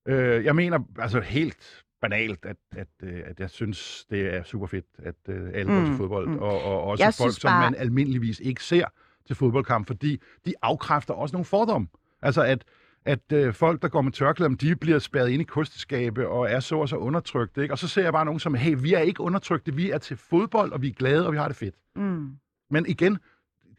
Øh, 0.07 0.45
jeg 0.45 0.55
mener 0.55 0.79
altså 0.99 1.19
helt 1.19 1.83
banalt, 2.01 2.45
at, 2.45 2.55
at, 2.71 2.87
øh, 3.03 3.21
at 3.25 3.39
jeg 3.39 3.49
synes, 3.49 4.05
det 4.09 4.33
er 4.35 4.43
super 4.43 4.67
fedt, 4.67 4.85
at 4.99 5.15
øh, 5.29 5.49
alle 5.53 5.71
går 5.73 5.79
Mm, 5.79 5.85
til 5.85 5.95
fodbold, 5.97 6.27
mm. 6.27 6.37
og, 6.37 6.61
og 6.63 6.83
også 6.83 7.03
Jeg 7.03 7.13
folk, 7.13 7.31
synes 7.31 7.41
som 7.41 7.49
bare- 7.49 7.71
man 7.71 7.79
almindeligvis 7.79 8.39
ikke 8.39 8.63
ser 8.63 8.85
til 9.27 9.35
fodboldkamp, 9.35 9.87
fordi 9.87 10.21
de 10.45 10.53
afkræfter 10.61 11.13
også 11.13 11.33
nogle 11.33 11.45
fordomme. 11.45 11.87
Altså 12.21 12.43
at, 12.43 12.63
at 13.05 13.31
øh, 13.33 13.53
folk, 13.53 13.81
der 13.81 13.87
går 13.87 14.01
med 14.01 14.11
tørklæder, 14.11 14.55
de 14.55 14.75
bliver 14.75 14.99
spærret 14.99 15.29
ind 15.29 15.41
i 15.41 15.45
kosteskabe 15.45 16.27
og 16.27 16.49
er 16.51 16.59
så 16.59 16.75
og 16.79 16.89
så 16.89 16.95
undertrykte. 16.95 17.61
Ikke? 17.61 17.73
Og 17.73 17.77
så 17.77 17.87
ser 17.87 18.03
jeg 18.03 18.13
bare 18.13 18.25
nogen 18.25 18.39
som, 18.39 18.55
hey, 18.55 18.75
vi 18.79 18.93
er 18.93 18.99
ikke 18.99 19.21
undertrykte, 19.21 19.75
vi 19.75 19.91
er 19.91 19.97
til 19.97 20.17
fodbold, 20.17 20.71
og 20.71 20.81
vi 20.81 20.87
er 20.89 20.93
glade, 20.93 21.25
og 21.25 21.31
vi 21.33 21.37
har 21.37 21.47
det 21.47 21.57
fedt. 21.57 21.75
Mm. 21.95 22.29
Men 22.69 22.85
igen, 22.85 23.17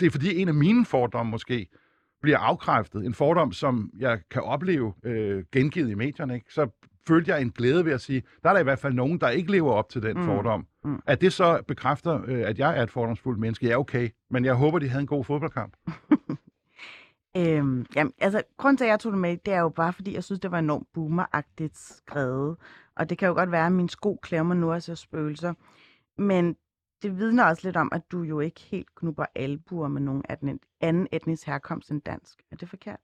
det 0.03 0.07
er 0.07 0.11
fordi 0.11 0.41
en 0.41 0.49
af 0.49 0.55
mine 0.55 0.85
fordomme 0.87 1.31
måske 1.31 1.67
bliver 2.23 2.39
afkræftet. 2.39 3.05
En 3.07 3.15
fordom, 3.15 3.53
som 3.53 3.91
jeg 3.99 4.21
kan 4.31 4.43
opleve 4.43 4.95
øh, 5.05 5.45
gengivet 5.53 5.91
i 5.91 5.95
medierne. 5.95 6.35
Ikke? 6.35 6.53
Så 6.53 6.69
følte 7.09 7.31
jeg 7.31 7.43
en 7.43 7.51
glæde 7.51 7.85
ved 7.85 7.93
at 7.93 8.01
sige, 8.01 8.23
der 8.43 8.49
er 8.49 8.53
der 8.53 8.61
i 8.61 8.65
hvert 8.65 8.79
fald 8.79 8.95
nogen, 8.95 9.19
der 9.21 9.29
ikke 9.29 9.53
lever 9.53 9.73
op 9.73 9.89
til 9.89 10.03
den 10.03 10.17
Mm. 10.17 10.25
fordom. 10.27 10.67
Mm. 10.85 11.03
At 11.07 11.21
det 11.21 11.33
så 11.33 11.63
bekræfter, 11.69 12.21
øh, 12.27 12.49
at 12.49 12.59
jeg 12.59 12.79
er 12.79 12.83
et 12.83 12.91
fordomsfuldt 12.91 13.41
menneske, 13.41 13.67
ja 13.67 13.79
okay. 13.79 14.09
Men 14.31 14.45
jeg 14.45 14.55
håber, 14.55 14.79
de 14.79 14.89
havde 14.89 15.01
en 15.01 15.07
god 15.07 15.25
fodboldkamp. 15.25 15.77
Øhm, 17.37 17.87
jamen, 17.97 18.13
altså, 18.19 18.43
grunden 18.57 18.77
til, 18.77 18.85
at 18.85 18.91
jeg 18.91 19.01
tog 19.01 19.13
det 19.13 19.21
med, 19.21 19.37
det 19.47 19.55
er 19.55 19.61
jo 19.61 19.69
bare, 19.69 19.93
fordi 19.93 20.15
jeg 20.15 20.25
synes, 20.25 20.41
det 20.41 20.51
var 20.51 20.59
enormt 20.59 20.87
boomeragtigt 20.95 21.79
skrevet. 21.79 22.57
Og 22.97 23.11
det 23.11 23.19
kan 23.19 23.29
jo 23.29 23.35
godt 23.35 23.53
være, 23.53 23.67
at 23.67 23.73
min 23.73 23.89
sko 23.89 24.19
mig 24.33 24.57
nu, 24.57 24.73
jeg 24.73 24.99
spøgelser. 24.99 25.55
Men 26.19 26.57
det 27.03 27.19
vidner 27.19 27.45
også 27.45 27.69
lidt 27.69 27.77
om, 27.77 27.89
at 27.93 28.03
du 28.13 28.23
jo 28.23 28.41
ikke 28.41 28.61
helt 28.61 28.95
knupper 28.95 29.25
albuer 29.35 29.89
med 29.89 30.01
nogen 30.01 30.23
af 30.29 30.39
den 30.39 30.61
anden 30.81 31.07
etnisk 31.13 31.47
herkomst 31.47 31.91
end 31.91 32.01
dansk. 32.03 32.43
Er 32.51 32.57
det 32.57 32.69
forkert? 32.69 33.01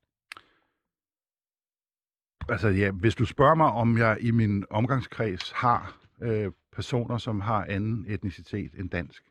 Altså 2.48 2.68
ja, 2.68 2.90
hvis 2.90 3.14
du 3.14 3.24
spørger 3.24 3.54
mig, 3.54 3.66
om 3.66 3.98
jeg 3.98 4.18
i 4.20 4.30
min 4.30 4.64
omgangskreds 4.70 5.50
har 5.52 6.00
øh, 6.22 6.52
personer, 6.72 7.18
som 7.18 7.40
har 7.40 7.64
anden 7.64 8.04
etnicitet 8.08 8.74
end 8.74 8.90
dansk, 8.90 9.22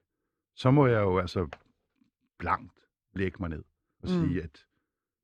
så 0.55 0.71
må 0.71 0.87
jeg 0.87 1.01
jo 1.01 1.17
altså 1.19 1.47
blankt 2.37 2.73
lægge 3.13 3.37
mig 3.39 3.49
ned 3.49 3.63
og 4.03 4.09
Mm. 4.09 4.27
sige, 4.27 4.43
at 4.43 4.65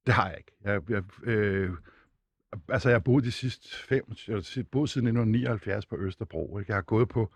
det 0.06 0.14
har 0.14 0.28
jeg 0.30 0.38
ikke. 0.38 0.52
Jeg, 0.62 0.90
jeg, 0.90 1.04
øh, 1.24 1.72
altså 2.70 2.90
jeg 2.90 2.96
har 2.96 3.00
boet 3.00 3.24
de 3.24 3.32
sidste 3.32 3.76
fem, 3.76 4.06
jeg 4.28 4.36
har 4.36 4.64
boet 4.72 4.90
siden 4.90 5.08
1979 5.08 5.86
på 5.86 5.98
Østerbro. 5.98 6.60
Ikke? 6.60 6.70
Jeg 6.72 6.78
har 6.78 6.82
gået 6.82 7.10
på 7.10 7.32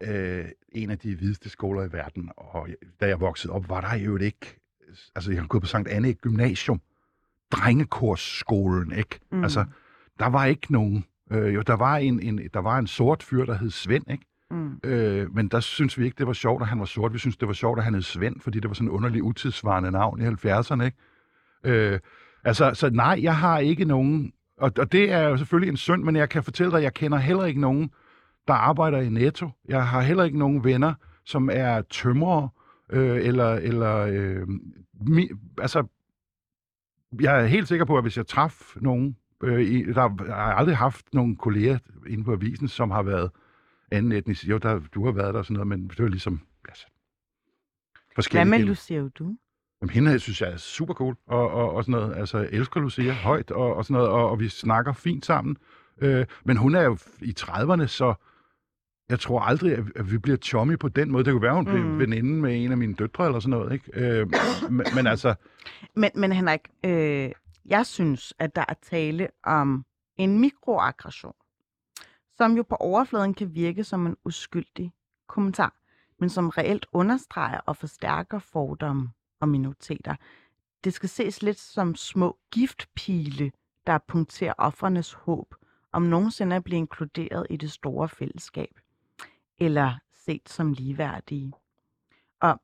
øh, 0.00 0.44
en 0.72 0.90
af 0.90 0.98
de 0.98 1.16
hvideste 1.16 1.48
skoler 1.48 1.84
i 1.84 1.92
verden, 1.92 2.30
og 2.36 2.68
da 3.00 3.06
jeg 3.06 3.20
voksede 3.20 3.52
op, 3.52 3.68
var 3.68 3.80
der 3.80 3.94
jo 3.94 4.16
ikke, 4.16 4.60
altså 5.14 5.32
jeg 5.32 5.40
har 5.40 5.46
gået 5.46 5.62
på 5.62 5.66
Sankt 5.66 5.88
Anne 5.88 6.12
Gymnasium, 6.12 6.80
drengekorsskolen, 7.50 8.92
ikke? 8.92 9.20
Mm. 9.32 9.42
Altså, 9.42 9.64
der 10.18 10.26
var 10.26 10.44
ikke 10.44 10.72
nogen, 10.72 11.04
øh, 11.30 11.54
jo, 11.54 11.62
der 11.62 11.74
var 11.74 11.96
en, 11.96 12.20
en, 12.20 12.40
der 12.54 12.60
var 12.60 12.78
en 12.78 12.86
sort 12.86 13.22
fyr, 13.22 13.44
der 13.44 13.54
hed 13.54 13.70
Svend, 13.70 14.10
ikke? 14.10 14.24
Mm. 14.50 14.80
Øh, 14.84 15.34
men 15.34 15.48
der 15.48 15.60
synes 15.60 15.98
vi 15.98 16.04
ikke, 16.04 16.18
det 16.18 16.26
var 16.26 16.32
sjovt, 16.32 16.62
at 16.62 16.68
han 16.68 16.78
var 16.78 16.84
sort. 16.84 17.12
Vi 17.12 17.18
synes, 17.18 17.36
det 17.36 17.48
var 17.48 17.54
sjovt, 17.54 17.78
at 17.78 17.84
han 17.84 17.94
hed 17.94 18.02
Svend, 18.02 18.40
fordi 18.40 18.60
det 18.60 18.68
var 18.68 18.74
sådan 18.74 18.88
en 18.88 18.92
underlig 18.92 19.22
utidsvarende 19.22 19.90
navn 19.90 20.20
i 20.20 20.24
70'erne, 20.24 20.82
ikke? 20.82 20.96
Øh, 21.64 22.00
altså, 22.44 22.74
så 22.74 22.90
nej, 22.90 23.18
jeg 23.22 23.36
har 23.36 23.58
ikke 23.58 23.84
nogen... 23.84 24.32
Og, 24.56 24.72
og 24.78 24.92
det 24.92 25.12
er 25.12 25.22
jo 25.22 25.36
selvfølgelig 25.36 25.70
en 25.70 25.76
synd, 25.76 26.02
men 26.02 26.16
jeg 26.16 26.28
kan 26.28 26.42
fortælle 26.42 26.70
dig, 26.70 26.76
at 26.78 26.82
jeg 26.84 26.94
kender 26.94 27.18
heller 27.18 27.44
ikke 27.44 27.60
nogen, 27.60 27.90
der 28.48 28.54
arbejder 28.54 29.00
i 29.00 29.08
Netto. 29.08 29.50
Jeg 29.68 29.88
har 29.88 30.00
heller 30.00 30.24
ikke 30.24 30.38
nogen 30.38 30.64
venner, 30.64 30.94
som 31.24 31.50
er 31.52 31.82
tømrere. 31.82 32.48
øh, 32.92 33.26
eller, 33.26 33.54
eller 33.54 33.96
øh, 33.96 34.48
mi, 35.00 35.28
altså, 35.58 35.86
jeg 37.20 37.42
er 37.42 37.46
helt 37.46 37.68
sikker 37.68 37.84
på, 37.84 37.96
at 37.96 38.04
hvis 38.04 38.16
jeg 38.16 38.26
traf 38.26 38.76
nogen, 38.76 39.16
øh, 39.42 39.60
i, 39.60 39.92
der 39.92 40.24
jeg 40.26 40.34
har 40.34 40.54
aldrig 40.54 40.76
haft 40.76 41.14
nogen 41.14 41.36
kolleger 41.36 41.78
inde 42.06 42.24
på 42.24 42.32
avisen, 42.32 42.68
som 42.68 42.90
har 42.90 43.02
været 43.02 43.30
anden 43.90 44.12
etnisk. 44.12 44.44
Jo, 44.44 44.58
der, 44.58 44.80
du 44.94 45.04
har 45.04 45.12
været 45.12 45.34
der 45.34 45.38
og 45.38 45.44
sådan 45.44 45.54
noget, 45.54 45.66
men 45.66 45.88
det 45.88 46.02
var 46.02 46.08
ligesom 46.08 46.40
altså, 46.68 46.86
Hvad 47.92 48.14
forskellige 48.14 48.50
med 48.50 48.58
dele. 48.58 48.68
Lucia 48.68 49.08
du? 49.08 49.36
Jamen, 49.80 49.90
hende 49.90 50.18
synes 50.18 50.40
jeg 50.40 50.52
er 50.52 50.56
super 50.56 50.94
cool, 50.94 51.16
og, 51.26 51.50
og, 51.50 51.72
og 51.74 51.84
sådan 51.84 52.00
noget. 52.00 52.16
Altså, 52.16 52.38
jeg 52.38 52.48
elsker 52.52 52.80
Lucia 52.80 53.12
højt, 53.12 53.50
og, 53.50 53.74
og 53.74 53.84
sådan 53.84 53.94
noget, 53.94 54.08
og, 54.08 54.30
og 54.30 54.40
vi 54.40 54.48
snakker 54.48 54.92
fint 54.92 55.26
sammen. 55.26 55.56
Øh, 55.98 56.26
men 56.44 56.56
hun 56.56 56.74
er 56.74 56.82
jo 56.82 56.98
i 57.22 57.34
30'erne, 57.40 57.86
så 57.86 58.14
jeg 59.10 59.20
tror 59.20 59.40
aldrig, 59.40 59.72
at, 59.72 59.84
at 59.96 60.10
vi 60.12 60.18
bliver 60.18 60.36
chummy 60.36 60.78
på 60.78 60.88
den 60.88 61.10
måde. 61.12 61.24
Det 61.24 61.32
kunne 61.32 61.42
være, 61.42 61.54
hun 61.54 61.64
blev 61.64 61.84
Mm. 61.84 61.98
veninde 61.98 62.40
med 62.40 62.64
en 62.64 62.70
af 62.70 62.78
mine 62.78 62.94
døtre, 62.94 63.26
eller 63.26 63.40
sådan 63.40 63.50
noget, 63.50 63.72
ikke? 63.72 63.90
Øh, 63.94 64.26
men, 64.70 64.86
men 64.94 65.06
altså, 65.06 65.34
Men, 65.94 66.10
men 66.14 66.32
Henrik, 66.32 66.60
øh, 66.84 67.30
jeg 67.66 67.86
synes, 67.86 68.34
at 68.38 68.56
der 68.56 68.64
er 68.68 68.74
tale 68.82 69.28
om 69.44 69.84
en 70.16 70.38
mikroaggression, 70.40 71.32
som 72.36 72.56
jo 72.56 72.62
på 72.62 72.74
overfladen 72.74 73.34
kan 73.34 73.54
virke 73.54 73.84
som 73.84 74.06
en 74.06 74.16
uskyldig 74.24 74.92
kommentar, 75.28 75.74
men 76.20 76.28
som 76.28 76.48
reelt 76.48 76.86
understreger 76.92 77.58
og 77.66 77.76
forstærker 77.76 78.38
fordomme 78.38 79.08
og 79.40 79.48
minoriteter. 79.48 80.14
Det 80.84 80.92
skal 80.94 81.08
ses 81.08 81.42
lidt 81.42 81.58
som 81.58 81.94
små 81.94 82.36
giftpile, 82.52 83.52
der 83.86 83.98
punkterer 84.08 84.52
offrenes 84.58 85.12
håb 85.12 85.54
om 85.92 86.02
nogensinde 86.02 86.56
at 86.56 86.64
blive 86.64 86.78
inkluderet 86.78 87.46
i 87.50 87.56
det 87.56 87.70
store 87.72 88.08
fællesskab, 88.08 88.70
eller 89.60 89.94
set 90.12 90.48
som 90.48 90.72
ligeværdige. 90.72 91.52
Og 92.40 92.60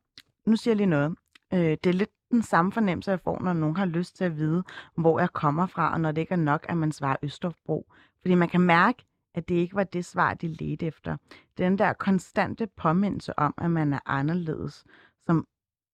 nu 0.47 0.57
siger 0.57 0.73
jeg 0.73 0.77
lige 0.77 0.87
noget. 0.87 1.17
Øh, 1.53 1.61
det 1.61 1.87
er 1.87 1.93
lidt 1.93 2.11
den 2.31 2.43
samme 2.43 2.73
fornemmelse, 2.73 3.11
jeg 3.11 3.21
får, 3.21 3.43
når 3.43 3.53
nogen 3.53 3.77
har 3.77 3.87
lyst 3.87 4.17
til 4.17 4.25
at 4.25 4.37
vide, 4.37 4.65
hvor 4.95 5.21
jeg 5.21 5.33
kommer 5.33 5.67
fra, 5.67 5.93
og 5.93 6.01
når 6.01 6.13
det 6.13 6.21
ikke 6.21 6.33
er 6.33 6.37
nok, 6.37 6.67
at 6.69 6.77
man 6.77 6.93
svarer 6.93 7.17
Østerbro. 7.23 7.93
Fordi 8.21 8.35
man 8.35 8.49
kan 8.49 8.61
mærke, 8.61 9.05
at 9.35 9.49
det 9.49 9.55
ikke 9.55 9.75
var 9.75 9.85
det 9.85 10.05
svar, 10.05 10.35
de 10.35 10.49
ledte 10.49 10.87
efter. 10.87 11.17
Den 11.59 11.79
der 11.79 11.93
konstante 11.93 12.67
påmindelse 12.67 13.39
om, 13.39 13.55
at 13.59 13.71
man 13.71 13.93
er 13.93 14.01
anderledes, 14.07 14.85
som 15.27 15.47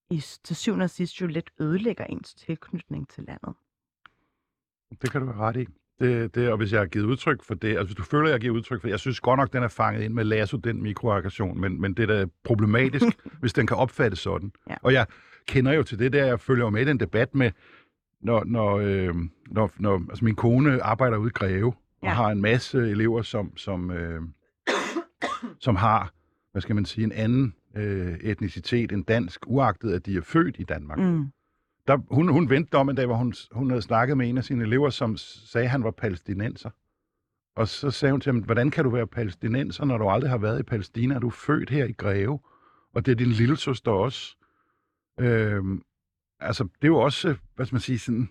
i, 0.09 0.19
til 0.43 0.55
syvende 0.55 0.83
og 0.83 0.89
sidst 0.89 1.21
jo 1.21 1.27
lidt 1.27 1.51
ødelægger 1.59 2.05
ens 2.05 2.33
tilknytning 2.35 3.09
til 3.09 3.23
landet. 3.23 3.55
det 5.01 5.11
kan 5.11 5.21
du 5.21 5.27
have 5.31 5.45
ret 5.45 5.55
i. 5.55 5.67
Det, 6.03 6.35
det, 6.35 6.49
og 6.51 6.57
hvis 6.57 6.71
jeg 6.71 6.79
har 6.81 6.85
givet 6.85 7.05
udtryk 7.05 7.43
for 7.43 7.53
det, 7.53 7.67
altså 7.69 7.85
hvis 7.85 7.95
du 7.95 8.03
føler, 8.03 8.25
at 8.27 8.31
jeg 8.31 8.39
giver 8.39 8.53
udtryk 8.55 8.81
for 8.81 8.87
det, 8.87 8.91
jeg 8.91 8.99
synes 8.99 9.19
godt 9.19 9.37
nok, 9.37 9.53
den 9.53 9.63
er 9.63 9.67
fanget 9.67 10.03
ind 10.03 10.13
med 10.13 10.23
lasso, 10.23 10.57
den 10.57 10.83
mikroaggression, 10.83 11.61
men, 11.61 11.81
men 11.81 11.93
det 11.93 12.09
er 12.09 12.15
da 12.17 12.25
problematisk, 12.43 13.05
hvis 13.41 13.53
den 13.53 13.67
kan 13.67 13.77
opfattes 13.77 14.19
sådan. 14.19 14.51
Ja. 14.69 14.75
Og 14.81 14.93
jeg 14.93 15.05
kender 15.47 15.73
jo 15.73 15.83
til 15.83 15.99
det 15.99 16.13
der, 16.13 16.25
jeg 16.25 16.39
følger 16.39 16.65
jo 16.65 16.69
med 16.69 16.81
i 16.81 16.85
den 16.85 16.99
debat 16.99 17.35
med, 17.35 17.51
når, 18.21 18.43
når, 18.45 18.77
øh, 18.77 19.15
når, 19.51 19.71
når 19.77 20.01
altså 20.09 20.25
min 20.25 20.35
kone 20.35 20.81
arbejder 20.83 21.17
ude 21.17 21.27
i 21.27 21.31
Greve, 21.33 21.67
og 21.67 21.73
Ja. 22.03 22.09
har 22.13 22.27
en 22.31 22.41
masse 22.41 22.77
elever, 22.89 23.21
som, 23.21 23.57
som, 23.57 23.91
øh, 23.91 24.21
som 25.59 25.75
har, 25.75 26.11
hvad 26.51 26.61
skal 26.61 26.75
man 26.75 26.85
sige, 26.85 27.03
en 27.05 27.11
anden 27.11 27.55
øh, 27.77 28.13
etnicitet 28.21 28.91
end 28.91 29.05
dansk, 29.05 29.39
uagtet 29.47 29.93
at 29.93 30.05
de 30.05 30.17
er 30.17 30.21
født 30.21 30.55
i 30.59 30.63
Danmark. 30.63 30.99
Mm. 30.99 31.25
Der, 31.87 31.97
hun, 32.15 32.27
hun 32.27 32.49
vendte 32.49 32.75
om 32.75 32.89
en 32.89 32.95
dag, 32.95 33.05
hvor 33.05 33.15
hun, 33.15 33.33
hun 33.51 33.69
havde 33.69 33.81
snakket 33.81 34.17
med 34.17 34.29
en 34.29 34.37
af 34.37 34.43
sine 34.43 34.63
elever, 34.63 34.89
som 34.89 35.17
sagde, 35.17 35.65
at 35.65 35.71
han 35.71 35.83
var 35.83 35.91
palæstinenser. 35.91 36.69
Og 37.55 37.67
så 37.67 37.91
sagde 37.91 38.11
hun 38.11 38.21
til 38.21 38.31
ham, 38.31 38.41
hvordan 38.41 38.71
kan 38.71 38.83
du 38.83 38.89
være 38.89 39.07
palæstinenser, 39.07 39.85
når 39.85 39.97
du 39.97 40.09
aldrig 40.09 40.29
har 40.31 40.37
været 40.37 40.59
i 40.59 40.63
Palæstina? 40.63 41.19
Du 41.19 41.27
er 41.27 41.31
født 41.31 41.69
her 41.69 41.85
i 41.85 41.91
Greve, 41.91 42.39
og 42.93 43.05
det 43.05 43.11
er 43.11 43.15
din 43.15 43.27
lille 43.27 43.57
søster 43.57 43.91
også. 43.91 44.35
Øhm, 45.19 45.81
altså, 46.39 46.63
det 46.63 46.83
er 46.83 46.87
jo 46.87 46.97
også, 46.97 47.35
hvad 47.55 47.65
skal 47.65 47.75
man 47.75 47.81
sige, 47.81 47.99
sådan... 47.99 48.29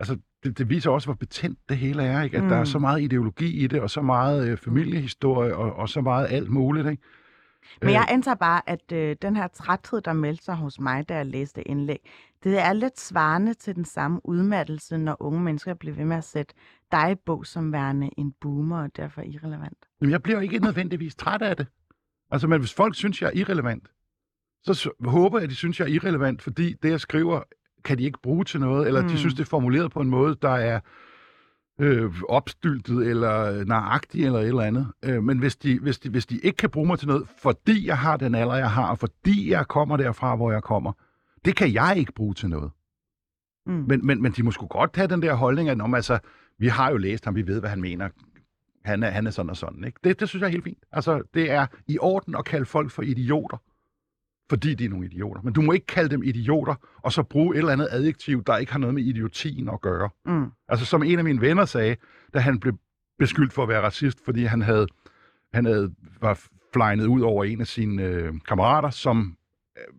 Altså, 0.00 0.18
det, 0.44 0.58
det 0.58 0.68
viser 0.68 0.90
også, 0.90 1.06
hvor 1.06 1.14
betændt 1.14 1.58
det 1.68 1.76
hele 1.76 2.02
er, 2.02 2.22
ikke? 2.22 2.36
At 2.36 2.42
mm. 2.42 2.48
der 2.48 2.56
er 2.56 2.60
Mm. 2.60 2.66
så 2.66 2.78
meget 2.78 3.02
ideologi 3.02 3.64
i 3.64 3.66
det, 3.66 3.80
og 3.80 3.90
så 3.90 4.02
meget 4.02 4.48
øh, 4.48 4.56
familiehistorie, 4.58 5.56
og, 5.56 5.72
og 5.72 5.88
så 5.88 6.00
meget 6.00 6.26
alt 6.30 6.50
muligt, 6.50 6.86
ikke? 6.88 7.02
Men 7.82 7.90
jeg 7.90 8.06
antager 8.08 8.34
bare, 8.34 8.62
at 8.66 8.92
øh, 8.92 9.16
den 9.22 9.36
her 9.36 9.48
træthed, 9.48 10.00
der 10.00 10.12
meldte 10.12 10.44
sig 10.44 10.54
hos 10.54 10.80
mig, 10.80 11.08
da 11.08 11.16
jeg 11.16 11.26
læste 11.26 11.62
indlæg, 11.68 12.10
det 12.44 12.58
er 12.58 12.72
lidt 12.72 13.00
svarende 13.00 13.54
til 13.54 13.74
den 13.76 13.84
samme 13.84 14.20
udmattelse, 14.24 14.98
når 14.98 15.16
unge 15.20 15.40
mennesker 15.40 15.74
bliver 15.74 15.96
ved 15.96 16.04
med 16.04 16.16
at 16.16 16.24
sætte 16.24 16.54
dig 16.92 17.12
i 17.12 17.14
bog 17.26 17.46
som 17.46 17.72
værende 17.72 18.10
en 18.18 18.32
boomer, 18.40 18.82
og 18.82 18.96
derfor 18.96 19.22
irrelevant. 19.22 19.78
Jamen, 20.00 20.12
jeg 20.12 20.22
bliver 20.22 20.40
ikke 20.40 20.58
nødvendigvis 20.58 21.14
træt 21.14 21.42
af 21.42 21.56
det. 21.56 21.66
Altså, 22.30 22.48
men 22.48 22.60
hvis 22.60 22.74
folk 22.74 22.94
synes, 22.94 23.22
jeg 23.22 23.28
er 23.28 23.38
irrelevant, 23.38 23.88
så 24.62 24.90
håber 25.04 25.38
jeg, 25.38 25.44
at 25.44 25.50
de 25.50 25.54
synes, 25.54 25.80
jeg 25.80 25.88
er 25.88 25.92
irrelevant, 25.92 26.42
fordi 26.42 26.74
det, 26.82 26.90
jeg 26.90 27.00
skriver, 27.00 27.42
kan 27.84 27.98
de 27.98 28.02
ikke 28.02 28.18
bruge 28.22 28.44
til 28.44 28.60
noget, 28.60 28.86
eller 28.86 29.02
mm. 29.02 29.08
de 29.08 29.18
synes, 29.18 29.34
det 29.34 29.40
er 29.40 29.46
formuleret 29.46 29.92
på 29.92 30.00
en 30.00 30.10
måde, 30.10 30.36
der 30.42 30.50
er 30.50 30.80
øh, 31.80 32.22
opstyltet, 32.28 33.06
eller 33.06 33.64
nøjagtig, 33.64 34.24
eller 34.24 34.38
et 34.38 34.46
eller 34.46 34.62
andet. 34.62 34.92
Øh, 35.04 35.22
men 35.22 35.38
hvis 35.38 35.56
de, 35.56 35.78
hvis, 35.78 35.98
de, 35.98 36.10
hvis 36.10 36.26
de 36.26 36.38
ikke 36.38 36.56
kan 36.56 36.70
bruge 36.70 36.86
mig 36.86 36.98
til 36.98 37.08
noget, 37.08 37.28
fordi 37.42 37.86
jeg 37.86 37.98
har 37.98 38.16
den 38.16 38.34
alder, 38.34 38.54
jeg 38.54 38.70
har, 38.70 38.90
og 38.90 38.98
fordi 38.98 39.50
jeg 39.50 39.68
kommer 39.68 39.96
derfra, 39.96 40.36
hvor 40.36 40.52
jeg 40.52 40.62
kommer, 40.62 40.92
det 41.44 41.56
kan 41.56 41.72
jeg 41.72 41.94
ikke 41.96 42.12
bruge 42.12 42.34
til 42.34 42.48
noget. 42.48 42.70
Mm. 43.66 43.84
Men, 43.88 44.06
men, 44.06 44.22
men 44.22 44.32
de 44.32 44.42
må 44.42 44.50
sgu 44.50 44.66
godt 44.66 44.96
have 44.96 45.08
den 45.08 45.22
der 45.22 45.34
holdning, 45.34 45.68
at 45.68 45.80
om, 45.80 45.94
altså, 45.94 46.18
vi 46.58 46.68
har 46.68 46.90
jo 46.90 46.96
læst 46.96 47.24
ham, 47.24 47.34
vi 47.34 47.46
ved, 47.46 47.60
hvad 47.60 47.70
han 47.70 47.80
mener. 47.80 48.08
Han 48.84 49.02
er, 49.02 49.10
han 49.10 49.26
er 49.26 49.30
sådan 49.30 49.50
og 49.50 49.56
sådan. 49.56 49.84
Ikke? 49.84 50.00
Det, 50.04 50.20
det 50.20 50.28
synes 50.28 50.40
jeg 50.40 50.46
er 50.46 50.50
helt 50.52 50.64
fint. 50.64 50.84
Altså, 50.92 51.22
det 51.34 51.50
er 51.50 51.66
i 51.88 51.98
orden 51.98 52.34
at 52.34 52.44
kalde 52.44 52.66
folk 52.66 52.90
for 52.90 53.02
idioter, 53.02 53.56
fordi 54.50 54.74
de 54.74 54.84
er 54.84 54.88
nogle 54.88 55.06
idioter. 55.06 55.42
Men 55.42 55.52
du 55.52 55.62
må 55.62 55.72
ikke 55.72 55.86
kalde 55.86 56.10
dem 56.10 56.22
idioter, 56.22 56.74
og 56.96 57.12
så 57.12 57.22
bruge 57.22 57.54
et 57.54 57.58
eller 57.58 57.72
andet 57.72 57.88
adjektiv, 57.90 58.44
der 58.44 58.56
ikke 58.56 58.72
har 58.72 58.78
noget 58.78 58.94
med 58.94 59.02
idiotien 59.02 59.68
at 59.68 59.80
gøre. 59.80 60.10
Mm. 60.26 60.50
Altså, 60.68 60.86
som 60.86 61.02
en 61.02 61.18
af 61.18 61.24
mine 61.24 61.40
venner 61.40 61.64
sagde, 61.64 61.96
da 62.34 62.38
han 62.38 62.60
blev 62.60 62.78
beskyldt 63.18 63.52
for 63.52 63.62
at 63.62 63.68
være 63.68 63.82
racist, 63.82 64.24
fordi 64.24 64.44
han 64.44 64.62
havde, 64.62 64.86
han 65.54 65.64
havde 65.64 65.94
var 66.20 66.40
flynet 66.72 67.06
ud 67.06 67.20
over 67.20 67.44
en 67.44 67.60
af 67.60 67.66
sine 67.66 68.02
øh, 68.02 68.34
kammerater, 68.48 68.90
som 68.90 69.36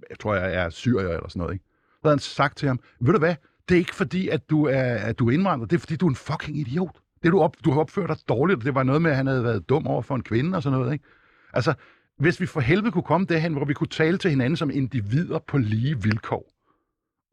jeg 0.10 0.20
tror, 0.20 0.36
jeg 0.36 0.54
er 0.54 0.70
syrier 0.70 1.10
eller 1.10 1.30
sådan 1.30 1.40
noget. 1.40 1.54
Ikke? 1.54 1.66
Så 1.66 2.00
havde 2.04 2.14
han 2.14 2.20
sagt 2.20 2.58
til 2.58 2.68
ham, 2.68 2.80
ved 3.00 3.14
du 3.14 3.20
hvad, 3.20 3.36
det 3.70 3.76
er 3.76 3.80
ikke 3.80 3.96
fordi, 3.96 4.30
at 4.30 4.50
du 4.50 4.66
er, 4.66 4.84
at 4.84 5.20
du 5.20 5.30
er 5.30 5.34
indvandrer, 5.34 5.68
det 5.68 5.76
er 5.76 5.80
fordi, 5.80 5.96
du 5.96 6.06
er 6.06 6.10
en 6.10 6.16
fucking 6.16 6.58
idiot. 6.58 6.96
Det, 7.24 7.32
du, 7.32 7.42
op, 7.42 7.56
du 7.66 7.72
har 7.72 7.80
opført 7.80 8.10
dig 8.10 8.18
dårligt, 8.30 8.60
og 8.60 8.66
det 8.66 8.76
var 8.76 8.84
noget 8.84 9.02
med, 9.02 9.12
at 9.12 9.18
han 9.18 9.28
havde 9.28 9.44
været 9.44 9.70
dum 9.70 9.88
over 9.88 10.02
for 10.02 10.16
en 10.16 10.24
kvinde 10.24 10.56
og 10.56 10.64
sådan 10.64 10.80
noget. 10.80 10.94
Ikke? 10.94 11.06
Altså, 11.54 11.74
hvis 12.18 12.42
vi 12.42 12.46
for 12.46 12.60
helvede 12.60 12.92
kunne 12.92 13.04
komme 13.04 13.28
derhen, 13.28 13.54
hvor 13.54 13.66
vi 13.66 13.74
kunne 13.74 13.88
tale 13.88 14.18
til 14.18 14.30
hinanden 14.30 14.58
som 14.58 14.70
individer 14.70 15.40
på 15.40 15.58
lige 15.58 16.04
vilkår, 16.04 16.52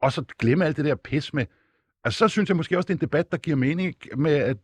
og 0.01 0.11
så 0.11 0.23
glemme 0.39 0.65
alt 0.65 0.77
det 0.77 0.85
der 0.85 0.95
pis 0.95 1.33
med, 1.33 1.45
altså 2.03 2.17
så 2.17 2.27
synes 2.27 2.49
jeg 2.49 2.57
måske 2.57 2.77
også, 2.77 2.87
det 2.87 2.93
er 2.93 2.97
en 2.97 3.01
debat, 3.01 3.31
der 3.31 3.37
giver 3.37 3.57
mening 3.57 3.95
med, 4.17 4.35
at 4.35 4.57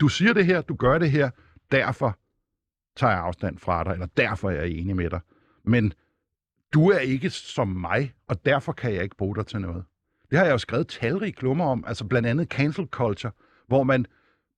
du 0.00 0.08
siger 0.08 0.32
det 0.32 0.46
her, 0.46 0.60
du 0.60 0.74
gør 0.74 0.98
det 0.98 1.10
her, 1.10 1.30
derfor 1.70 2.18
tager 2.96 3.12
jeg 3.12 3.20
afstand 3.20 3.58
fra 3.58 3.84
dig, 3.84 3.92
eller 3.92 4.06
derfor 4.16 4.50
er 4.50 4.54
jeg 4.54 4.68
enig 4.68 4.96
med 4.96 5.10
dig. 5.10 5.20
Men 5.66 5.92
du 6.74 6.90
er 6.90 6.98
ikke 6.98 7.30
som 7.30 7.68
mig, 7.68 8.14
og 8.28 8.44
derfor 8.46 8.72
kan 8.72 8.94
jeg 8.94 9.02
ikke 9.02 9.16
bruge 9.16 9.36
dig 9.36 9.46
til 9.46 9.60
noget. 9.60 9.84
Det 10.30 10.38
har 10.38 10.44
jeg 10.44 10.52
jo 10.52 10.58
skrevet 10.58 10.88
talrige 10.88 11.32
klummer 11.32 11.64
om, 11.64 11.84
altså 11.86 12.04
blandt 12.04 12.28
andet 12.28 12.48
cancel 12.48 12.86
culture, 12.90 13.32
hvor 13.68 13.82
man 13.82 14.06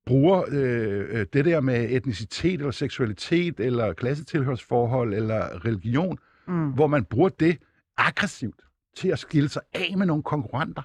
bruger 0.05 0.43
øh, 0.51 1.19
øh, 1.19 1.25
det 1.33 1.45
der 1.45 1.61
med 1.61 1.87
etnicitet, 1.89 2.53
eller 2.53 2.71
seksualitet, 2.71 3.59
eller 3.59 3.93
klassetilhørsforhold, 3.93 5.13
eller 5.13 5.65
religion, 5.65 6.17
Mm. 6.47 6.71
hvor 6.71 6.87
man 6.87 7.05
bruger 7.05 7.29
det 7.29 7.57
aggressivt 7.97 8.61
til 8.97 9.07
at 9.09 9.19
skille 9.19 9.49
sig 9.49 9.61
af 9.73 9.97
med 9.97 10.05
nogle 10.05 10.23
konkurrenter. 10.23 10.81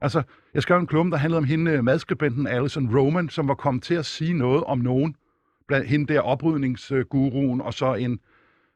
Altså, 0.00 0.22
jeg 0.54 0.62
skrev 0.62 0.78
en 0.78 0.86
klumme, 0.86 1.10
der 1.12 1.16
handlede 1.16 1.38
om 1.38 1.44
hende, 1.44 1.70
øh, 1.70 1.84
madskribenten 1.84 2.46
Alison 2.46 2.96
Roman, 2.98 3.28
som 3.28 3.48
var 3.48 3.54
kommet 3.54 3.82
til 3.82 3.94
at 3.94 4.06
sige 4.06 4.32
noget 4.32 4.64
om 4.64 4.78
nogen, 4.78 5.16
blandt 5.68 5.88
hende 5.88 6.14
der 6.14 6.20
oprydningsguruen, 6.20 7.60
og 7.60 7.74
så 7.74 7.94
en, 7.94 8.20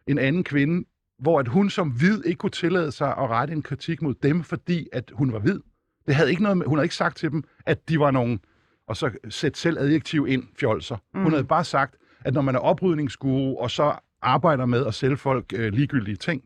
en 0.07 0.19
anden 0.19 0.45
kvinde, 0.45 0.89
hvor 1.19 1.39
at 1.41 1.49
hun 1.49 1.71
som 1.71 1.91
hvid 1.91 2.25
ikke 2.25 2.39
kunne 2.39 2.51
tillade 2.51 2.93
sig 2.93 3.09
at 3.09 3.31
rette 3.31 3.53
en 3.55 3.63
kritik 3.63 4.03
mod 4.03 4.15
dem, 4.15 4.43
fordi 4.43 4.89
at 4.93 5.13
hun 5.15 5.33
var 5.33 5.39
hvid. 5.39 5.61
Det 6.07 6.15
havde 6.15 6.31
ikke 6.31 6.43
noget 6.43 6.59
med, 6.59 6.67
hun 6.67 6.79
havde 6.79 6.85
ikke 6.85 6.95
sagt 6.95 7.17
til 7.17 7.31
dem, 7.31 7.45
at 7.67 7.89
de 7.89 8.01
var 8.01 8.11
nogen, 8.11 8.41
og 8.89 8.97
så 8.97 9.11
sætte 9.29 9.61
selv 9.61 9.79
adjektiv 9.79 10.27
ind, 10.29 10.45
fjolser. 10.61 10.97
Mm. 11.15 11.23
Hun 11.23 11.33
havde 11.33 11.45
bare 11.45 11.65
sagt, 11.65 11.97
at 12.25 12.35
når 12.35 12.43
man 12.43 12.55
er 12.55 12.59
oprydningsguru, 12.59 13.57
og 13.59 13.71
så 13.71 13.95
arbejder 14.23 14.67
med 14.67 14.87
at 14.87 14.95
sælge 14.95 15.17
folk 15.17 15.53
øh, 15.55 15.73
ligegyldige 15.73 16.17
ting, 16.17 16.43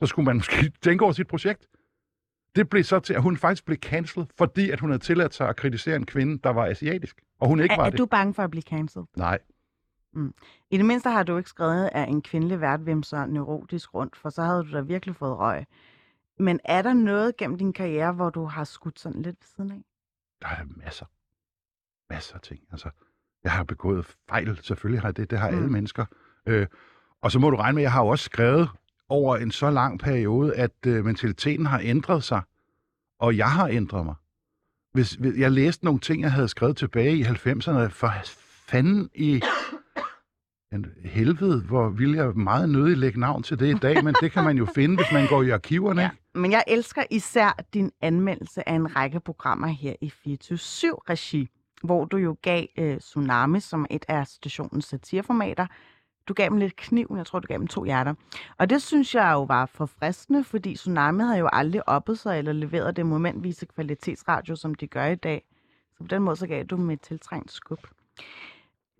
så 0.00 0.06
skulle 0.06 0.26
man 0.26 0.36
måske 0.40 0.72
tænke 0.82 1.04
over 1.04 1.12
sit 1.12 1.26
projekt. 1.26 1.66
Det 2.56 2.68
blev 2.68 2.84
så 2.84 3.00
til, 3.00 3.14
at 3.14 3.22
hun 3.22 3.36
faktisk 3.36 3.64
blev 3.66 3.78
cancelled, 3.78 4.26
fordi 4.38 4.70
at 4.70 4.80
hun 4.80 4.90
havde 4.90 5.02
tilladt 5.02 5.34
sig 5.34 5.48
at 5.48 5.56
kritisere 5.56 5.96
en 5.96 6.06
kvinde, 6.06 6.38
der 6.44 6.50
var 6.50 6.66
asiatisk. 6.66 7.20
Og 7.40 7.48
hun 7.48 7.60
ikke 7.60 7.72
Er, 7.72 7.76
var 7.76 7.86
er 7.86 7.90
det. 7.90 7.98
du 7.98 8.06
bange 8.06 8.34
for 8.34 8.42
at 8.42 8.50
blive 8.50 8.62
cancelled? 8.62 9.06
Nej. 9.16 9.38
I 10.70 10.76
det 10.76 10.84
mindste 10.84 11.10
har 11.10 11.22
du 11.22 11.36
ikke 11.36 11.48
skrevet, 11.50 11.88
at 11.92 12.08
en 12.08 12.22
kvindelig 12.22 12.60
vært 12.60 12.86
vimser 12.86 13.26
neurotisk 13.26 13.94
rundt, 13.94 14.16
for 14.16 14.30
så 14.30 14.42
havde 14.42 14.64
du 14.64 14.72
da 14.72 14.80
virkelig 14.80 15.16
fået 15.16 15.38
røg. 15.38 15.66
Men 16.38 16.60
er 16.64 16.82
der 16.82 16.92
noget 16.94 17.36
gennem 17.36 17.58
din 17.58 17.72
karriere, 17.72 18.12
hvor 18.12 18.30
du 18.30 18.44
har 18.44 18.64
skudt 18.64 19.00
sådan 19.00 19.22
lidt 19.22 19.36
ved 19.40 19.46
siden 19.56 19.70
af? 19.70 19.82
Der 20.42 20.48
er 20.48 20.64
masser. 20.84 21.06
Masser 22.10 22.34
af 22.34 22.40
ting. 22.40 22.60
Altså, 22.72 22.90
jeg 23.44 23.52
har 23.52 23.64
begået 23.64 24.16
fejl. 24.28 24.58
Selvfølgelig 24.62 25.00
har 25.00 25.08
jeg 25.08 25.16
det. 25.16 25.30
Det 25.30 25.38
har 25.38 25.50
Mm. 25.50 25.56
alle 25.56 25.68
mennesker. 25.68 26.04
Øh, 26.46 26.66
og 27.22 27.32
så 27.32 27.38
må 27.38 27.50
du 27.50 27.56
regne 27.56 27.74
med, 27.74 27.82
at 27.82 27.84
jeg 27.84 27.92
har 27.92 28.02
jo 28.02 28.08
også 28.08 28.24
skrevet 28.24 28.68
over 29.08 29.36
en 29.36 29.50
så 29.50 29.70
lang 29.70 30.00
periode, 30.00 30.56
at 30.56 30.72
øh, 30.86 31.04
mentaliteten 31.04 31.66
har 31.66 31.80
ændret 31.84 32.24
sig, 32.24 32.42
og 33.18 33.36
jeg 33.36 33.50
har 33.52 33.68
ændret 33.68 34.04
mig. 34.04 34.14
Hvis, 34.92 35.12
hvis 35.12 35.38
jeg 35.38 35.52
læste 35.52 35.84
nogle 35.84 36.00
ting, 36.00 36.22
jeg 36.22 36.32
havde 36.32 36.48
skrevet 36.48 36.76
tilbage 36.76 37.16
i 37.16 37.22
90'erne, 37.22 37.88
for 37.88 38.12
fanden 38.68 39.10
i 39.14 39.42
helvede, 41.04 41.62
hvor 41.62 41.88
ville 41.88 42.16
jeg 42.16 42.36
meget 42.36 42.68
nødig 42.68 42.96
lægge 42.98 43.20
navn 43.20 43.42
til 43.42 43.58
det 43.58 43.76
i 43.76 43.78
dag, 43.78 44.04
men 44.04 44.14
det 44.20 44.32
kan 44.32 44.44
man 44.44 44.56
jo 44.56 44.66
finde, 44.74 44.96
hvis 44.96 45.12
man 45.12 45.26
går 45.26 45.42
i 45.42 45.50
arkiverne. 45.50 46.02
Ja. 46.02 46.10
Men 46.34 46.52
jeg 46.52 46.64
elsker 46.66 47.02
især 47.10 47.58
din 47.74 47.90
anmeldelse 48.00 48.68
af 48.68 48.74
en 48.74 48.96
række 48.96 49.20
programmer 49.20 49.66
her 49.66 49.94
i 50.00 50.12
24-7-regi, 50.26 51.48
hvor 51.82 52.04
du 52.04 52.16
jo 52.16 52.36
gav 52.42 52.66
øh, 52.78 52.98
Tsunami, 52.98 53.60
som 53.60 53.86
et 53.90 54.04
af 54.08 54.26
stationens 54.26 54.84
satireformater, 54.84 55.66
du 56.28 56.34
gav 56.34 56.48
dem 56.48 56.56
lidt 56.56 56.76
kniv, 56.76 57.14
jeg 57.16 57.26
tror, 57.26 57.38
du 57.38 57.46
gav 57.46 57.58
dem 57.58 57.66
to 57.66 57.84
hjerter. 57.84 58.14
Og 58.58 58.70
det 58.70 58.82
synes 58.82 59.14
jeg 59.14 59.32
jo 59.32 59.42
var 59.42 59.66
forfriskende, 59.66 60.44
fordi 60.44 60.74
Tsunami 60.74 61.22
havde 61.22 61.38
jo 61.38 61.48
aldrig 61.52 61.88
oppet 61.88 62.18
sig 62.18 62.38
eller 62.38 62.52
leveret 62.52 62.96
det 62.96 63.06
momentvise 63.06 63.66
kvalitetsradio, 63.66 64.56
som 64.56 64.74
de 64.74 64.86
gør 64.86 65.06
i 65.06 65.14
dag. 65.14 65.44
Så 65.92 65.98
på 65.98 66.08
den 66.08 66.22
måde 66.22 66.36
så 66.36 66.46
gav 66.46 66.64
du 66.64 66.76
dem 66.76 66.90
et 66.90 67.00
tiltrængt 67.00 67.52
skub. 67.52 67.86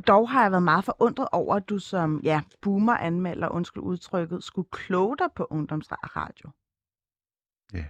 Dog 0.06 0.30
har 0.30 0.42
jeg 0.42 0.50
været 0.50 0.62
meget 0.62 0.84
forundret 0.84 1.28
over, 1.32 1.56
at 1.56 1.68
du 1.68 1.78
som 1.78 2.20
ja, 2.24 2.42
boomer-anmelder, 2.62 3.48
undskyld 3.48 3.82
udtrykket, 3.82 4.44
skulle 4.44 4.68
kloge 4.70 5.16
dig 5.16 5.28
på 5.34 5.46
ungdomsradio. 5.50 6.50
Ja, 7.74 7.84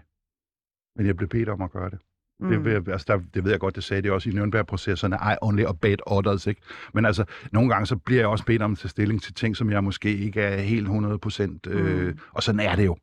men 0.96 1.06
jeg 1.06 1.16
blev 1.16 1.28
bedt 1.28 1.48
om 1.48 1.62
at 1.62 1.70
gøre 1.70 1.90
det. 1.90 1.98
Mm. 2.40 2.48
Det, 2.48 2.64
vil, 2.64 2.92
altså 2.92 3.04
der, 3.08 3.20
det 3.34 3.44
ved 3.44 3.50
jeg 3.50 3.60
godt, 3.60 3.76
det 3.76 3.84
sagde 3.84 4.02
de 4.02 4.12
også 4.12 4.30
i 4.30 4.32
Nürnberg-processerne. 4.32 5.16
I 5.16 5.36
only 5.42 5.64
obeyed 5.64 5.98
orders, 6.06 6.46
ikke? 6.46 6.62
Men 6.94 7.04
altså, 7.04 7.24
nogle 7.52 7.68
gange 7.68 7.86
så 7.86 7.96
bliver 7.96 8.20
jeg 8.20 8.28
også 8.28 8.44
bedt 8.44 8.62
om 8.62 8.72
at 8.72 8.78
tage 8.78 8.88
stilling 8.88 9.22
til 9.22 9.34
ting, 9.34 9.56
som 9.56 9.70
jeg 9.70 9.84
måske 9.84 10.16
ikke 10.16 10.40
er 10.40 10.60
helt 10.60 10.82
100 10.82 11.18
procent. 11.18 11.66
Øh, 11.66 12.06
mm. 12.06 12.18
Og 12.32 12.42
sådan 12.42 12.60
er 12.60 12.76
det 12.76 12.86
jo. 12.86 12.96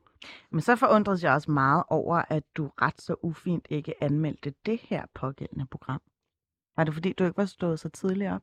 Men 0.51 0.61
så 0.61 0.75
forundrede 0.75 1.19
jeg 1.23 1.33
også 1.33 1.51
meget 1.51 1.83
over, 1.87 2.21
at 2.29 2.43
du 2.57 2.71
ret 2.81 3.01
så 3.01 3.15
ufint 3.23 3.67
ikke 3.69 4.03
anmeldte 4.03 4.53
det 4.65 4.79
her 4.83 5.05
pågældende 5.15 5.65
program. 5.71 6.01
Var 6.77 6.83
det 6.83 6.93
fordi, 6.93 7.13
du 7.13 7.23
ikke 7.23 7.37
var 7.37 7.45
stået 7.45 7.79
så 7.79 7.89
tidligt 7.89 8.31
op? 8.31 8.41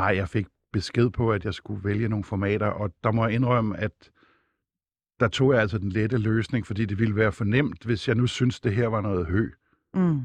Nej, 0.00 0.16
jeg 0.16 0.28
fik 0.28 0.46
besked 0.72 1.10
på, 1.10 1.32
at 1.32 1.44
jeg 1.44 1.54
skulle 1.54 1.84
vælge 1.84 2.08
nogle 2.08 2.24
formater, 2.24 2.66
og 2.66 2.90
der 3.04 3.12
må 3.12 3.26
jeg 3.26 3.34
indrømme, 3.34 3.78
at 3.78 4.10
der 5.20 5.28
tog 5.28 5.52
jeg 5.52 5.60
altså 5.60 5.78
den 5.78 5.88
lette 5.88 6.18
løsning, 6.18 6.66
fordi 6.66 6.84
det 6.84 6.98
ville 6.98 7.16
være 7.16 7.32
fornemt, 7.32 7.84
hvis 7.84 8.08
jeg 8.08 8.16
nu 8.16 8.26
synes, 8.26 8.60
det 8.60 8.74
her 8.74 8.86
var 8.86 9.00
noget 9.00 9.26
hø. 9.26 9.50
Mm. 9.94 10.20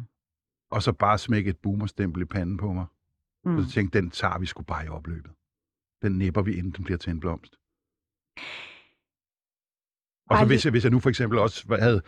Og 0.71 0.84
så 0.84 0.93
bare 0.93 1.17
smække 1.17 1.49
et 1.49 1.57
boomerstempel 1.57 2.21
i 2.21 2.26
panden 2.26 2.57
på 2.57 2.73
mig. 2.73 2.86
Mm. 3.45 3.57
Og 3.57 3.63
så 3.63 3.71
tænkte 3.71 4.01
den 4.01 4.11
tager 4.11 4.39
vi 4.39 4.45
sgu 4.45 4.63
bare 4.63 4.86
i 4.86 4.88
opløbet. 4.88 5.32
Den 6.01 6.17
nipper 6.17 6.41
vi, 6.41 6.53
inden 6.53 6.71
den 6.71 6.84
bliver 6.84 6.97
til 6.97 7.11
en 7.11 7.19
blomst. 7.19 7.55
Og 10.30 10.38
så 10.38 10.45
hvis 10.45 10.65
jeg, 10.65 10.71
hvis 10.71 10.84
jeg 10.84 10.91
nu 10.91 10.99
for 10.99 11.09
eksempel 11.09 11.39
også 11.39 11.76
havde, 11.80 12.01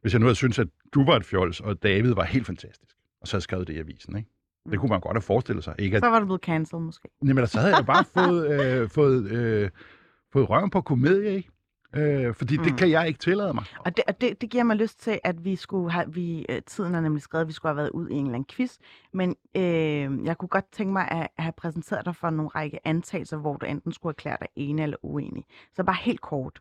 hvis 0.00 0.12
jeg 0.12 0.20
nu 0.20 0.26
havde 0.26 0.36
syntes, 0.36 0.58
at 0.58 0.68
du 0.94 1.04
var 1.04 1.16
et 1.16 1.24
fjols, 1.24 1.60
og 1.60 1.82
David 1.82 2.14
var 2.14 2.24
helt 2.24 2.46
fantastisk, 2.46 2.96
og 3.20 3.28
så 3.28 3.36
havde 3.36 3.42
skrevet 3.42 3.68
det 3.68 3.74
i 3.74 3.78
avisen, 3.78 4.16
ikke? 4.16 4.30
Det 4.70 4.78
kunne 4.78 4.88
man 4.88 5.00
godt 5.00 5.16
have 5.16 5.22
forestillet 5.22 5.64
sig. 5.64 5.74
Ikke 5.78 5.96
at... 5.96 6.02
Så 6.02 6.10
var 6.10 6.18
du 6.18 6.24
blevet 6.24 6.40
cancelled 6.40 6.84
måske. 6.84 7.08
Jamen, 7.26 7.46
så 7.46 7.60
havde 7.60 7.76
jeg 7.76 7.86
bare 7.86 8.04
fået, 8.16 8.60
øh, 8.60 8.88
fået, 8.88 9.30
øh, 9.30 9.70
fået 10.32 10.50
røven 10.50 10.70
på 10.70 10.80
komedie, 10.80 11.34
ikke? 11.36 11.50
Øh, 11.96 12.34
fordi 12.34 12.58
mm. 12.58 12.64
det 12.64 12.76
kan 12.76 12.90
jeg 12.90 13.08
ikke 13.08 13.18
tillade 13.18 13.54
mig. 13.54 13.64
Og 13.78 13.96
det, 13.96 14.04
og 14.08 14.20
det, 14.20 14.40
det 14.40 14.50
giver 14.50 14.64
mig 14.64 14.76
lyst 14.76 15.00
til, 15.00 15.20
at 15.24 15.44
vi 15.44 15.56
skulle 15.56 15.90
have, 15.90 16.14
vi, 16.14 16.46
øh, 16.48 16.62
tiden 16.66 16.94
er 16.94 17.00
nemlig 17.00 17.22
skrevet, 17.22 17.44
at 17.44 17.48
vi 17.48 17.52
skulle 17.52 17.70
have 17.70 17.76
været 17.76 17.90
ud 17.90 18.08
i 18.08 18.12
en 18.12 18.18
eller 18.18 18.34
anden 18.34 18.44
quiz, 18.44 18.78
men 19.12 19.36
øh, 19.56 20.24
jeg 20.24 20.38
kunne 20.38 20.48
godt 20.48 20.72
tænke 20.72 20.92
mig 20.92 21.08
at, 21.10 21.28
at 21.36 21.44
have 21.44 21.52
præsenteret 21.56 22.06
dig 22.06 22.16
for 22.16 22.30
nogle 22.30 22.48
række 22.48 22.86
antagelser, 22.86 23.36
hvor 23.36 23.56
du 23.56 23.66
enten 23.66 23.92
skulle 23.92 24.10
erklære 24.10 24.36
dig 24.40 24.48
enig 24.56 24.82
eller 24.82 24.96
uenig. 25.02 25.44
Så 25.76 25.84
bare 25.84 25.96
helt 26.00 26.20
kort, 26.20 26.60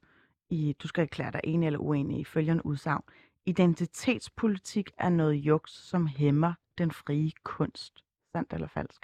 i, 0.49 0.75
du 0.83 0.87
skal 0.87 1.01
erklære 1.01 1.31
dig 1.31 1.41
enig 1.43 1.67
eller 1.67 1.79
uenig 1.79 2.19
i 2.19 2.23
følgende 2.23 2.65
udsagn. 2.65 3.03
Identitetspolitik 3.45 4.91
er 4.97 5.09
noget 5.09 5.33
juks, 5.33 5.71
som 5.89 6.07
hæmmer 6.07 6.53
den 6.83 6.91
frie 6.91 7.31
kunst. 7.53 7.93
Sandt 8.31 8.53
eller 8.53 8.67
falsk? 8.67 9.01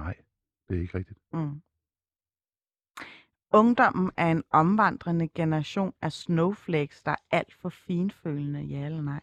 Nej, 0.00 0.14
det 0.66 0.72
er 0.76 0.82
ikke 0.84 0.98
rigtigt. 0.98 1.20
Mm. 1.32 1.56
Ungdommen 3.60 4.08
er 4.24 4.30
en 4.36 4.44
omvandrende 4.50 5.28
generation 5.28 5.92
af 6.06 6.12
snowflakes, 6.12 7.02
der 7.02 7.10
er 7.10 7.22
alt 7.38 7.54
for 7.60 7.68
finfølende, 7.68 8.60
ja 8.72 8.80
eller 8.88 9.02
nej? 9.12 9.22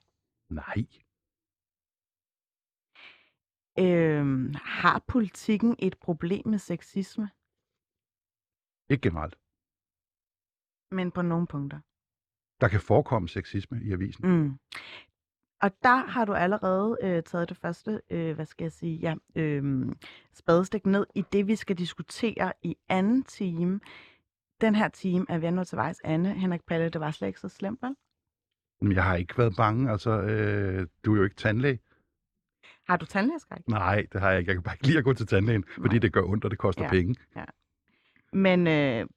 Nej. 0.61 0.79
Øhm, 3.85 4.53
har 4.81 4.97
politikken 5.13 5.75
et 5.87 5.95
problem 6.07 6.47
med 6.47 6.59
sexisme? 6.69 7.27
Ikke 8.91 9.03
generelt. 9.07 9.35
Men 10.97 11.07
på 11.15 11.21
nogle 11.21 11.47
punkter. 11.47 11.79
Der 12.61 12.67
kan 12.67 12.79
forekomme 12.79 13.29
sexisme 13.29 13.79
i 13.83 13.91
avisen. 13.91 14.29
Mm. 14.29 14.53
Og 15.61 15.71
der 15.83 15.95
har 16.07 16.25
du 16.25 16.33
allerede 16.33 16.97
øh, 17.03 17.23
taget 17.23 17.49
det 17.49 17.57
første, 17.57 18.01
øh, 18.09 18.35
hvad 18.35 18.45
skal 18.45 18.65
jeg 18.65 18.71
sige, 18.71 18.97
ja, 18.97 19.15
øh, 19.35 19.85
spadestik 20.33 20.85
ned 20.85 21.05
i 21.15 21.23
det, 21.33 21.47
vi 21.47 21.55
skal 21.55 21.77
diskutere 21.77 22.53
i 22.63 22.75
anden 22.89 23.23
time. 23.23 23.79
Den 24.61 24.75
her 24.75 24.87
time 24.87 25.25
er 25.29 25.37
vi 25.37 25.51
nået 25.51 25.67
til 25.67 25.75
vejs 25.75 25.99
Anne. 26.03 26.33
Henrik 26.33 26.61
Palle, 26.67 26.89
det 26.89 27.01
var 27.01 27.11
slet 27.11 27.27
ikke 27.27 27.39
så 27.39 27.49
slemt, 27.49 27.79
vel? 27.81 27.95
Jeg 28.95 29.03
har 29.03 29.15
ikke 29.15 29.37
været 29.37 29.53
bange. 29.57 29.91
Altså, 29.91 30.21
øh, 30.21 30.87
du 31.05 31.13
er 31.13 31.17
jo 31.17 31.23
ikke 31.23 31.35
tandlæge. 31.35 31.79
Har 32.87 32.97
du 32.97 33.05
tandlægeskræk? 33.05 33.67
Nej, 33.67 34.05
det 34.13 34.21
har 34.21 34.29
jeg 34.29 34.39
ikke. 34.39 34.49
Jeg 34.49 34.55
kan 34.55 34.63
bare 34.63 34.75
ikke 34.75 34.87
lide 34.87 34.97
at 34.97 35.03
gå 35.03 35.13
til 35.13 35.27
tandlægen, 35.27 35.63
Nej. 35.67 35.83
fordi 35.85 35.99
det 35.99 36.13
gør 36.13 36.21
ondt, 36.21 36.45
og 36.45 36.51
det 36.51 36.59
koster 36.59 36.83
ja. 36.83 36.89
penge. 36.89 37.15
Ja. 37.35 37.45
Men 38.33 38.67
øh, 38.67 39.07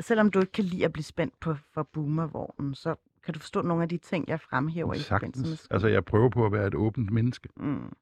selvom 0.00 0.30
du 0.30 0.40
ikke 0.40 0.52
kan 0.52 0.64
lide 0.64 0.84
at 0.84 0.92
blive 0.92 1.04
spændt 1.04 1.40
på 1.40 1.54
for 1.74 1.82
boomervognen, 1.82 2.74
så 2.74 2.94
kan 3.24 3.34
du 3.34 3.40
forstå 3.40 3.62
nogle 3.62 3.82
af 3.82 3.88
de 3.88 3.98
ting, 3.98 4.28
jeg 4.28 4.40
fremhæver 4.40 4.94
Sagtens. 4.94 5.06
i 5.06 5.08
forbindelse 5.08 5.68
med 5.70 5.74
Altså, 5.74 5.88
jeg 5.88 6.04
prøver 6.04 6.28
på 6.28 6.46
at 6.46 6.52
være 6.52 6.66
et 6.66 6.74
åbent 6.74 7.10
menneske. 7.10 7.48
Mm. 7.56 7.92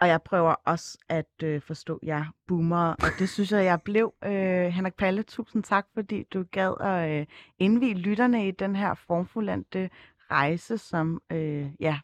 Og 0.00 0.08
jeg 0.08 0.22
prøver 0.22 0.54
også 0.64 0.98
at 1.08 1.42
øh, 1.42 1.62
forstå 1.62 2.00
jer 2.02 2.24
boomer, 2.46 2.88
og 2.88 3.08
det 3.18 3.28
synes 3.28 3.52
jeg, 3.52 3.64
jeg 3.64 3.82
blev. 3.82 4.14
Øh, 4.24 4.66
Henrik 4.66 4.94
Palle, 4.94 5.22
tusind 5.22 5.62
tak, 5.62 5.86
fordi 5.94 6.22
du 6.22 6.44
gad 6.50 6.74
at 6.80 7.20
øh, 7.20 7.26
indvige 7.58 7.94
lytterne 7.94 8.48
i 8.48 8.50
den 8.50 8.76
her 8.76 8.94
formfuldendte 8.94 9.90
rejse, 10.30 10.78
som 10.78 11.22
øh, 11.32 11.70
ja, 11.80 12.00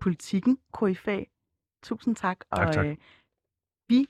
politikken, 0.00 0.58
KFA. 0.74 1.24
Tusind 1.82 2.16
tak. 2.16 2.38
tak, 2.56 2.66
og 2.66 2.74
tak. 2.74 2.86
Øh, 2.86 2.96
vi 3.88 4.06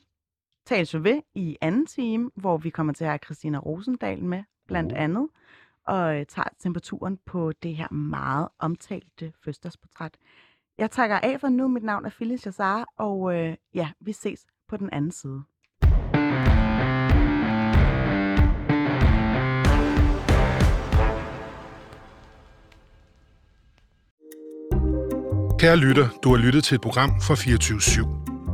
tales 0.71 0.95
jo 0.95 1.01
ved 1.03 1.23
i 1.35 1.57
anden 1.61 1.87
time, 1.87 2.31
hvor 2.35 2.57
vi 2.57 2.71
kommer 2.71 2.93
til 2.93 3.05
at 3.05 3.11
have 3.11 3.19
Christina 3.25 3.59
Rosendal 3.59 4.25
med, 4.25 4.43
blandt 4.67 4.93
uh. 4.93 5.03
andet, 5.03 5.29
og 5.87 6.19
øh, 6.19 6.27
tager 6.27 6.49
temperaturen 6.59 7.19
på 7.27 7.53
det 7.53 7.77
her 7.77 7.93
meget 7.93 8.49
omtalte 8.59 9.33
fødselsportræt. 9.45 10.15
Jeg 10.79 10.91
takker 10.91 11.17
af 11.17 11.41
for 11.41 11.49
nu. 11.49 11.69
Mit 11.69 11.83
navn 11.83 12.05
er 12.05 12.11
Phyllis 12.11 12.47
Jassar, 12.47 12.85
og 12.97 13.35
øh, 13.35 13.57
ja, 13.75 13.91
vi 14.01 14.13
ses 14.13 14.47
på 14.69 14.77
den 14.77 14.91
anden 14.93 15.11
side. 15.11 15.43
Kære 25.59 25.77
lytter, 25.77 26.09
du 26.23 26.31
har 26.31 26.37
lyttet 26.37 26.65
til 26.65 26.75
et 26.75 26.81
program 26.81 27.11
fra 27.21 27.35
24 27.35 27.79
/7. 27.79 28.30